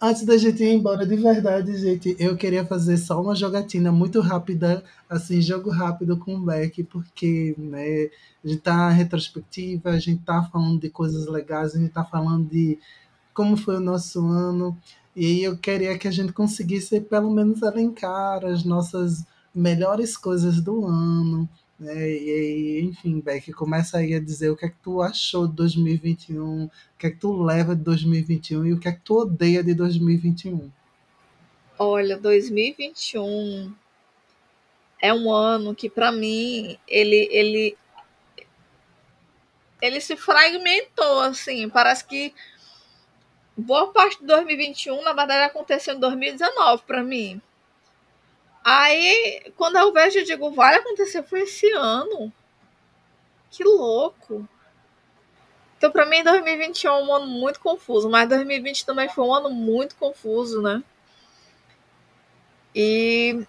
Antes 0.00 0.26
da 0.26 0.36
gente 0.36 0.62
ir 0.62 0.74
embora, 0.74 1.06
de 1.06 1.16
verdade, 1.16 1.74
gente, 1.78 2.14
eu 2.18 2.36
queria 2.36 2.66
fazer 2.66 2.98
só 2.98 3.22
uma 3.22 3.34
jogatina 3.34 3.90
muito 3.90 4.20
rápida, 4.20 4.84
assim, 5.08 5.40
jogo 5.40 5.70
rápido 5.70 6.18
com 6.18 6.34
o 6.34 6.40
Beck, 6.40 6.84
porque 6.84 7.54
né, 7.56 8.10
a 8.44 8.48
gente 8.48 8.60
tá 8.60 8.90
retrospectiva, 8.90 9.88
a 9.88 9.98
gente 9.98 10.22
tá 10.22 10.42
falando 10.52 10.78
de 10.78 10.90
coisas 10.90 11.26
legais, 11.26 11.74
a 11.74 11.78
gente 11.78 11.90
tá 11.90 12.04
falando 12.04 12.46
de 12.46 12.78
como 13.32 13.56
foi 13.56 13.76
o 13.76 13.80
nosso 13.80 14.26
ano. 14.26 14.76
E 15.16 15.42
eu 15.42 15.56
queria 15.56 15.96
que 15.96 16.08
a 16.08 16.10
gente 16.10 16.32
conseguisse 16.32 17.00
pelo 17.00 17.30
menos 17.30 17.62
elencar 17.62 18.44
as 18.44 18.64
nossas 18.64 19.24
melhores 19.54 20.16
coisas 20.16 20.60
do 20.60 20.84
ano. 20.86 21.48
Né? 21.78 22.10
E 22.10 22.80
enfim, 22.82 23.20
Beck, 23.20 23.52
começa 23.52 23.98
aí 23.98 24.14
a 24.14 24.20
dizer 24.20 24.50
o 24.50 24.56
que 24.56 24.66
é 24.66 24.68
que 24.68 24.78
tu 24.82 25.00
achou 25.00 25.46
de 25.46 25.54
2021, 25.54 26.64
o 26.64 26.70
que 26.98 27.06
é 27.06 27.10
que 27.10 27.18
tu 27.18 27.42
leva 27.42 27.76
de 27.76 27.82
2021 27.82 28.66
e 28.66 28.72
o 28.72 28.80
que 28.80 28.88
é 28.88 28.92
que 28.92 29.00
tu 29.00 29.18
odeia 29.18 29.62
de 29.62 29.74
2021. 29.74 30.70
Olha, 31.78 32.16
2021 32.16 33.72
é 35.00 35.12
um 35.12 35.30
ano 35.30 35.74
que 35.74 35.90
para 35.90 36.10
mim 36.10 36.78
ele 36.88 37.28
ele 37.30 37.76
ele 39.82 40.00
se 40.00 40.16
fragmentou 40.16 41.20
assim, 41.20 41.68
parece 41.68 42.04
que 42.06 42.32
boa 43.56 43.92
parte 43.92 44.20
de 44.20 44.26
2021, 44.26 45.02
na 45.02 45.12
verdade, 45.12 45.44
aconteceu 45.44 45.94
em 45.94 46.00
2019 46.00 46.82
para 46.86 47.02
mim. 47.02 47.40
Aí, 48.64 49.52
quando 49.56 49.76
eu 49.76 49.92
vejo, 49.92 50.18
eu 50.18 50.24
digo, 50.24 50.50
vai 50.50 50.76
acontecer, 50.76 51.22
foi 51.22 51.42
esse 51.42 51.70
ano. 51.72 52.32
Que 53.50 53.62
louco. 53.62 54.48
Então, 55.76 55.90
para 55.90 56.06
mim, 56.06 56.24
2021 56.24 56.90
é 56.90 57.02
um 57.02 57.14
ano 57.14 57.26
muito 57.26 57.60
confuso, 57.60 58.08
mas 58.08 58.28
2020 58.28 58.86
também 58.86 59.08
foi 59.08 59.24
um 59.24 59.34
ano 59.34 59.50
muito 59.50 59.96
confuso, 59.96 60.62
né? 60.62 60.82
E. 62.74 63.46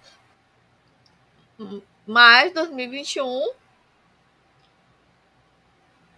Mas 2.06 2.54
2021 2.54 3.54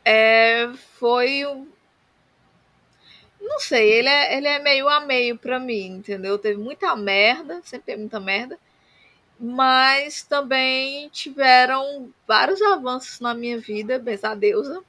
é, 0.03 0.67
foi 0.99 1.43
não 3.39 3.59
sei, 3.59 3.91
ele 3.91 4.09
é, 4.09 4.37
ele 4.37 4.47
é 4.47 4.59
meio 4.59 4.87
a 4.89 4.99
meio 5.01 5.37
pra 5.37 5.59
mim, 5.59 5.97
entendeu? 5.97 6.37
Teve 6.37 6.59
muita 6.59 6.95
merda, 6.95 7.61
sempre 7.63 7.85
teve 7.87 7.99
muita 8.01 8.19
merda. 8.19 8.57
mas 9.39 10.23
também 10.23 11.09
tiveram 11.09 12.11
vários 12.27 12.61
avanços 12.61 13.19
na 13.19 13.33
minha 13.33 13.59
vida, 13.59 13.99
beijar 13.99 14.31
a 14.31 14.35
deusa. 14.35 14.83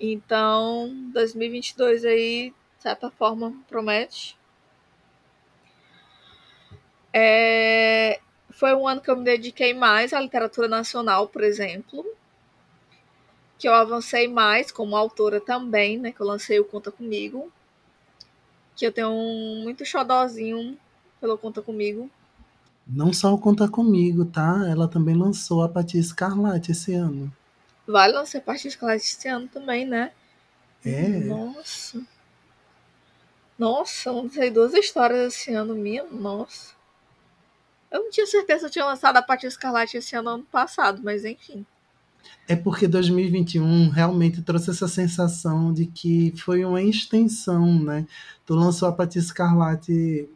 Então, 0.00 0.94
2022 1.12 2.04
aí, 2.04 2.50
de 2.76 2.82
certa 2.82 3.10
forma, 3.10 3.52
promete. 3.68 4.38
É, 7.12 8.20
foi 8.50 8.74
um 8.74 8.86
ano 8.86 9.00
que 9.00 9.10
eu 9.10 9.16
me 9.16 9.24
dediquei 9.24 9.74
mais 9.74 10.12
à 10.12 10.20
literatura 10.20 10.68
nacional, 10.68 11.28
por 11.28 11.42
exemplo. 11.42 12.04
Que 13.58 13.68
eu 13.68 13.74
avancei 13.74 14.28
mais 14.28 14.70
como 14.70 14.96
autora 14.96 15.40
também, 15.40 15.98
né? 15.98 16.12
Que 16.12 16.20
eu 16.20 16.26
lancei 16.26 16.60
o 16.60 16.64
Conta 16.64 16.92
Comigo. 16.92 17.52
Que 18.76 18.86
eu 18.86 18.92
tenho 18.92 19.10
um 19.10 19.62
muito 19.62 19.84
xodózinho 19.84 20.78
pelo 21.20 21.36
Conta 21.36 21.60
Comigo. 21.60 22.10
Não 22.86 23.12
só 23.12 23.34
o 23.34 23.38
Conta 23.38 23.68
Comigo, 23.68 24.24
tá? 24.24 24.64
Ela 24.68 24.88
também 24.88 25.14
lançou 25.14 25.62
a 25.62 25.68
Patia 25.68 26.00
Escarlate 26.00 26.72
esse 26.72 26.94
ano. 26.94 27.30
Vai 27.86 28.10
lançar 28.10 28.40
Patia 28.40 28.68
Escarlate 28.68 29.04
esse 29.04 29.28
ano 29.28 29.48
também, 29.48 29.84
né? 29.84 30.12
É. 30.84 31.08
Nossa. 31.08 32.00
Nossa, 33.58 34.12
lancei 34.12 34.50
duas 34.50 34.72
histórias 34.72 35.34
esse 35.34 35.52
ano, 35.52 35.74
minha 35.74 36.04
nossa. 36.04 36.74
Eu 37.90 38.04
não 38.04 38.10
tinha 38.10 38.26
certeza 38.26 38.60
que 38.60 38.66
eu 38.66 38.70
tinha 38.70 38.84
lançado 38.84 39.16
a 39.16 39.22
Patia 39.22 39.48
Escarlate 39.48 39.96
esse 39.96 40.14
ano, 40.14 40.30
ano 40.30 40.44
passado, 40.44 41.02
mas 41.02 41.24
enfim. 41.24 41.66
É 42.46 42.56
porque 42.56 42.88
2021 42.88 43.90
realmente 43.90 44.40
trouxe 44.42 44.70
essa 44.70 44.88
sensação 44.88 45.72
de 45.72 45.86
que 45.86 46.32
foi 46.36 46.64
uma 46.64 46.82
extensão, 46.82 47.78
né? 47.78 48.06
Tu 48.46 48.54
lançou 48.54 48.88
a 48.88 48.92
Patia 48.92 49.20
Escarlate 49.20 50.28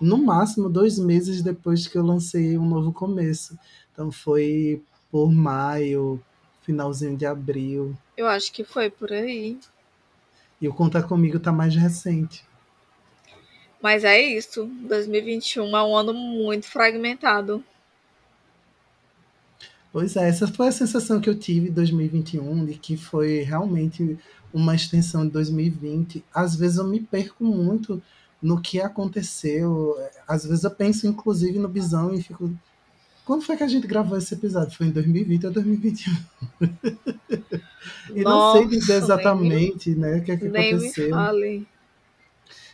no 0.00 0.18
máximo 0.18 0.68
dois 0.68 0.98
meses 0.98 1.42
depois 1.42 1.86
que 1.86 1.96
eu 1.96 2.04
lancei 2.04 2.58
um 2.58 2.66
novo 2.66 2.92
começo. 2.92 3.58
Então 3.92 4.10
foi 4.10 4.82
por 5.10 5.30
maio, 5.30 6.20
finalzinho 6.62 7.16
de 7.16 7.24
abril. 7.24 7.96
Eu 8.16 8.26
acho 8.26 8.52
que 8.52 8.64
foi 8.64 8.90
por 8.90 9.12
aí. 9.12 9.58
E 10.60 10.68
o 10.68 10.74
Conta 10.74 11.02
Comigo 11.02 11.38
tá 11.38 11.52
mais 11.52 11.74
recente. 11.76 12.44
Mas 13.80 14.04
é 14.04 14.20
isso. 14.20 14.66
2021 14.88 15.76
é 15.76 15.84
um 15.84 15.96
ano 15.96 16.12
muito 16.12 16.66
fragmentado. 16.66 17.62
Pois 19.96 20.14
é, 20.14 20.28
essa 20.28 20.46
foi 20.46 20.68
a 20.68 20.72
sensação 20.72 21.18
que 21.18 21.30
eu 21.30 21.34
tive 21.34 21.70
em 21.70 21.72
2021, 21.72 22.66
de 22.66 22.74
que 22.74 22.98
foi 22.98 23.40
realmente 23.40 24.18
uma 24.52 24.74
extensão 24.74 25.24
de 25.24 25.32
2020. 25.32 26.22
Às 26.34 26.54
vezes 26.54 26.76
eu 26.76 26.86
me 26.86 27.00
perco 27.00 27.42
muito 27.42 28.02
no 28.42 28.60
que 28.60 28.78
aconteceu. 28.78 29.96
Às 30.28 30.44
vezes 30.44 30.64
eu 30.64 30.70
penso, 30.70 31.06
inclusive, 31.06 31.58
no 31.58 31.66
Bisão 31.66 32.12
e 32.12 32.20
fico. 32.20 32.54
Quando 33.24 33.42
foi 33.42 33.56
que 33.56 33.62
a 33.62 33.68
gente 33.68 33.86
gravou 33.86 34.18
esse 34.18 34.34
episódio? 34.34 34.76
Foi 34.76 34.88
em 34.88 34.90
2020 34.90 35.46
ou 35.46 35.52
2021? 35.52 36.12
e 38.14 38.20
Nossa, 38.20 38.60
não 38.60 38.68
sei 38.68 38.78
dizer 38.78 38.96
exatamente 38.96 39.88
nem, 39.92 39.98
né, 39.98 40.18
o 40.18 40.22
que, 40.22 40.32
é 40.32 40.36
que 40.36 40.48
nem 40.50 40.74
aconteceu. 40.74 41.06
me 41.06 41.10
fale. 41.10 41.66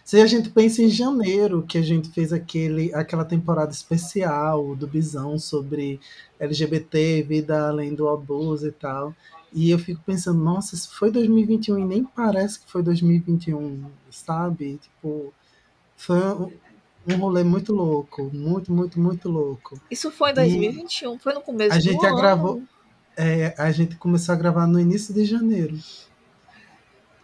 Se 0.05 0.21
a 0.21 0.27
gente 0.27 0.51
pensa 0.51 0.83
em 0.83 0.89
janeiro, 0.89 1.63
que 1.63 1.79
a 1.79 1.83
gente 1.83 2.11
fez 2.11 2.33
aquele, 2.33 2.93
aquela 2.95 3.25
temporada 3.25 3.71
especial 3.71 4.75
do 4.75 4.87
Bisão 4.87 5.39
sobre 5.39 6.01
LGBT, 6.41 7.23
vida 7.23 7.69
além 7.69 7.95
do 7.95 8.09
abuso 8.09 8.67
e 8.67 8.73
tal. 8.73 9.15
E 9.53 9.71
eu 9.71 9.79
fico 9.79 10.03
pensando, 10.05 10.43
nossa, 10.43 10.75
isso 10.75 10.95
foi 10.97 11.11
2021 11.11 11.79
e 11.79 11.85
nem 11.85 12.05
parece 12.05 12.61
que 12.61 12.71
foi 12.71 12.83
2021, 12.83 13.85
sabe? 14.11 14.79
Tipo, 14.79 15.33
foi 15.95 16.17
um, 17.07 17.17
rolê 17.17 17.45
muito 17.45 17.73
louco, 17.73 18.31
muito, 18.33 18.73
muito, 18.73 18.99
muito 18.99 19.29
louco. 19.29 19.79
Isso 19.91 20.11
foi 20.11 20.31
em 20.31 20.35
2021, 20.35 21.15
e 21.15 21.19
foi 21.19 21.35
no 21.35 21.43
começo 21.43 21.75
a 21.75 21.79
gente 21.79 22.01
do 22.01 22.07
ano. 22.07 22.17
Gravou, 22.17 22.63
é, 23.17 23.55
a 23.59 23.71
gente 23.71 23.97
começou 23.97 24.33
a 24.35 24.39
gravar 24.39 24.67
no 24.67 24.81
início 24.81 25.13
de 25.15 25.25
janeiro. 25.25 25.79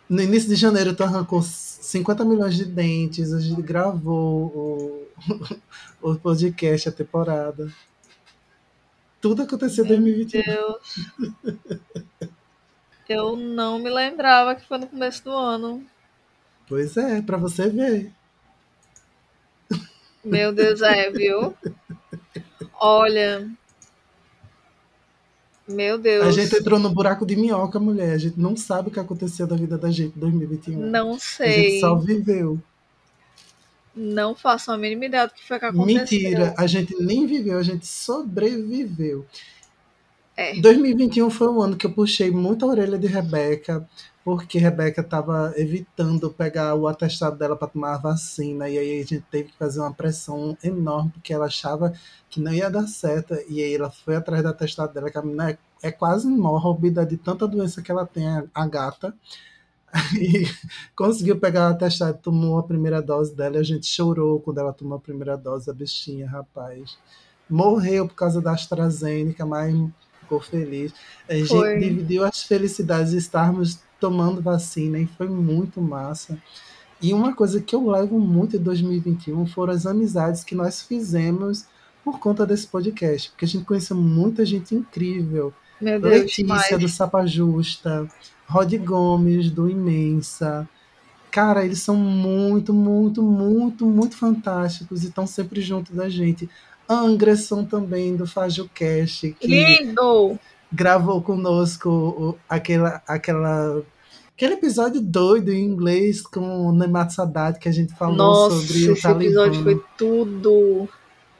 No 0.08 0.22
início 0.22 0.48
de 0.48 0.54
janeiro, 0.54 0.94
tu 0.94 1.02
arrancou 1.02 1.42
50 1.42 2.24
milhões 2.24 2.56
de 2.56 2.64
dentes, 2.64 3.32
a 3.32 3.40
gente 3.40 3.60
gravou 3.60 4.46
o, 4.46 5.08
o 6.12 6.16
podcast, 6.16 6.88
a 6.88 6.92
temporada. 6.92 7.70
Tudo 9.20 9.42
aconteceu 9.42 9.84
em 9.84 9.88
2021. 9.88 10.42
Deus. 10.42 10.96
Eu 13.08 13.36
não 13.36 13.78
me 13.78 13.90
lembrava 13.90 14.54
que 14.54 14.66
foi 14.66 14.78
no 14.78 14.86
começo 14.86 15.24
do 15.24 15.32
ano. 15.32 15.84
Pois 16.68 16.96
é, 16.96 17.22
para 17.22 17.38
você 17.38 17.68
ver. 17.68 18.12
Meu 20.22 20.52
Deus, 20.52 20.82
é, 20.82 21.10
viu? 21.10 21.56
Olha. 22.74 23.50
Meu 25.68 25.98
Deus. 25.98 26.26
A 26.26 26.32
gente 26.32 26.56
entrou 26.56 26.78
no 26.78 26.90
buraco 26.90 27.26
de 27.26 27.36
minhoca, 27.36 27.78
mulher. 27.78 28.14
A 28.14 28.18
gente 28.18 28.40
não 28.40 28.56
sabe 28.56 28.88
o 28.88 28.90
que 28.90 28.98
aconteceu 28.98 29.46
da 29.46 29.54
vida 29.54 29.76
da 29.76 29.90
gente 29.90 30.16
em 30.16 30.20
2021. 30.20 30.80
Não 30.80 31.18
sei. 31.18 31.46
A 31.46 31.52
gente 31.52 31.80
só 31.80 31.94
viveu. 31.96 32.58
Não 33.94 34.34
faço 34.34 34.70
a 34.70 34.78
mínima 34.78 35.06
ideia 35.06 35.26
do 35.26 35.34
que 35.34 35.46
foi 35.46 35.58
que 35.58 35.64
aconteceu. 35.64 36.00
Mentira, 36.00 36.54
a 36.56 36.66
gente 36.66 36.94
nem 37.02 37.26
viveu, 37.26 37.58
a 37.58 37.62
gente 37.62 37.86
sobreviveu. 37.86 39.26
É. 40.38 40.60
2021 40.60 41.30
foi 41.30 41.48
um 41.48 41.60
ano 41.60 41.76
que 41.76 41.84
eu 41.84 41.92
puxei 41.92 42.30
muito 42.30 42.64
a 42.64 42.68
orelha 42.68 42.96
de 42.96 43.08
Rebeca, 43.08 43.84
porque 44.24 44.56
Rebeca 44.56 45.00
estava 45.00 45.52
evitando 45.56 46.30
pegar 46.30 46.76
o 46.76 46.86
atestado 46.86 47.36
dela 47.36 47.56
para 47.56 47.66
tomar 47.66 47.94
a 47.94 47.98
vacina, 47.98 48.68
e 48.68 48.78
aí 48.78 49.00
a 49.00 49.04
gente 49.04 49.24
teve 49.32 49.48
que 49.48 49.58
fazer 49.58 49.80
uma 49.80 49.92
pressão 49.92 50.56
enorme, 50.62 51.10
porque 51.10 51.34
ela 51.34 51.46
achava 51.46 51.92
que 52.30 52.40
não 52.40 52.52
ia 52.52 52.70
dar 52.70 52.86
certo, 52.86 53.34
e 53.48 53.60
aí 53.60 53.74
ela 53.74 53.90
foi 53.90 54.14
atrás 54.14 54.40
do 54.40 54.48
atestado 54.48 54.94
dela, 54.94 55.10
que 55.10 55.18
a 55.18 55.22
menina 55.22 55.50
é, 55.50 55.58
é 55.82 55.90
quase 55.90 56.28
mórbida 56.28 57.04
de 57.04 57.16
tanta 57.16 57.48
doença 57.48 57.82
que 57.82 57.90
ela 57.90 58.06
tem, 58.06 58.24
a, 58.54 58.66
gata. 58.68 59.12
E 60.20 60.44
conseguiu 60.94 61.40
pegar 61.40 61.70
o 61.70 61.72
atestado, 61.72 62.16
tomou 62.22 62.58
a 62.58 62.62
primeira 62.62 63.02
dose 63.02 63.34
dela 63.34 63.56
e 63.56 63.58
a 63.58 63.64
gente 63.64 63.86
chorou 63.86 64.38
quando 64.38 64.58
ela 64.58 64.72
tomou 64.72 64.98
a 64.98 65.00
primeira 65.00 65.36
dose, 65.36 65.68
a 65.68 65.74
bichinha, 65.74 66.28
rapaz. 66.28 66.96
Morreu 67.50 68.06
por 68.06 68.14
causa 68.14 68.40
da 68.40 68.52
AstraZeneca, 68.52 69.44
mas 69.46 69.74
ficou 70.28 70.40
feliz. 70.40 70.92
A 71.26 71.34
gente 71.34 71.48
Foi. 71.48 71.78
dividiu 71.78 72.24
as 72.24 72.42
felicidades 72.42 73.12
de 73.12 73.16
estarmos 73.16 73.80
tomando 73.98 74.42
vacina 74.42 74.98
e 74.98 75.06
foi 75.06 75.26
muito 75.26 75.80
massa. 75.80 76.38
E 77.00 77.14
uma 77.14 77.34
coisa 77.34 77.60
que 77.60 77.74
eu 77.74 77.88
levo 77.90 78.18
muito 78.20 78.56
em 78.56 78.60
2021 78.60 79.46
foram 79.46 79.72
as 79.72 79.86
amizades 79.86 80.44
que 80.44 80.54
nós 80.54 80.82
fizemos 80.82 81.64
por 82.04 82.18
conta 82.18 82.46
desse 82.46 82.66
podcast, 82.66 83.30
porque 83.30 83.44
a 83.44 83.48
gente 83.48 83.64
conheceu 83.64 83.96
muita 83.96 84.44
gente 84.44 84.74
incrível. 84.74 85.52
Meu 85.80 86.00
Deus, 86.00 86.12
Letícia 86.12 86.44
demais. 86.44 86.78
do 86.78 86.88
Sapa 86.88 87.24
Justa, 87.24 88.08
Rod 88.46 88.72
Gomes 88.78 89.50
do 89.50 89.68
Imensa. 89.68 90.68
Cara, 91.30 91.64
eles 91.64 91.80
são 91.80 91.94
muito, 91.94 92.72
muito, 92.74 93.22
muito, 93.22 93.86
muito 93.86 94.16
fantásticos 94.16 95.04
e 95.04 95.08
estão 95.08 95.26
sempre 95.26 95.60
junto 95.60 95.92
da 95.94 96.08
gente. 96.08 96.48
Anderson 96.88 97.64
também 97.64 98.16
do 98.16 98.26
FajoCast, 98.26 99.36
que 99.38 99.46
Lindo! 99.46 100.38
gravou 100.72 101.20
conosco 101.22 102.38
aquela, 102.48 103.02
aquela, 103.06 103.82
aquele 104.34 104.54
episódio 104.54 105.00
doido 105.00 105.52
em 105.52 105.64
inglês 105.64 106.22
com 106.22 106.66
o 106.66 106.72
Nemat 106.72 107.10
Sadat, 107.10 107.58
que 107.58 107.68
a 107.68 107.72
gente 107.72 107.94
falou 107.94 108.16
Nossa, 108.16 108.56
sobre 108.56 108.88
o 108.88 108.92
esse 108.92 109.08
episódio 109.08 109.62
foi 109.62 109.82
tudo. 109.96 110.88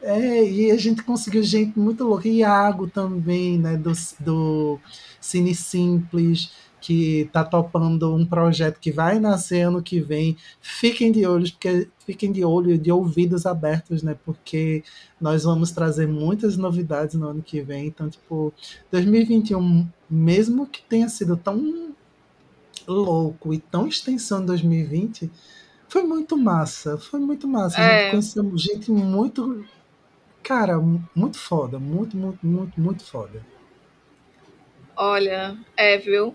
É, 0.01 0.45
e 0.45 0.71
a 0.71 0.77
gente 0.77 1.03
conseguiu 1.03 1.43
gente 1.43 1.79
muito 1.79 2.05
louca. 2.05 2.29
Iago 2.29 2.87
também, 2.87 3.59
né, 3.59 3.77
do, 3.77 3.93
do 4.21 4.79
Cine 5.21 5.55
Simples, 5.55 6.53
que 6.81 7.29
tá 7.33 7.45
topando 7.45 8.15
um 8.15 8.25
projeto 8.27 8.79
que 8.81 8.93
vai 8.93 9.19
nascer 9.19 9.63
ano 9.63 9.83
que 9.83 10.01
vem. 10.01 10.37
Fiquem 10.61 11.11
de 11.13 11.27
olhos, 11.27 11.51
porque 11.51 11.89
fiquem 12.07 12.33
de 12.33 12.45
olho 12.45 12.73
e 12.73 12.79
de 12.79 12.91
ouvidos 12.93 13.47
abertos, 13.47 14.03
né? 14.03 14.17
Porque 14.25 14.83
nós 15.21 15.45
vamos 15.45 15.71
trazer 15.73 16.07
muitas 16.07 16.57
novidades 16.57 17.15
no 17.17 17.29
ano 17.29 17.43
que 17.43 17.61
vem. 17.61 17.87
Então, 17.87 18.09
tipo, 18.09 18.53
2021, 18.91 19.89
mesmo 20.09 20.67
que 20.67 20.83
tenha 20.83 21.09
sido 21.09 21.37
tão 21.37 21.95
louco 22.87 23.53
e 23.53 23.59
tão 23.59 23.87
extensão 23.87 24.43
em 24.43 24.47
2020, 24.47 25.31
foi 25.89 26.03
muito 26.03 26.37
massa. 26.37 26.97
Foi 26.99 27.21
muito 27.21 27.47
massa. 27.49 27.81
A 27.81 27.85
É. 27.85 27.99
gente 28.01 28.11
conheceu 28.11 28.59
gente 28.59 28.91
muito 28.91 29.65
Cara, 30.43 30.79
muito 31.15 31.39
foda, 31.39 31.79
muito, 31.79 32.17
muito, 32.17 32.47
muito, 32.47 32.81
muito 32.81 33.05
foda. 33.05 33.45
Olha, 34.97 35.57
é, 35.77 35.97
viu? 35.99 36.35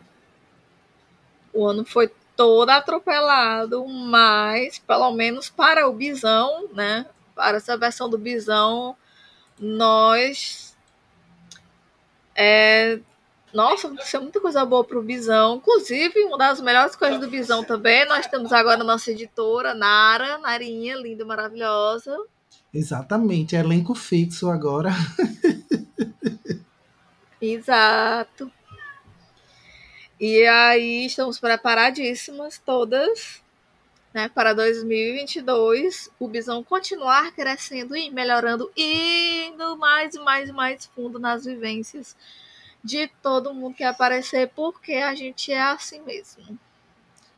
O 1.54 1.68
ano 1.68 1.86
foi 1.86 2.10
todo 2.36 2.70
atropelado, 2.70 3.86
mas 3.88 4.80
pelo 4.80 5.12
menos 5.12 5.50
para 5.50 5.88
o 5.88 5.94
Bisão, 5.94 6.68
né? 6.74 7.06
Para 7.36 7.58
essa 7.58 7.78
versão 7.78 8.10
do 8.10 8.18
Bisão, 8.18 8.96
nós. 9.60 10.76
É, 12.36 13.00
nossa, 13.54 13.88
aconteceu 13.88 14.22
muita 14.22 14.42
coisa 14.42 14.66
boa 14.66 14.84
pro 14.84 15.04
Bisão. 15.04 15.58
Inclusive, 15.58 16.24
uma 16.24 16.38
das 16.38 16.60
melhores 16.60 16.96
coisas 16.96 17.20
do 17.20 17.30
Bisão 17.30 17.64
também, 17.64 18.08
nós 18.08 18.26
temos 18.26 18.52
agora 18.52 18.82
a 18.82 18.84
nossa 18.84 19.12
editora, 19.12 19.76
Nara, 19.76 20.40
Narinha, 20.40 20.96
linda, 20.96 21.24
maravilhosa. 21.24 22.18
Exatamente, 22.74 23.56
elenco 23.56 23.94
fixo 23.94 24.50
agora. 24.50 24.90
Exato. 27.40 28.52
E 30.26 30.48
aí 30.48 31.06
estamos 31.06 31.38
preparadíssimas 31.38 32.58
todas 32.58 33.44
né, 34.14 34.30
para 34.30 34.54
2022 34.54 36.10
o 36.18 36.30
Bisão 36.30 36.64
continuar 36.64 37.34
crescendo 37.34 37.94
e 37.94 38.10
melhorando, 38.10 38.72
indo 38.74 39.76
mais 39.76 40.16
e 40.16 40.20
mais 40.20 40.48
e 40.48 40.54
mais 40.54 40.86
fundo 40.86 41.20
nas 41.20 41.44
vivências 41.44 42.16
de 42.82 43.10
todo 43.22 43.54
mundo 43.54 43.76
que 43.76 43.84
aparecer, 43.84 44.50
porque 44.56 44.94
a 44.94 45.14
gente 45.14 45.52
é 45.52 45.62
assim 45.62 46.02
mesmo. 46.04 46.58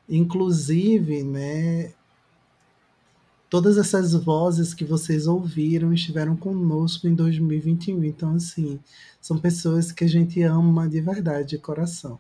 Inclusive, 0.08 1.24
né, 1.24 1.92
todas 3.50 3.80
essas 3.80 4.14
vozes 4.14 4.76
que 4.76 4.86
vocês 4.86 5.26
ouviram 5.26 5.92
estiveram 5.92 6.38
conosco 6.38 7.08
em 7.08 7.16
2021. 7.16 8.04
Então, 8.04 8.36
assim, 8.36 8.80
são 9.20 9.40
pessoas 9.40 9.92
que 9.92 10.04
a 10.04 10.08
gente 10.08 10.40
ama 10.44 10.88
de 10.88 11.02
verdade, 11.02 11.50
de 11.50 11.58
coração. 11.58 12.20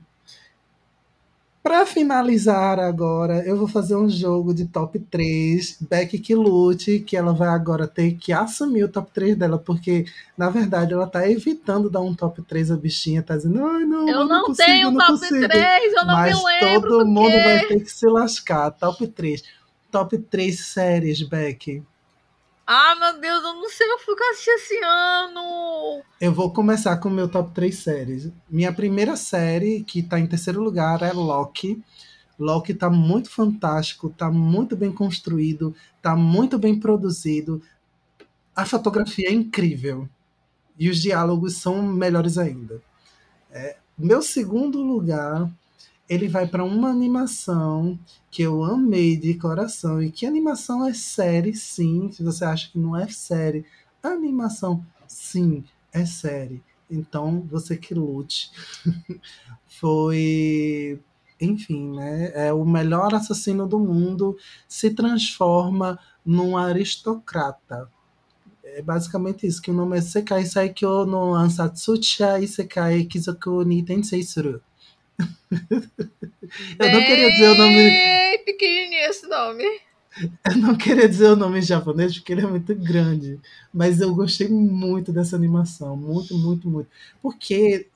Para 1.65 1.83
finalizar 1.83 2.79
agora, 2.79 3.43
eu 3.43 3.57
vou 3.57 3.67
fazer 3.67 3.95
um 3.95 4.07
jogo 4.07 4.53
de 4.53 4.67
top 4.67 4.99
3. 4.99 5.79
Beck 5.89 6.19
que 6.19 6.35
lute, 6.35 6.99
que 6.99 7.17
ela 7.17 7.33
vai 7.33 7.47
agora 7.47 7.87
ter 7.87 8.11
que 8.17 8.31
assumir 8.31 8.83
o 8.83 8.87
top 8.87 9.09
3 9.11 9.35
dela, 9.35 9.57
porque, 9.57 10.05
na 10.37 10.47
verdade, 10.51 10.93
ela 10.93 11.07
tá 11.07 11.27
evitando 11.27 11.89
dar 11.89 12.01
um 12.01 12.13
top 12.13 12.43
3 12.43 12.69
a 12.69 12.77
bichinha, 12.77 13.23
tá 13.23 13.35
dizendo, 13.35 13.65
ai, 13.65 13.83
não, 13.83 14.07
eu, 14.07 14.19
eu 14.19 14.25
não, 14.25 14.43
consigo, 14.45 14.67
tenho 14.67 14.91
não 14.91 14.99
top 14.99 15.19
consigo. 15.19 15.47
3, 15.47 15.93
eu 15.93 16.05
não 16.05 16.13
Mas 16.13 16.37
me 16.37 16.45
lembro. 16.45 16.89
todo 16.91 17.07
mundo 17.07 17.31
vai 17.31 17.65
ter 17.65 17.79
que 17.79 17.91
se 17.91 18.05
lascar. 18.05 18.69
Top 18.69 19.07
3. 19.07 19.41
Top 19.89 20.15
3 20.15 20.59
séries, 20.59 21.23
Beck. 21.23 21.81
Ah, 22.67 22.95
meu 22.95 23.21
Deus, 23.21 23.43
eu 23.43 23.53
não 23.53 23.69
sei 23.69 23.87
o 23.87 23.97
que 23.99 24.09
eu 24.09 24.29
assisti 24.31 24.49
esse 24.49 24.79
ano. 24.83 26.01
Eu 26.19 26.33
vou 26.33 26.51
começar 26.51 26.97
com 26.97 27.09
o 27.09 27.11
meu 27.11 27.29
top 27.29 27.53
3 27.53 27.75
séries. 27.75 28.31
Minha 28.49 28.73
primeira 28.73 29.15
série, 29.15 29.83
que 29.83 30.01
tá 30.01 30.19
em 30.19 30.25
terceiro 30.25 30.63
lugar, 30.63 31.03
é 31.03 31.11
Loki. 31.13 31.83
Loki 32.39 32.73
tá 32.73 32.89
muito 32.89 33.29
fantástico, 33.29 34.09
tá 34.09 34.31
muito 34.31 34.75
bem 34.75 34.91
construído, 34.91 35.75
tá 36.01 36.15
muito 36.15 36.57
bem 36.57 36.79
produzido. 36.79 37.61
A 38.55 38.65
fotografia 38.65 39.29
é 39.29 39.33
incrível. 39.33 40.09
E 40.77 40.89
os 40.89 40.99
diálogos 40.99 41.57
são 41.57 41.83
melhores 41.83 42.35
ainda. 42.35 42.81
É, 43.51 43.77
meu 43.97 44.23
segundo 44.23 44.81
lugar, 44.81 45.49
ele 46.07 46.27
vai 46.27 46.47
para 46.47 46.63
uma 46.63 46.89
animação 46.89 47.97
que 48.29 48.43
eu 48.43 48.63
amei 48.63 49.17
de 49.17 49.33
coração. 49.35 50.01
E 50.01 50.11
que 50.11 50.25
animação 50.25 50.85
é 50.85 50.93
série, 50.93 51.53
sim. 51.55 52.11
Se 52.11 52.23
você 52.23 52.45
acha 52.45 52.71
que 52.71 52.79
não 52.79 52.95
é 52.95 53.07
série, 53.07 53.65
animação, 54.03 54.85
sim, 55.07 55.63
é 55.91 56.05
série. 56.05 56.63
Então, 56.89 57.41
você 57.49 57.75
que 57.75 57.93
lute. 57.93 58.51
Foi. 59.67 60.99
Enfim, 61.41 61.95
né? 61.95 62.31
É 62.47 62.53
o 62.53 62.63
melhor 62.63 63.13
assassino 63.13 63.67
do 63.67 63.79
mundo 63.79 64.37
se 64.67 64.91
transforma 64.91 65.99
num 66.25 66.55
aristocrata. 66.55 67.89
É 68.63 68.81
basicamente 68.81 69.45
isso, 69.47 69.61
que 69.61 69.71
o 69.71 69.73
nome 69.73 69.97
é 69.97 70.01
Sekai 70.01 70.45
Saikyo 70.45 71.05
no 71.05 71.33
Ansatsucha 71.33 72.39
Isekai 72.39 73.05
Kizoku 73.05 73.63
ni 73.63 73.83
Tensei 73.83 74.23
Suru. 74.23 74.61
Eu 76.79 76.91
não 76.91 77.03
queria 77.03 77.31
dizer 77.31 77.49
o 77.49 77.55
nome. 77.55 78.37
Pequenininho 78.45 79.09
esse 79.09 79.27
nome. 79.27 79.63
Eu 80.49 80.57
não 80.57 80.75
queria 80.75 81.09
dizer 81.09 81.29
o 81.31 81.35
nome 81.35 81.59
em 81.59 81.63
japonês 81.63 82.15
porque 82.15 82.31
ele 82.31 82.41
é 82.41 82.47
muito 82.47 82.73
grande. 82.75 83.39
Mas 83.73 83.99
eu 83.99 84.13
gostei 84.13 84.47
muito 84.47 85.11
dessa 85.11 85.35
animação. 85.35 85.97
Muito, 85.97 86.37
muito, 86.37 86.69
muito. 86.69 86.89
Porque 87.21 87.87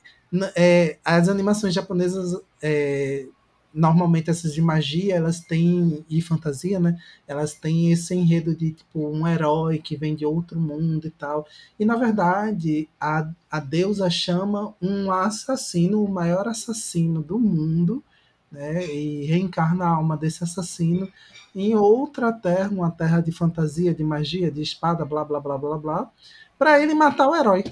é, 0.55 0.97
as 1.03 1.29
animações 1.29 1.73
japonesas, 1.73 2.39
é, 2.61 3.25
normalmente 3.73 4.29
essas 4.29 4.53
de 4.53 4.61
magia, 4.61 5.15
elas 5.15 5.39
têm. 5.39 6.05
E 6.09 6.21
fantasia, 6.21 6.79
né? 6.79 6.99
Elas 7.27 7.53
têm 7.53 7.91
esse 7.91 8.15
enredo 8.15 8.55
de 8.55 8.73
tipo 8.73 9.07
um 9.07 9.27
herói 9.27 9.79
que 9.79 9.95
vem 9.97 10.15
de 10.15 10.25
outro 10.25 10.59
mundo 10.59 11.07
e 11.07 11.11
tal. 11.11 11.47
E 11.79 11.85
na 11.85 11.95
verdade, 11.95 12.89
a, 12.99 13.29
a 13.49 13.59
deusa 13.59 14.09
chama 14.09 14.73
um 14.81 15.11
assassino, 15.11 16.03
o 16.03 16.11
maior 16.11 16.47
assassino 16.47 17.21
do 17.21 17.39
mundo, 17.39 18.03
né? 18.51 18.85
E 18.85 19.25
reencarna 19.25 19.85
a 19.85 19.89
alma 19.89 20.17
desse 20.17 20.43
assassino 20.43 21.07
em 21.55 21.75
outra 21.75 22.31
terra, 22.31 22.69
uma 22.69 22.91
terra 22.91 23.21
de 23.21 23.31
fantasia, 23.31 23.93
de 23.93 24.03
magia, 24.03 24.51
de 24.51 24.61
espada, 24.61 25.05
blá 25.05 25.23
blá 25.23 25.39
blá 25.39 25.57
blá 25.57 25.77
blá, 25.77 26.11
para 26.57 26.81
ele 26.81 26.93
matar 26.93 27.27
o 27.27 27.35
herói. 27.35 27.63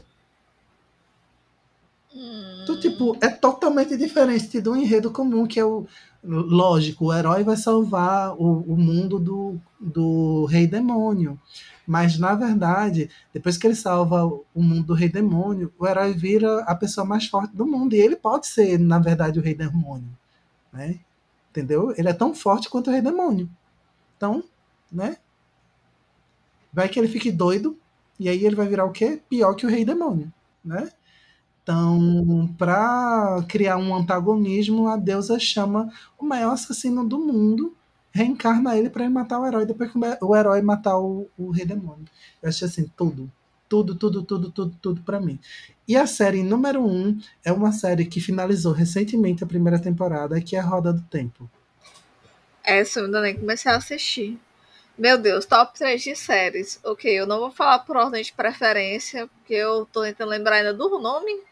Então, 2.13 2.79
tipo, 2.79 3.17
é 3.21 3.29
totalmente 3.29 3.95
diferente 3.97 4.59
do 4.61 4.75
enredo 4.75 5.11
comum, 5.11 5.45
que 5.45 5.59
é 5.59 5.65
o. 5.65 5.85
Lógico, 6.23 7.05
o 7.05 7.13
herói 7.13 7.43
vai 7.43 7.55
salvar 7.55 8.33
o, 8.33 8.61
o 8.61 8.75
mundo 8.75 9.19
do, 9.19 9.57
do 9.79 10.45
rei 10.45 10.67
demônio. 10.67 11.39
Mas, 11.85 12.17
na 12.17 12.35
verdade, 12.35 13.09
depois 13.33 13.57
que 13.57 13.65
ele 13.65 13.75
salva 13.75 14.25
o 14.25 14.61
mundo 14.61 14.87
do 14.87 14.93
rei 14.93 15.07
demônio, 15.07 15.71
o 15.79 15.87
herói 15.87 16.13
vira 16.13 16.63
a 16.63 16.75
pessoa 16.75 17.05
mais 17.05 17.27
forte 17.27 17.55
do 17.55 17.65
mundo. 17.65 17.95
E 17.95 17.99
ele 17.99 18.15
pode 18.17 18.47
ser, 18.47 18.77
na 18.77 18.99
verdade, 18.99 19.39
o 19.39 19.41
rei 19.41 19.53
demônio. 19.53 20.09
Né? 20.73 20.99
Entendeu? 21.49 21.93
Ele 21.97 22.09
é 22.09 22.13
tão 22.13 22.35
forte 22.35 22.69
quanto 22.69 22.89
o 22.89 22.91
rei 22.91 23.01
demônio. 23.01 23.49
Então, 24.17 24.43
né? 24.91 25.17
Vai 26.73 26.89
que 26.89 26.99
ele 26.99 27.07
fique 27.07 27.31
doido. 27.31 27.79
E 28.19 28.27
aí 28.27 28.43
ele 28.45 28.55
vai 28.55 28.67
virar 28.67 28.83
o 28.85 28.91
quê? 28.91 29.21
Pior 29.29 29.53
que 29.53 29.65
o 29.65 29.69
rei 29.69 29.85
demônio. 29.85 30.31
Né? 30.65 30.91
Então, 31.67 32.49
para 32.57 33.43
criar 33.45 33.75
um 33.75 33.93
antagonismo, 33.93 34.87
a 34.87 34.95
deusa 34.95 35.37
chama 35.37 35.91
o 36.17 36.23
maior 36.23 36.53
assassino 36.53 37.05
do 37.05 37.19
mundo, 37.19 37.75
reencarna 38.09 38.77
ele 38.77 38.89
para 38.89 39.09
matar 39.09 39.37
o 39.37 39.45
herói, 39.45 39.65
depois 39.65 39.91
que 39.91 39.99
o 40.21 40.33
herói 40.33 40.61
matar 40.61 40.97
o, 40.97 41.29
o 41.37 41.51
rei 41.51 41.65
demônio. 41.65 42.05
Eu 42.41 42.47
achei 42.47 42.65
assim, 42.69 42.89
tudo. 42.95 43.29
Tudo, 43.67 43.95
tudo, 43.95 44.23
tudo, 44.23 44.49
tudo, 44.49 44.77
tudo 44.81 45.01
para 45.01 45.19
mim. 45.19 45.37
E 45.85 45.97
a 45.97 46.07
série 46.07 46.41
número 46.41 46.81
um 46.81 47.19
é 47.43 47.51
uma 47.51 47.73
série 47.73 48.05
que 48.05 48.21
finalizou 48.21 48.71
recentemente 48.71 49.43
a 49.43 49.47
primeira 49.47 49.77
temporada, 49.77 50.39
que 50.39 50.55
é 50.55 50.59
a 50.59 50.63
Roda 50.63 50.93
do 50.93 51.01
Tempo. 51.01 51.51
Essa 52.63 53.01
eu 53.01 53.05
ainda 53.07 53.19
nem 53.19 53.37
comecei 53.37 53.69
a 53.69 53.75
assistir. 53.75 54.39
Meu 54.97 55.17
Deus, 55.17 55.45
top 55.45 55.77
3 55.77 56.01
de 56.01 56.15
séries. 56.15 56.79
Ok, 56.81 57.11
eu 57.11 57.27
não 57.27 57.39
vou 57.39 57.51
falar 57.51 57.79
por 57.79 57.97
ordem 57.97 58.23
de 58.23 58.31
preferência, 58.31 59.27
porque 59.27 59.53
eu 59.53 59.85
tô 59.91 60.03
tentando 60.03 60.29
lembrar 60.29 60.55
ainda 60.55 60.73
do 60.73 60.97
nome. 60.97 61.45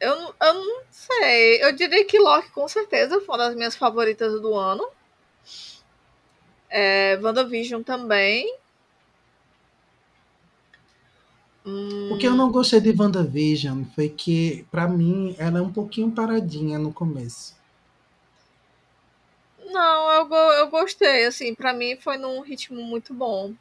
Eu, 0.00 0.16
não- 0.16 0.34
eu 0.40 0.54
não 0.54 0.82
sei. 0.90 1.62
Eu 1.64 1.72
diria 1.74 2.04
que 2.06 2.18
Loki 2.18 2.50
com 2.50 2.66
certeza 2.68 3.20
foi 3.20 3.34
uma 3.36 3.38
das 3.38 3.54
minhas 3.56 3.76
favoritas 3.76 4.40
do 4.40 4.54
ano. 4.54 4.88
É, 6.70 7.16
WandaVision 7.22 7.82
também. 7.82 8.46
Hum, 11.66 12.12
O 12.12 12.16
que 12.16 12.26
eu 12.26 12.34
não 12.34 12.50
gostei 12.50 12.80
de 12.80 12.98
WandaVision 12.98 13.84
foi 13.94 14.08
que, 14.08 14.64
para 14.70 14.88
mim, 14.88 15.34
ela 15.38 15.58
é 15.58 15.62
um 15.62 15.70
pouquinho 15.72 16.10
paradinha 16.10 16.78
no 16.78 16.90
começo. 16.92 17.54
Não, 19.66 20.10
eu, 20.12 20.32
eu 20.60 20.70
gostei, 20.70 21.24
assim, 21.26 21.54
pra 21.56 21.72
mim 21.72 21.96
foi 21.96 22.16
num 22.16 22.40
ritmo 22.40 22.80
muito 22.82 23.12
bom. 23.12 23.52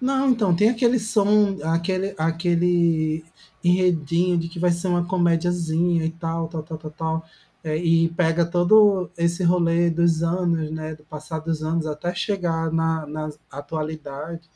Não, 0.00 0.30
então, 0.30 0.54
tem 0.54 0.68
aquele 0.70 0.98
som, 0.98 1.56
aquele, 1.62 2.14
aquele 2.18 3.24
enredinho 3.62 4.38
de 4.38 4.48
que 4.48 4.58
vai 4.58 4.70
ser 4.70 4.88
uma 4.88 5.06
comédiazinha 5.06 6.04
e 6.04 6.10
tal, 6.10 6.48
tal, 6.48 6.62
tal, 6.62 6.78
tal, 6.78 6.90
tal. 6.90 7.26
É, 7.64 7.76
e 7.76 8.08
pega 8.10 8.44
todo 8.44 9.10
esse 9.16 9.42
rolê 9.42 9.90
dos 9.90 10.22
anos, 10.22 10.70
né, 10.70 10.94
do 10.94 11.04
passado 11.04 11.46
dos 11.46 11.62
anos, 11.64 11.86
até 11.86 12.14
chegar 12.14 12.70
na, 12.70 13.06
na 13.06 13.30
atualidade. 13.50 14.48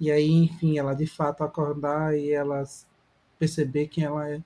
E 0.00 0.10
aí, 0.10 0.30
enfim, 0.30 0.78
ela 0.78 0.94
de 0.94 1.06
fato 1.06 1.42
acordar 1.42 2.16
e 2.16 2.30
ela 2.32 2.64
perceber 3.38 3.88
quem 3.88 4.04
ela 4.04 4.28
é. 4.28 4.40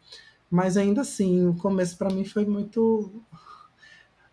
Mas 0.51 0.77
ainda 0.77 1.03
assim, 1.03 1.47
o 1.47 1.55
começo 1.55 1.97
para 1.97 2.11
mim 2.11 2.25
foi 2.25 2.45
muito. 2.45 3.12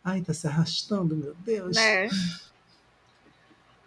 Ai, 0.04 0.22
tá 0.22 0.34
se 0.34 0.48
arrastando, 0.48 1.16
meu 1.16 1.36
Deus. 1.46 1.76
Né? 1.76 2.10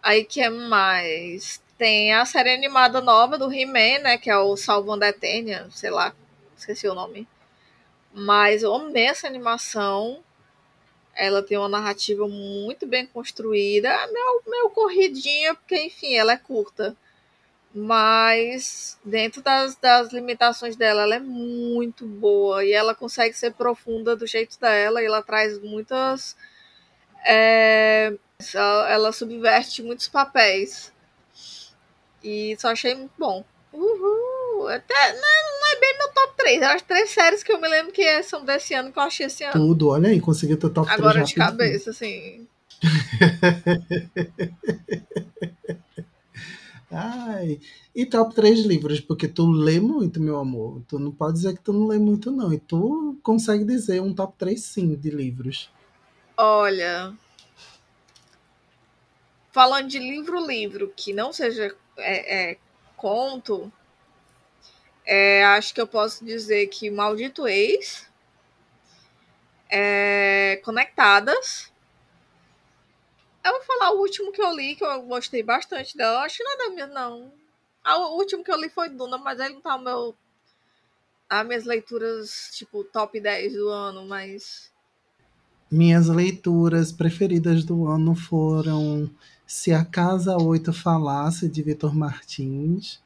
Aí 0.03 0.25
que 0.25 0.41
é 0.41 0.51
mais? 0.51 1.61
Tem 1.81 2.13
a 2.13 2.27
série 2.27 2.53
animada 2.53 3.01
nova 3.01 3.39
do 3.39 3.51
He-Man, 3.51 4.01
né? 4.03 4.19
Que 4.19 4.29
é 4.29 4.37
o 4.37 4.55
Salvando 4.55 5.03
a 5.03 5.09
Eternia, 5.09 5.67
sei 5.71 5.89
lá, 5.89 6.15
esqueci 6.55 6.87
o 6.87 6.95
nome. 6.95 7.27
Mas 8.13 8.63
eu 8.63 8.75
amei 8.75 9.07
essa 9.07 9.27
animação. 9.27 10.23
Ela 11.17 11.43
tem 11.43 11.57
uma 11.57 11.71
narrativa 11.71 12.29
muito 12.29 12.87
bem 12.87 13.07
construída. 13.07 13.89
É 13.89 14.07
meio, 14.13 14.43
meio 14.47 14.71
corridinha, 14.71 15.55
porque, 15.55 15.75
enfim, 15.85 16.15
ela 16.17 16.33
é 16.33 16.37
curta. 16.37 16.95
Mas 17.75 18.99
dentro 19.03 19.41
das, 19.43 19.75
das 19.77 20.13
limitações 20.13 20.77
dela, 20.77 21.05
ela 21.05 21.15
é 21.15 21.21
muito 21.21 22.07
boa. 22.07 22.63
E 22.63 22.73
ela 22.73 22.95
consegue 22.95 23.35
ser 23.35 23.55
profunda 23.55 24.15
do 24.15 24.27
jeito 24.27 24.61
dela. 24.61 25.03
E 25.03 25.07
ela 25.07 25.23
traz 25.23 25.59
muitas. 25.59 26.37
é, 27.27 28.13
Ela 28.91 29.13
subverte 29.13 29.83
muitos 29.83 30.09
papéis. 30.09 30.93
E 32.23 32.55
só 32.59 32.69
achei 32.69 32.95
muito 32.95 33.13
bom. 33.19 33.43
Uhul! 33.73 34.69
Até, 34.69 35.13
não, 35.13 35.21
não 35.21 35.73
é 35.73 35.81
bem 35.81 35.99
meu 35.99 36.13
top 36.13 36.35
3. 36.37 36.63
As 36.63 36.83
três 36.83 37.11
séries 37.11 37.43
que 37.43 37.51
eu 37.53 37.61
me 37.61 37.69
lembro 37.69 37.93
que 37.93 38.23
são 38.23 38.45
desse 38.45 38.75
ano 38.75 38.93
que 38.93 38.99
eu 38.99 39.03
achei 39.03 39.27
esse 39.27 39.43
ano. 39.45 39.53
Tudo, 39.53 39.89
olha 39.89 40.11
aí, 40.11 40.21
conseguiu 40.21 40.59
teu 40.59 40.71
top 40.71 40.89
Agora 40.91 41.15
3 41.15 41.29
de 41.29 41.35
cabeça, 41.35 41.91
assim. 41.91 42.47
Ai, 46.93 47.61
e 47.95 48.05
top 48.05 48.35
3 48.35 48.67
livros, 48.67 48.99
porque 49.01 49.29
tu 49.29 49.49
lê 49.49 49.79
muito, 49.79 50.21
meu 50.21 50.39
amor. 50.39 50.83
Tu 50.89 50.99
não 50.99 51.13
pode 51.13 51.35
dizer 51.35 51.55
que 51.55 51.63
tu 51.63 51.73
não 51.73 51.87
lê 51.87 51.97
muito, 51.99 52.33
não. 52.33 52.53
E 52.53 52.59
tu 52.59 53.17
consegue 53.23 53.65
dizer 53.65 54.03
um 54.03 54.13
top 54.13 54.35
3 54.37 54.61
sim 54.61 54.97
de 54.97 55.11
livros. 55.11 55.71
Olha. 56.37 57.15
Falando 59.53 59.87
de 59.89 60.01
livro-livro, 60.01 60.93
que 60.97 61.13
não 61.13 61.33
seja 61.33 61.73
é, 62.01 62.51
é, 62.53 62.59
conto, 62.97 63.73
é, 65.05 65.45
acho 65.45 65.75
que 65.75 65.81
eu 65.81 65.87
posso 65.87 66.25
dizer 66.25 66.67
que 66.69 66.91
Maldito 66.91 67.49
Ex, 67.49 68.09
é, 69.69 70.61
Conectadas. 70.65 71.73
Eu 73.45 73.53
vou 73.53 73.63
falar 73.63 73.93
o 73.93 74.01
último 74.01 74.33
que 74.33 74.43
eu 74.43 74.55
li, 74.55 74.77
que 74.77 74.85
eu 74.85 75.03
gostei 75.03 75.43
bastante 75.43 75.97
dela. 75.97 76.23
Acho 76.23 76.39
que 76.39 76.45
nada 76.45 76.71
mesmo, 76.71 76.95
não. 76.95 77.33
Ah, 77.83 77.97
o 77.99 78.17
último 78.19 78.45
que 78.45 78.53
eu 78.53 78.61
li 78.61 78.69
foi 78.69 78.91
Duna, 78.91 79.17
mas 79.17 79.41
ele 79.41 79.55
não 79.55 79.61
tá 79.61 79.79
meu. 79.79 80.15
As 81.29 81.47
minhas 81.47 81.65
leituras, 81.65 82.51
tipo, 82.53 82.85
top 82.85 83.19
10 83.19 83.55
do 83.55 83.69
ano, 83.69 84.07
mas. 84.07 84.71
Minhas 85.71 86.09
leituras 86.09 86.93
preferidas 86.93 87.65
do 87.65 87.87
ano 87.87 88.15
foram 88.15 89.09
Se 89.53 89.73
a 89.73 89.85
Casa 89.85 90.37
8 90.37 90.73
Falasse, 90.73 91.49
de 91.49 91.61
Vitor 91.61 91.93
Martins. 91.93 93.01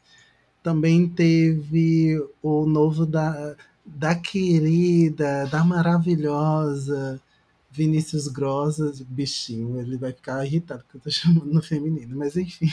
Também 0.62 1.08
teve 1.08 2.22
o 2.42 2.66
novo 2.66 3.06
da, 3.06 3.56
da 3.82 4.14
querida, 4.14 5.46
da 5.46 5.64
maravilhosa 5.64 7.18
Vinícius 7.70 8.28
Grossa, 8.28 8.92
bichinho. 9.08 9.80
Ele 9.80 9.96
vai 9.96 10.12
ficar 10.12 10.44
irritado 10.44 10.82
porque 10.82 10.98
eu 10.98 11.00
tô 11.00 11.10
chamando 11.10 11.46
no 11.46 11.62
feminino, 11.62 12.14
mas 12.14 12.36
enfim. 12.36 12.68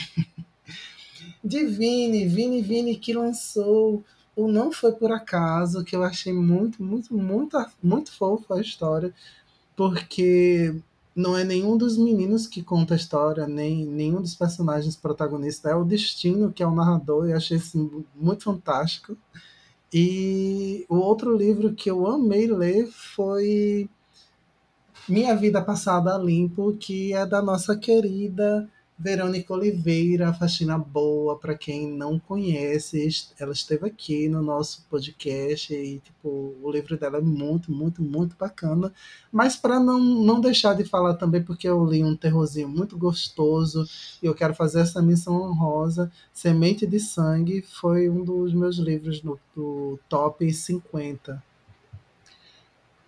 De 1.42 1.64
Vini, 1.64 2.28
Vini, 2.28 2.60
Vini, 2.60 2.96
que 2.98 3.14
lançou 3.14 4.04
o 4.36 4.48
Não 4.48 4.70
Foi 4.70 4.92
Por 4.92 5.12
Acaso, 5.12 5.82
que 5.82 5.96
eu 5.96 6.02
achei 6.02 6.34
muito, 6.34 6.82
muito, 6.82 7.14
muito, 7.14 7.56
muito 7.82 8.12
fofo 8.12 8.52
a 8.52 8.60
história, 8.60 9.14
porque 9.74 10.74
não 11.14 11.36
é 11.36 11.44
nenhum 11.44 11.76
dos 11.76 11.96
meninos 11.98 12.46
que 12.46 12.62
conta 12.62 12.94
a 12.94 12.96
história, 12.96 13.46
nem 13.46 13.84
nenhum 13.86 14.20
dos 14.22 14.34
personagens 14.34 14.96
protagonistas, 14.96 15.72
é 15.72 15.74
o 15.74 15.84
destino 15.84 16.52
que 16.52 16.62
é 16.62 16.66
o 16.66 16.74
narrador, 16.74 17.28
e 17.28 17.32
achei 17.32 17.58
assim, 17.58 18.04
muito 18.14 18.44
fantástico. 18.44 19.16
E 19.92 20.86
o 20.88 20.96
outro 20.96 21.36
livro 21.36 21.74
que 21.74 21.90
eu 21.90 22.06
amei 22.06 22.46
ler 22.46 22.86
foi 22.90 23.90
Minha 25.06 25.34
Vida 25.36 25.60
Passada 25.60 26.14
a 26.14 26.18
Limpo, 26.18 26.72
que 26.78 27.12
é 27.12 27.26
da 27.26 27.42
nossa 27.42 27.76
querida 27.76 28.68
Verônica 29.02 29.52
Oliveira, 29.52 30.32
Faxina 30.32 30.78
Boa, 30.78 31.36
para 31.36 31.56
quem 31.56 31.88
não 31.88 32.20
conhece, 32.20 33.08
ela 33.36 33.50
esteve 33.50 33.88
aqui 33.88 34.28
no 34.28 34.40
nosso 34.40 34.86
podcast 34.88 35.74
e 35.74 35.98
tipo, 35.98 36.54
o 36.62 36.70
livro 36.70 36.96
dela 36.96 37.18
é 37.18 37.20
muito, 37.20 37.72
muito, 37.72 38.00
muito 38.00 38.36
bacana. 38.36 38.92
Mas 39.32 39.56
para 39.56 39.80
não, 39.80 39.98
não 39.98 40.40
deixar 40.40 40.76
de 40.76 40.84
falar 40.84 41.14
também, 41.14 41.42
porque 41.42 41.68
eu 41.68 41.84
li 41.84 42.04
um 42.04 42.14
terrorzinho 42.14 42.68
muito 42.68 42.96
gostoso 42.96 43.84
e 44.22 44.26
eu 44.26 44.36
quero 44.36 44.54
fazer 44.54 44.82
essa 44.82 45.02
missão 45.02 45.34
honrosa, 45.42 46.08
Semente 46.32 46.86
de 46.86 47.00
Sangue 47.00 47.60
foi 47.60 48.08
um 48.08 48.22
dos 48.22 48.54
meus 48.54 48.76
livros 48.76 49.20
no, 49.20 49.36
do 49.52 49.98
top 50.08 50.48
50. 50.48 51.42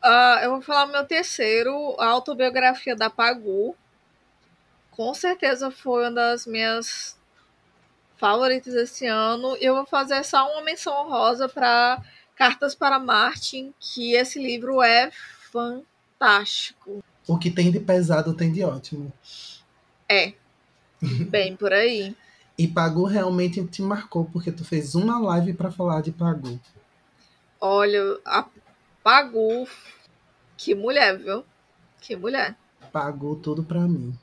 Uh, 0.05 0.39
eu 0.43 0.51
vou 0.51 0.61
falar 0.61 0.87
o 0.87 0.93
meu 0.93 1.05
terceiro, 1.05 1.95
a 2.01 2.09
autobiografia 2.09 2.97
da 2.97 3.09
Pagu, 3.09 3.77
com 4.97 5.13
certeza 5.13 5.71
foi 5.71 6.05
uma 6.05 6.13
das 6.13 6.47
minhas 6.47 7.19
favoritas 8.17 8.75
esse 8.75 9.07
ano. 9.07 9.57
Eu 9.61 9.75
vou 9.75 9.87
fazer 9.87 10.25
só 10.25 10.51
uma 10.53 10.63
menção 10.63 10.95
honrosa 10.95 11.49
para 11.49 12.03
Cartas 12.37 12.75
para 12.75 12.99
Martin, 12.99 13.75
que 13.79 14.15
esse 14.15 14.41
livro 14.41 14.83
é 14.83 15.11
fantástico. 15.51 17.03
O 17.27 17.39
que 17.39 17.51
tem 17.51 17.71
de 17.71 17.81
pesado 17.81 18.35
tem 18.35 18.53
de 18.53 18.63
ótimo. 18.65 19.13
É. 20.09 20.35
Bem 21.29 21.57
por 21.57 21.73
aí. 21.73 22.17
e 22.57 22.69
Pagu 22.69 23.05
realmente 23.05 23.65
te 23.67 23.83
marcou, 23.83 24.25
porque 24.27 24.53
tu 24.53 24.65
fez 24.65 24.95
uma 24.95 25.19
live 25.19 25.55
para 25.55 25.71
falar 25.71 26.03
de 26.03 26.13
Pagu. 26.13 26.59
Olha, 27.61 28.19
a 28.25 28.47
Pagu, 29.03 29.67
que 30.57 30.75
mulher, 30.75 31.19
viu? 31.19 31.45
Que 32.01 32.15
mulher. 32.15 32.57
Pagou 32.93 33.35
tudo 33.37 33.65
para 33.65 33.81
mim. 33.81 34.17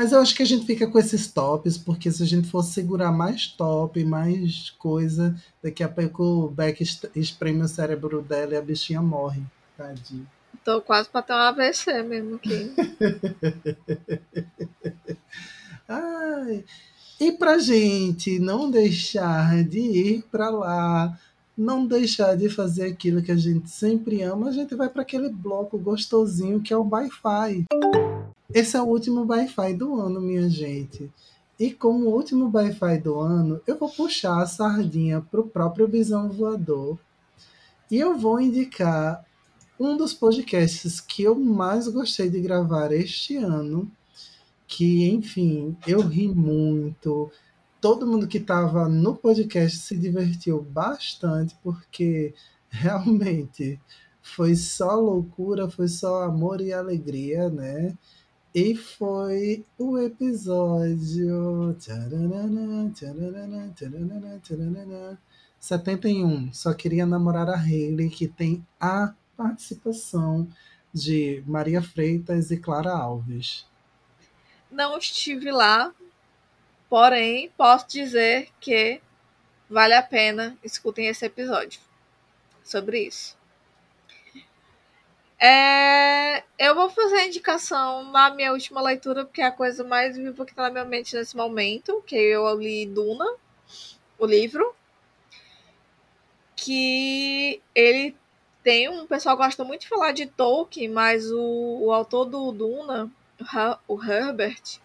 Mas 0.00 0.12
eu 0.12 0.18
acho 0.18 0.34
que 0.34 0.42
a 0.42 0.46
gente 0.46 0.64
fica 0.64 0.86
com 0.86 0.98
esses 0.98 1.30
tops, 1.30 1.76
porque 1.76 2.10
se 2.10 2.22
a 2.22 2.26
gente 2.26 2.48
for 2.48 2.62
segurar 2.62 3.12
mais 3.12 3.48
top, 3.48 4.02
mais 4.02 4.70
coisa, 4.78 5.36
daqui 5.62 5.82
a 5.82 5.88
pouco 5.90 6.22
o 6.22 6.48
Beck 6.48 6.82
espreme 7.14 7.60
o 7.60 7.68
cérebro 7.68 8.22
dela 8.22 8.54
e 8.54 8.56
a 8.56 8.62
bichinha 8.62 9.02
morre. 9.02 9.42
Tadinho. 9.76 10.26
Tô 10.64 10.80
quase 10.80 11.06
pra 11.10 11.20
ter 11.20 11.34
um 11.34 11.36
AVC 11.36 12.02
mesmo 12.02 12.36
aqui. 12.36 12.72
Ai. 15.86 16.64
E 17.20 17.32
pra 17.32 17.58
gente 17.58 18.38
não 18.38 18.70
deixar 18.70 19.62
de 19.64 19.80
ir 19.80 20.24
pra 20.32 20.48
lá, 20.48 21.20
não 21.56 21.86
deixar 21.86 22.36
de 22.36 22.48
fazer 22.48 22.84
aquilo 22.86 23.22
que 23.22 23.32
a 23.32 23.36
gente 23.36 23.68
sempre 23.68 24.22
ama, 24.22 24.48
a 24.48 24.52
gente 24.52 24.74
vai 24.74 24.88
para 24.88 25.02
aquele 25.02 25.28
bloco 25.28 25.78
gostosinho 25.78 26.60
que 26.60 26.72
é 26.72 26.76
o 26.76 26.88
Wi-Fi. 26.88 27.66
Esse 28.52 28.76
é 28.76 28.82
o 28.82 28.86
último 28.86 29.24
Wi-Fi 29.26 29.74
do 29.74 30.00
ano, 30.00 30.20
minha 30.20 30.48
gente. 30.48 31.10
E 31.58 31.70
como 31.70 32.08
último 32.08 32.50
Wi-Fi 32.52 32.98
do 32.98 33.20
ano, 33.20 33.60
eu 33.66 33.76
vou 33.76 33.90
puxar 33.90 34.40
a 34.40 34.46
sardinha 34.46 35.20
para 35.20 35.40
o 35.40 35.46
próprio 35.46 35.86
Visão 35.86 36.30
Voador. 36.30 36.98
E 37.90 37.98
eu 37.98 38.16
vou 38.16 38.40
indicar 38.40 39.24
um 39.78 39.96
dos 39.96 40.14
podcasts 40.14 41.00
que 41.00 41.22
eu 41.22 41.34
mais 41.34 41.88
gostei 41.88 42.30
de 42.30 42.40
gravar 42.40 42.92
este 42.92 43.36
ano. 43.36 43.90
Que, 44.66 45.10
enfim, 45.10 45.76
eu 45.86 46.00
ri 46.00 46.28
muito. 46.28 47.30
Todo 47.80 48.06
mundo 48.06 48.28
que 48.28 48.38
estava 48.38 48.88
no 48.88 49.16
podcast 49.16 49.78
se 49.78 49.96
divertiu 49.96 50.62
bastante, 50.62 51.56
porque 51.62 52.34
realmente 52.68 53.80
foi 54.20 54.54
só 54.54 54.94
loucura, 54.94 55.70
foi 55.70 55.88
só 55.88 56.24
amor 56.24 56.60
e 56.60 56.72
alegria, 56.72 57.48
né? 57.48 57.96
E 58.54 58.74
foi 58.74 59.64
o 59.78 59.96
episódio 59.96 61.76
71. 65.58 66.52
Só 66.52 66.74
queria 66.74 67.06
namorar 67.06 67.48
a 67.48 67.56
Hayley, 67.56 68.10
que 68.10 68.26
tem 68.26 68.66
a 68.80 69.14
participação 69.36 70.48
de 70.92 71.44
Maria 71.46 71.80
Freitas 71.80 72.50
e 72.50 72.56
Clara 72.56 72.90
Alves. 72.90 73.64
Não 74.70 74.98
estive 74.98 75.50
lá, 75.52 75.92
porém 76.90 77.48
posso 77.56 77.88
dizer 77.88 78.50
que 78.60 79.00
vale 79.68 79.94
a 79.94 80.02
pena 80.02 80.58
escutem 80.64 81.06
esse 81.06 81.24
episódio 81.24 81.80
sobre 82.64 83.06
isso. 83.06 83.38
É, 85.38 86.42
eu 86.58 86.74
vou 86.74 86.90
fazer 86.90 87.16
a 87.16 87.26
indicação 87.26 88.10
na 88.10 88.28
minha 88.34 88.52
última 88.52 88.82
leitura, 88.82 89.24
porque 89.24 89.40
é 89.40 89.46
a 89.46 89.52
coisa 89.52 89.82
mais 89.84 90.16
viva 90.16 90.44
que 90.44 90.50
está 90.50 90.64
na 90.64 90.70
minha 90.70 90.84
mente 90.84 91.16
nesse 91.16 91.34
momento, 91.34 92.02
que 92.06 92.14
eu 92.14 92.58
li 92.58 92.84
Duna, 92.84 93.24
o 94.18 94.26
livro, 94.26 94.74
que 96.54 97.62
ele 97.74 98.14
tem 98.62 98.88
um 98.90 99.06
pessoal 99.06 99.36
gosta 99.36 99.64
muito 99.64 99.82
de 99.82 99.88
falar 99.88 100.12
de 100.12 100.26
Tolkien, 100.26 100.90
mas 100.90 101.30
o, 101.30 101.84
o 101.84 101.92
autor 101.92 102.26
do 102.26 102.52
Duna, 102.52 103.10
o 103.88 104.04
Herbert, 104.04 104.80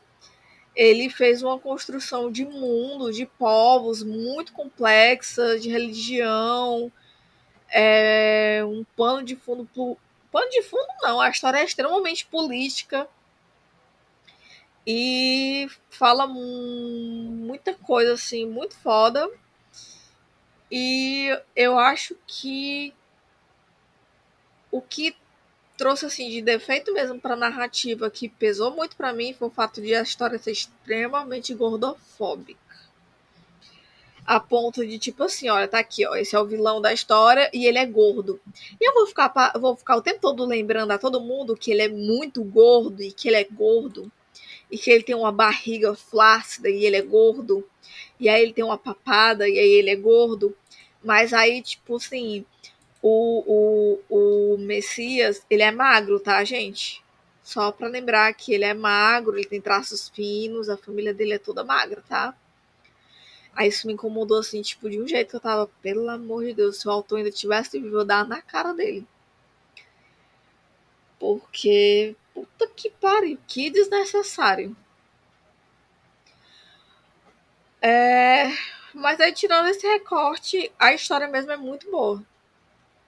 ele 0.76 1.10
fez 1.10 1.42
uma 1.42 1.58
construção 1.60 2.32
de 2.32 2.46
mundo, 2.46 3.12
de 3.12 3.26
povos 3.26 4.04
muito 4.04 4.54
complexa, 4.54 5.60
de 5.60 5.70
religião, 5.70 6.92
é, 7.70 8.62
um 8.66 8.84
pano 8.96 9.24
de 9.24 9.36
fundo 9.36 9.68
Pano 10.32 10.50
de 10.50 10.62
fundo, 10.64 10.88
não. 11.02 11.22
A 11.22 11.30
história 11.30 11.60
é 11.60 11.64
extremamente 11.64 12.26
política. 12.26 13.08
E 14.86 15.68
fala 15.90 16.28
muita 16.28 17.74
coisa, 17.74 18.14
assim, 18.14 18.46
muito 18.46 18.76
foda. 18.76 19.30
E 20.70 21.30
eu 21.56 21.80
acho 21.80 22.18
que 22.28 22.94
o 24.70 24.82
que 24.82 25.16
trouxe 25.78 26.06
assim 26.06 26.30
de 26.30 26.42
defeito 26.42 26.94
mesmo 26.94 27.20
para 27.20 27.36
narrativa 27.36 28.10
que 28.10 28.30
pesou 28.30 28.76
muito 28.76 28.96
para 28.96 29.14
mim 29.14 29.34
foi 29.34 29.48
o 29.48 29.52
fato 29.52 29.82
de 29.82 29.94
a 29.94 30.02
história 30.02 30.38
ser 30.38 30.52
extremamente 30.52 31.54
gordofóbica. 31.54 32.64
A 34.26 34.40
ponto 34.40 34.86
de 34.86 34.98
tipo 34.98 35.24
assim, 35.24 35.50
olha, 35.50 35.68
tá 35.68 35.78
aqui, 35.78 36.06
ó, 36.08 36.16
esse 36.16 36.36
é 36.36 36.40
o 36.40 36.46
vilão 36.46 36.82
da 36.82 36.92
história 36.92 37.50
e 37.54 37.68
ele 37.68 37.78
é 37.78 37.86
gordo. 37.86 38.40
E 38.82 38.90
eu 38.90 38.94
vou 38.94 39.06
ficar 39.06 39.32
vou 39.60 39.76
ficar 39.76 39.98
o 39.98 40.02
tempo 40.02 40.20
todo 40.20 40.46
lembrando 40.46 40.92
a 40.92 40.98
todo 40.98 41.22
mundo 41.22 41.56
que 41.56 41.72
ele 41.72 41.84
é 41.84 41.90
muito 41.90 42.44
gordo 42.44 43.04
e 43.04 43.12
que 43.12 43.28
ele 43.28 43.38
é 43.38 43.44
gordo 43.44 44.12
e 44.72 44.78
que 44.78 44.90
ele 44.90 45.04
tem 45.04 45.16
uma 45.16 45.32
barriga 45.32 45.94
flácida 45.94 46.70
e 46.70 46.86
ele 46.86 46.96
é 46.96 47.02
gordo. 47.02 47.68
E 48.20 48.28
aí 48.30 48.42
ele 48.42 48.54
tem 48.54 48.64
uma 48.64 48.78
papada 48.78 49.48
e 49.48 49.60
aí 49.60 49.72
ele 49.74 49.90
é 49.90 49.96
gordo. 49.96 50.56
Mas 51.04 51.34
aí, 51.34 51.62
tipo 51.62 51.98
assim, 51.98 52.44
o, 53.08 53.99
o, 54.10 54.53
o 54.56 54.58
Messias, 54.58 55.45
ele 55.47 55.62
é 55.62 55.70
magro, 55.70 56.20
tá, 56.20 56.43
gente? 56.43 57.03
Só 57.43 57.72
para 57.72 57.88
lembrar 57.88 58.34
que 58.34 58.51
ele 58.51 58.66
é 58.66 58.74
magro, 58.74 59.38
ele 59.38 59.47
tem 59.47 59.62
traços 59.62 60.10
finos, 60.10 60.70
a 60.70 60.78
família 60.78 61.14
dele 61.14 61.34
é 61.34 61.38
toda 61.38 61.64
magra, 61.64 62.03
tá? 62.10 62.36
Aí 63.56 63.70
isso 63.70 63.86
me 63.86 63.93
incomodou, 63.93 64.39
assim, 64.39 64.60
tipo, 64.64 64.89
de 64.89 64.99
um 64.99 65.08
jeito 65.08 65.30
que 65.30 65.36
eu 65.36 65.39
tava, 65.39 65.68
pelo 65.84 66.10
amor 66.10 66.45
de 66.45 66.56
Deus, 66.56 66.80
se 66.80 66.88
o 66.88 66.91
autor 66.91 67.20
ainda 67.20 67.30
tivesse 67.30 67.80
vivo, 67.80 67.99
eu 67.99 68.06
dar 68.06 68.28
na 68.28 68.41
cara 68.41 68.74
dele. 68.74 69.08
Porque, 71.20 72.16
puta 72.34 72.68
que 72.76 72.89
pariu, 72.89 73.38
que 73.47 73.70
desnecessário. 73.70 74.76
É, 77.80 78.51
mas 78.95 79.20
aí, 79.22 79.32
tirando 79.32 79.68
esse 79.68 79.86
recorte, 79.86 80.72
a 80.80 80.91
história 80.91 81.28
mesmo 81.28 81.51
é 81.51 81.58
muito 81.58 81.89
boa. 81.91 82.26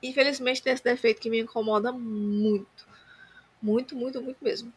Infelizmente 0.01 0.61
tem 0.61 0.73
esse 0.73 0.83
defeito 0.83 1.21
que 1.21 1.29
me 1.29 1.39
incomoda 1.39 1.91
muito. 1.91 2.87
Muito, 3.61 3.95
muito, 3.95 4.21
muito 4.21 4.43
mesmo. 4.43 4.71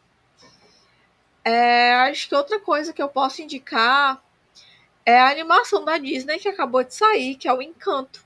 É, 1.43 1.93
acho 1.93 2.29
que 2.29 2.35
outra 2.35 2.59
coisa 2.59 2.93
que 2.93 3.01
eu 3.01 3.09
posso 3.09 3.41
indicar 3.41 4.23
é 5.05 5.19
a 5.19 5.29
animação 5.29 5.83
da 5.83 5.97
Disney 5.97 6.37
que 6.39 6.47
acabou 6.47 6.83
de 6.83 6.93
sair, 6.93 7.35
que 7.35 7.47
é 7.47 7.53
o 7.53 7.61
Encanto. 7.61 8.23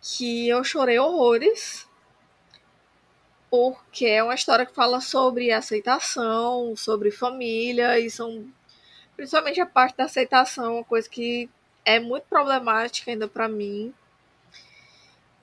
Que 0.00 0.48
eu 0.48 0.62
chorei 0.64 0.98
horrores. 0.98 1.88
Porque 3.50 4.06
é 4.06 4.22
uma 4.22 4.34
história 4.34 4.66
que 4.66 4.74
fala 4.74 5.00
sobre 5.00 5.52
aceitação, 5.52 6.74
sobre 6.76 7.10
família, 7.10 7.98
e 7.98 8.10
são. 8.10 8.46
Principalmente 9.16 9.60
a 9.60 9.66
parte 9.66 9.96
da 9.96 10.04
aceitação, 10.04 10.74
uma 10.74 10.84
coisa 10.84 11.08
que 11.08 11.48
é 11.84 11.98
muito 12.00 12.24
problemática 12.24 13.10
ainda 13.10 13.28
para 13.28 13.48
mim. 13.48 13.94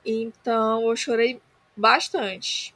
Então 0.06 0.90
eu 0.90 0.96
chorei 0.96 1.42
bastante. 1.76 2.74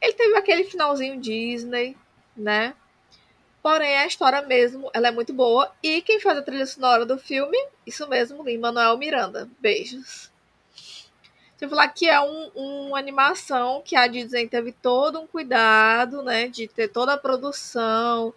Ele 0.00 0.12
teve 0.14 0.36
aquele 0.36 0.64
finalzinho 0.64 1.20
Disney, 1.20 1.96
né? 2.36 2.74
Porém, 3.62 3.96
a 3.98 4.06
história 4.06 4.42
mesmo, 4.42 4.90
ela 4.92 5.08
é 5.08 5.10
muito 5.12 5.32
boa. 5.32 5.70
E 5.80 6.02
quem 6.02 6.18
faz 6.18 6.36
a 6.36 6.42
trilha 6.42 6.66
sonora 6.66 7.06
do 7.06 7.16
filme, 7.16 7.56
isso 7.86 8.08
mesmo, 8.08 8.42
Lin-Manuel 8.42 8.98
Miranda. 8.98 9.48
Beijos. 9.60 10.32
Deixa 11.52 11.66
eu 11.66 11.68
falar 11.68 11.86
que 11.88 12.08
é 12.08 12.20
um, 12.20 12.50
uma 12.56 12.98
animação 12.98 13.80
que 13.84 13.94
a 13.94 14.08
Disney 14.08 14.48
teve 14.48 14.72
todo 14.72 15.20
um 15.20 15.28
cuidado, 15.28 16.20
né? 16.22 16.48
De 16.48 16.66
ter 16.66 16.88
toda 16.88 17.14
a 17.14 17.18
produção 17.18 18.34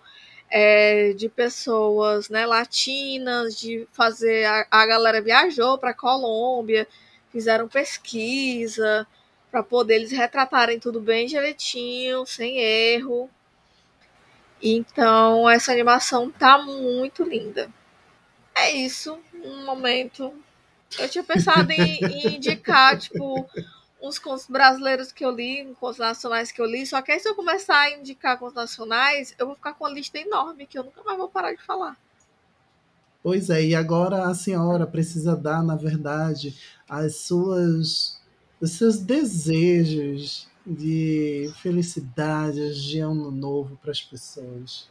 é, 0.47 1.13
de 1.13 1.27
pessoas 1.27 2.29
né, 2.29 2.45
latinas, 2.45 3.59
de 3.59 3.87
fazer... 3.91 4.45
A, 4.45 4.67
a 4.69 4.85
galera 4.85 5.23
viajou 5.23 5.79
para 5.79 5.91
Colômbia, 5.91 6.87
fizeram 7.35 7.67
pesquisa 7.67 9.05
para 9.51 9.61
poder 9.61 9.95
eles 9.95 10.11
retratarem 10.13 10.79
tudo 10.79 11.01
bem 11.01 11.27
direitinho, 11.27 12.25
sem 12.25 12.59
erro. 12.59 13.29
Então, 14.63 15.49
essa 15.49 15.73
animação 15.73 16.31
tá 16.31 16.57
muito 16.57 17.25
linda. 17.25 17.69
É 18.55 18.71
isso, 18.71 19.19
um 19.33 19.65
momento. 19.65 20.33
Eu 20.97 21.09
tinha 21.09 21.25
pensado 21.25 21.73
em, 21.73 21.99
em 22.05 22.35
indicar, 22.37 22.95
tipo, 22.97 23.45
uns 24.01 24.17
contos 24.17 24.47
brasileiros 24.47 25.11
que 25.11 25.25
eu 25.25 25.31
li, 25.31 25.75
contos 25.77 25.97
nacionais 25.97 26.53
que 26.53 26.61
eu 26.61 26.65
li, 26.65 26.85
só 26.85 27.01
que 27.01 27.11
aí 27.11 27.19
se 27.19 27.27
eu 27.27 27.35
começar 27.35 27.81
a 27.81 27.91
indicar 27.91 28.39
contos 28.39 28.55
nacionais, 28.55 29.35
eu 29.37 29.47
vou 29.47 29.55
ficar 29.57 29.73
com 29.73 29.83
uma 29.83 29.91
lista 29.93 30.17
enorme 30.17 30.65
que 30.65 30.79
eu 30.79 30.85
nunca 30.85 31.03
mais 31.03 31.17
vou 31.17 31.27
parar 31.27 31.53
de 31.53 31.61
falar. 31.61 31.97
Pois 33.25 33.49
é, 33.49 33.59
e 33.65 33.73
agora 33.73 34.27
a 34.27 34.35
senhora 34.35 34.85
precisa 34.85 35.35
dar, 35.35 35.63
na 35.63 35.75
verdade, 35.75 36.55
as 36.87 37.15
suas, 37.15 38.21
os 38.61 38.69
seus 38.73 38.99
desejos 38.99 40.47
de 40.63 41.51
felicidade, 41.59 42.79
de 42.87 42.99
ano 42.99 43.31
novo 43.31 43.77
para 43.77 43.89
as 43.89 43.99
pessoas. 43.99 44.87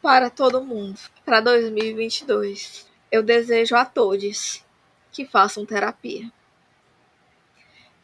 Para 0.00 0.30
todo 0.30 0.62
mundo, 0.62 1.00
para 1.24 1.40
2022. 1.40 2.86
Eu 3.10 3.24
desejo 3.24 3.74
a 3.74 3.84
todos 3.84 4.64
que 5.10 5.26
façam 5.26 5.66
terapia. 5.66 6.30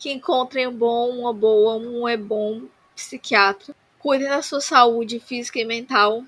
Que 0.00 0.10
encontrem 0.10 0.66
um 0.66 0.76
bom, 0.76 1.10
uma 1.10 1.32
boa, 1.32 1.76
um 1.76 2.08
é 2.08 2.16
bom 2.16 2.62
psiquiatra. 2.96 3.72
Cuidem 4.00 4.28
da 4.28 4.42
sua 4.42 4.60
saúde 4.60 5.20
física 5.20 5.60
e 5.60 5.64
mental. 5.64 6.24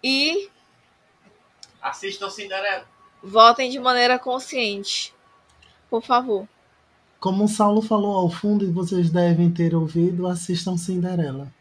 E 0.00 0.48
Assistam 1.82 2.30
Cinderela. 2.30 2.86
Votem 3.22 3.70
de 3.70 3.78
maneira 3.78 4.18
consciente. 4.18 5.12
Por 5.90 6.02
favor. 6.02 6.48
Como 7.18 7.44
o 7.44 7.48
Saulo 7.48 7.82
falou 7.82 8.16
ao 8.16 8.30
fundo, 8.30 8.64
e 8.64 8.70
vocês 8.70 9.10
devem 9.10 9.50
ter 9.50 9.74
ouvido, 9.74 10.26
assistam 10.26 10.76
Cinderela. 10.76 11.52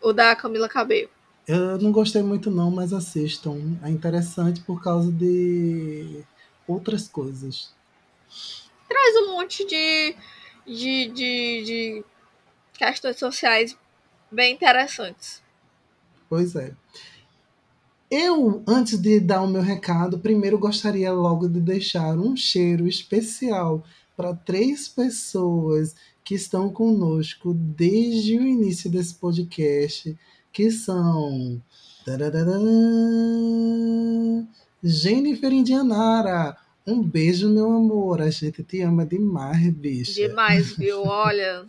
O 0.00 0.12
da 0.12 0.34
Camila 0.34 0.68
Cabello. 0.68 1.10
Eu 1.46 1.78
não 1.78 1.90
gostei 1.90 2.22
muito 2.22 2.50
não, 2.50 2.70
mas 2.70 2.92
assistam. 2.92 3.78
É 3.82 3.88
interessante 3.88 4.60
por 4.60 4.82
causa 4.82 5.10
de 5.10 6.24
outras 6.66 7.08
coisas. 7.08 7.74
Traz 8.88 9.16
um 9.16 9.32
monte 9.32 9.66
de, 9.66 10.16
de, 10.66 11.08
de, 11.08 11.64
de 11.64 12.04
questões 12.74 13.18
sociais 13.18 13.76
bem 14.30 14.54
interessantes. 14.54 15.42
Pois 16.28 16.54
é. 16.54 16.72
Eu, 18.14 18.62
antes 18.66 18.98
de 18.98 19.18
dar 19.18 19.40
o 19.40 19.48
meu 19.48 19.62
recado, 19.62 20.18
primeiro 20.18 20.58
gostaria 20.58 21.10
logo 21.10 21.48
de 21.48 21.58
deixar 21.58 22.18
um 22.18 22.36
cheiro 22.36 22.86
especial 22.86 23.82
para 24.14 24.34
três 24.34 24.86
pessoas 24.86 25.96
que 26.22 26.34
estão 26.34 26.68
conosco 26.68 27.54
desde 27.54 28.36
o 28.36 28.42
início 28.42 28.90
desse 28.90 29.14
podcast, 29.14 30.14
que 30.52 30.70
são 30.70 31.58
Jennifer 34.84 35.50
Indianara. 35.50 36.54
Um 36.86 37.02
beijo, 37.02 37.48
meu 37.48 37.72
amor. 37.72 38.20
A 38.20 38.28
gente 38.28 38.62
te 38.62 38.82
ama 38.82 39.06
demais, 39.06 39.72
bicha. 39.72 40.28
Demais, 40.28 40.76
viu? 40.76 41.02
Olha, 41.06 41.64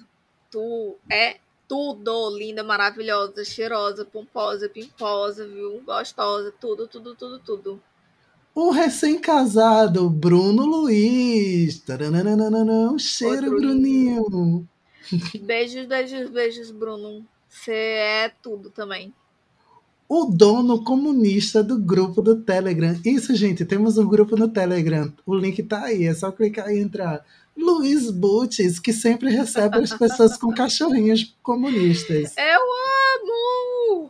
tu 0.51 0.97
é 1.09 1.37
tudo, 1.67 2.29
linda, 2.37 2.63
maravilhosa, 2.63 3.43
cheirosa, 3.43 4.05
pomposa, 4.05 4.69
pimposa, 4.69 5.47
viu? 5.47 5.81
Gostosa, 5.85 6.53
tudo, 6.59 6.87
tudo, 6.87 7.15
tudo, 7.15 7.39
tudo. 7.39 7.81
O 8.55 8.69
recém-casado 8.69 10.09
Bruno 10.09 10.63
Luiz. 10.65 11.83
Um 12.91 12.99
cheiro, 12.99 13.33
Outro 13.35 13.57
Bruninho. 13.57 14.67
Beijos, 15.41 15.85
beijos, 15.87 16.29
beijos, 16.29 16.71
Bruno. 16.71 17.25
Você 17.49 17.73
é 17.73 18.31
tudo 18.41 18.69
também. 18.69 19.13
O 20.07 20.25
dono 20.25 20.83
comunista 20.83 21.63
do 21.63 21.79
grupo 21.79 22.21
do 22.21 22.41
Telegram. 22.41 22.95
Isso, 23.03 23.35
gente, 23.35 23.65
temos 23.65 23.97
um 23.97 24.07
grupo 24.07 24.35
no 24.35 24.47
Telegram. 24.47 25.11
O 25.25 25.35
link 25.35 25.63
tá 25.63 25.85
aí, 25.85 26.05
é 26.05 26.13
só 26.13 26.31
clicar 26.31 26.69
e 26.69 26.79
entrar. 26.79 27.25
Luiz 27.55 28.09
Butches, 28.11 28.79
que 28.79 28.91
sempre 28.91 29.29
recebe 29.29 29.77
as 29.77 29.93
pessoas 29.93 30.37
com 30.37 30.53
cachorrinhos 30.53 31.35
comunistas. 31.41 32.33
Eu 32.37 32.61
amo! 34.01 34.09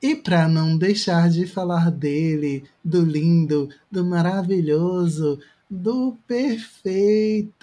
E 0.00 0.14
para 0.14 0.48
não 0.48 0.78
deixar 0.78 1.28
de 1.28 1.46
falar 1.46 1.90
dele, 1.90 2.64
do 2.84 3.02
lindo, 3.02 3.68
do 3.90 4.04
maravilhoso, 4.04 5.40
do 5.68 6.16
perfeito, 6.26 7.58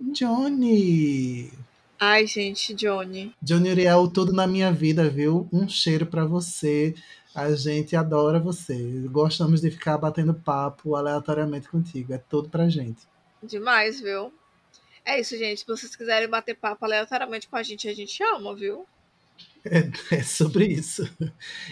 Johnny. 0.00 1.52
Ai, 1.98 2.26
gente, 2.26 2.74
Johnny. 2.74 3.34
Johnny 3.42 3.70
Uriel, 3.70 4.08
tudo 4.08 4.32
na 4.32 4.46
minha 4.46 4.70
vida, 4.72 5.08
viu? 5.08 5.48
Um 5.52 5.68
cheiro 5.68 6.04
para 6.06 6.24
você. 6.26 6.94
A 7.34 7.54
gente 7.54 7.94
adora 7.94 8.40
você. 8.40 9.06
Gostamos 9.10 9.60
de 9.60 9.70
ficar 9.70 9.98
batendo 9.98 10.34
papo 10.34 10.94
aleatoriamente 10.94 11.68
contigo. 11.68 12.12
É 12.12 12.18
tudo 12.18 12.48
pra 12.48 12.68
gente. 12.68 13.06
Demais, 13.46 14.00
viu? 14.00 14.32
É 15.04 15.20
isso, 15.20 15.36
gente. 15.38 15.60
Se 15.60 15.66
vocês 15.66 15.94
quiserem 15.94 16.28
bater 16.28 16.56
papo 16.56 16.84
aleatoriamente 16.84 17.48
com 17.48 17.56
a 17.56 17.62
gente, 17.62 17.88
a 17.88 17.94
gente 17.94 18.22
ama, 18.22 18.54
viu? 18.54 18.84
É, 19.64 19.88
é 20.16 20.22
sobre 20.22 20.66
isso. 20.66 21.08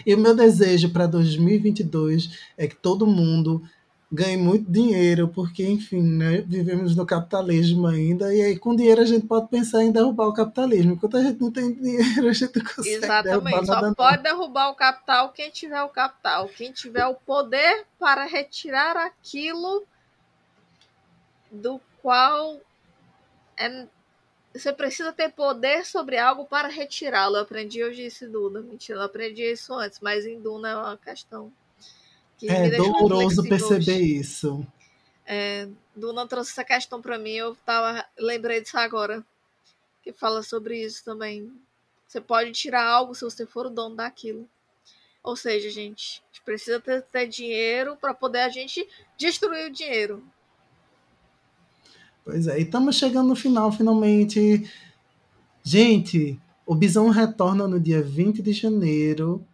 E 0.05 0.13
o 0.13 0.17
meu 0.17 0.35
desejo 0.35 0.91
para 0.91 1.05
2022 1.05 2.29
é 2.57 2.67
que 2.67 2.75
todo 2.75 3.05
mundo 3.05 3.61
ganhe 4.11 4.37
muito 4.37 4.71
dinheiro, 4.71 5.27
porque, 5.27 5.65
enfim, 5.65 6.01
né, 6.01 6.41
vivemos 6.47 6.95
no 6.95 7.05
capitalismo 7.05 7.87
ainda, 7.87 8.33
e 8.33 8.41
aí 8.41 8.57
com 8.57 8.75
dinheiro 8.75 9.01
a 9.01 9.05
gente 9.05 9.25
pode 9.25 9.49
pensar 9.49 9.83
em 9.83 9.91
derrubar 9.91 10.27
o 10.27 10.33
capitalismo. 10.33 10.93
Enquanto 10.93 11.17
a 11.17 11.23
gente 11.23 11.41
não 11.41 11.51
tem 11.51 11.73
dinheiro, 11.73 12.29
a 12.29 12.33
gente 12.33 12.55
não 12.55 12.63
consegue 12.63 12.95
Exatamente, 12.95 13.65
só 13.65 13.93
pode 13.93 14.23
derrubar 14.23 14.69
o 14.69 14.75
capital 14.75 15.29
quem 15.33 15.49
tiver 15.49 15.81
o 15.81 15.89
capital, 15.89 16.47
quem 16.47 16.71
tiver 16.71 17.05
o 17.07 17.15
poder 17.15 17.85
para 17.99 18.25
retirar 18.25 18.95
aquilo 18.95 19.83
do 21.51 21.79
qual 22.01 22.59
é... 23.57 23.87
você 24.53 24.71
precisa 24.73 25.11
ter 25.13 25.31
poder 25.31 25.85
sobre 25.85 26.17
algo 26.17 26.45
para 26.45 26.67
retirá-lo. 26.67 27.37
Eu 27.37 27.41
aprendi 27.41 27.83
hoje 27.83 28.05
isso 28.05 28.25
em 28.25 28.31
Duna. 28.31 28.61
Mentira, 28.61 28.99
eu 28.99 29.03
aprendi 29.03 29.43
isso 29.43 29.73
antes, 29.73 29.99
mas 29.99 30.25
em 30.25 30.39
Duna 30.39 30.69
é 30.69 30.75
uma 30.75 30.97
questão 30.97 31.51
que 32.37 32.49
é 32.49 32.69
doloroso 32.71 33.43
perceber 33.43 33.99
isso. 33.99 34.65
É, 35.25 35.67
Duna 35.95 36.27
trouxe 36.27 36.51
essa 36.51 36.63
questão 36.63 37.01
para 37.01 37.17
mim, 37.17 37.31
eu 37.31 37.55
tava, 37.65 38.05
lembrei 38.17 38.61
disso 38.61 38.77
agora. 38.77 39.25
Que 40.03 40.13
fala 40.13 40.43
sobre 40.43 40.83
isso 40.83 41.03
também. 41.03 41.51
Você 42.07 42.21
pode 42.21 42.51
tirar 42.51 42.85
algo 42.85 43.15
se 43.15 43.23
você 43.23 43.45
for 43.45 43.65
o 43.65 43.71
dono 43.71 43.95
daquilo. 43.95 44.47
Ou 45.23 45.35
seja, 45.35 45.71
gente, 45.71 46.21
a 46.21 46.27
gente 46.27 46.43
precisa 46.43 46.79
ter, 46.79 47.01
ter 47.01 47.27
dinheiro 47.27 47.97
para 47.97 48.13
poder 48.13 48.41
a 48.41 48.49
gente 48.49 48.87
destruir 49.17 49.65
o 49.65 49.71
dinheiro. 49.71 50.23
Pois 52.25 52.47
é, 52.47 52.59
e 52.59 52.63
estamos 52.63 52.95
chegando 52.95 53.29
no 53.29 53.35
final, 53.35 53.71
finalmente. 53.71 54.69
Gente, 55.63 56.39
o 56.65 56.75
Bisão 56.75 57.09
retorna 57.09 57.67
no 57.67 57.79
dia 57.79 58.01
20 58.01 58.41
de 58.41 58.51
janeiro 58.51 59.45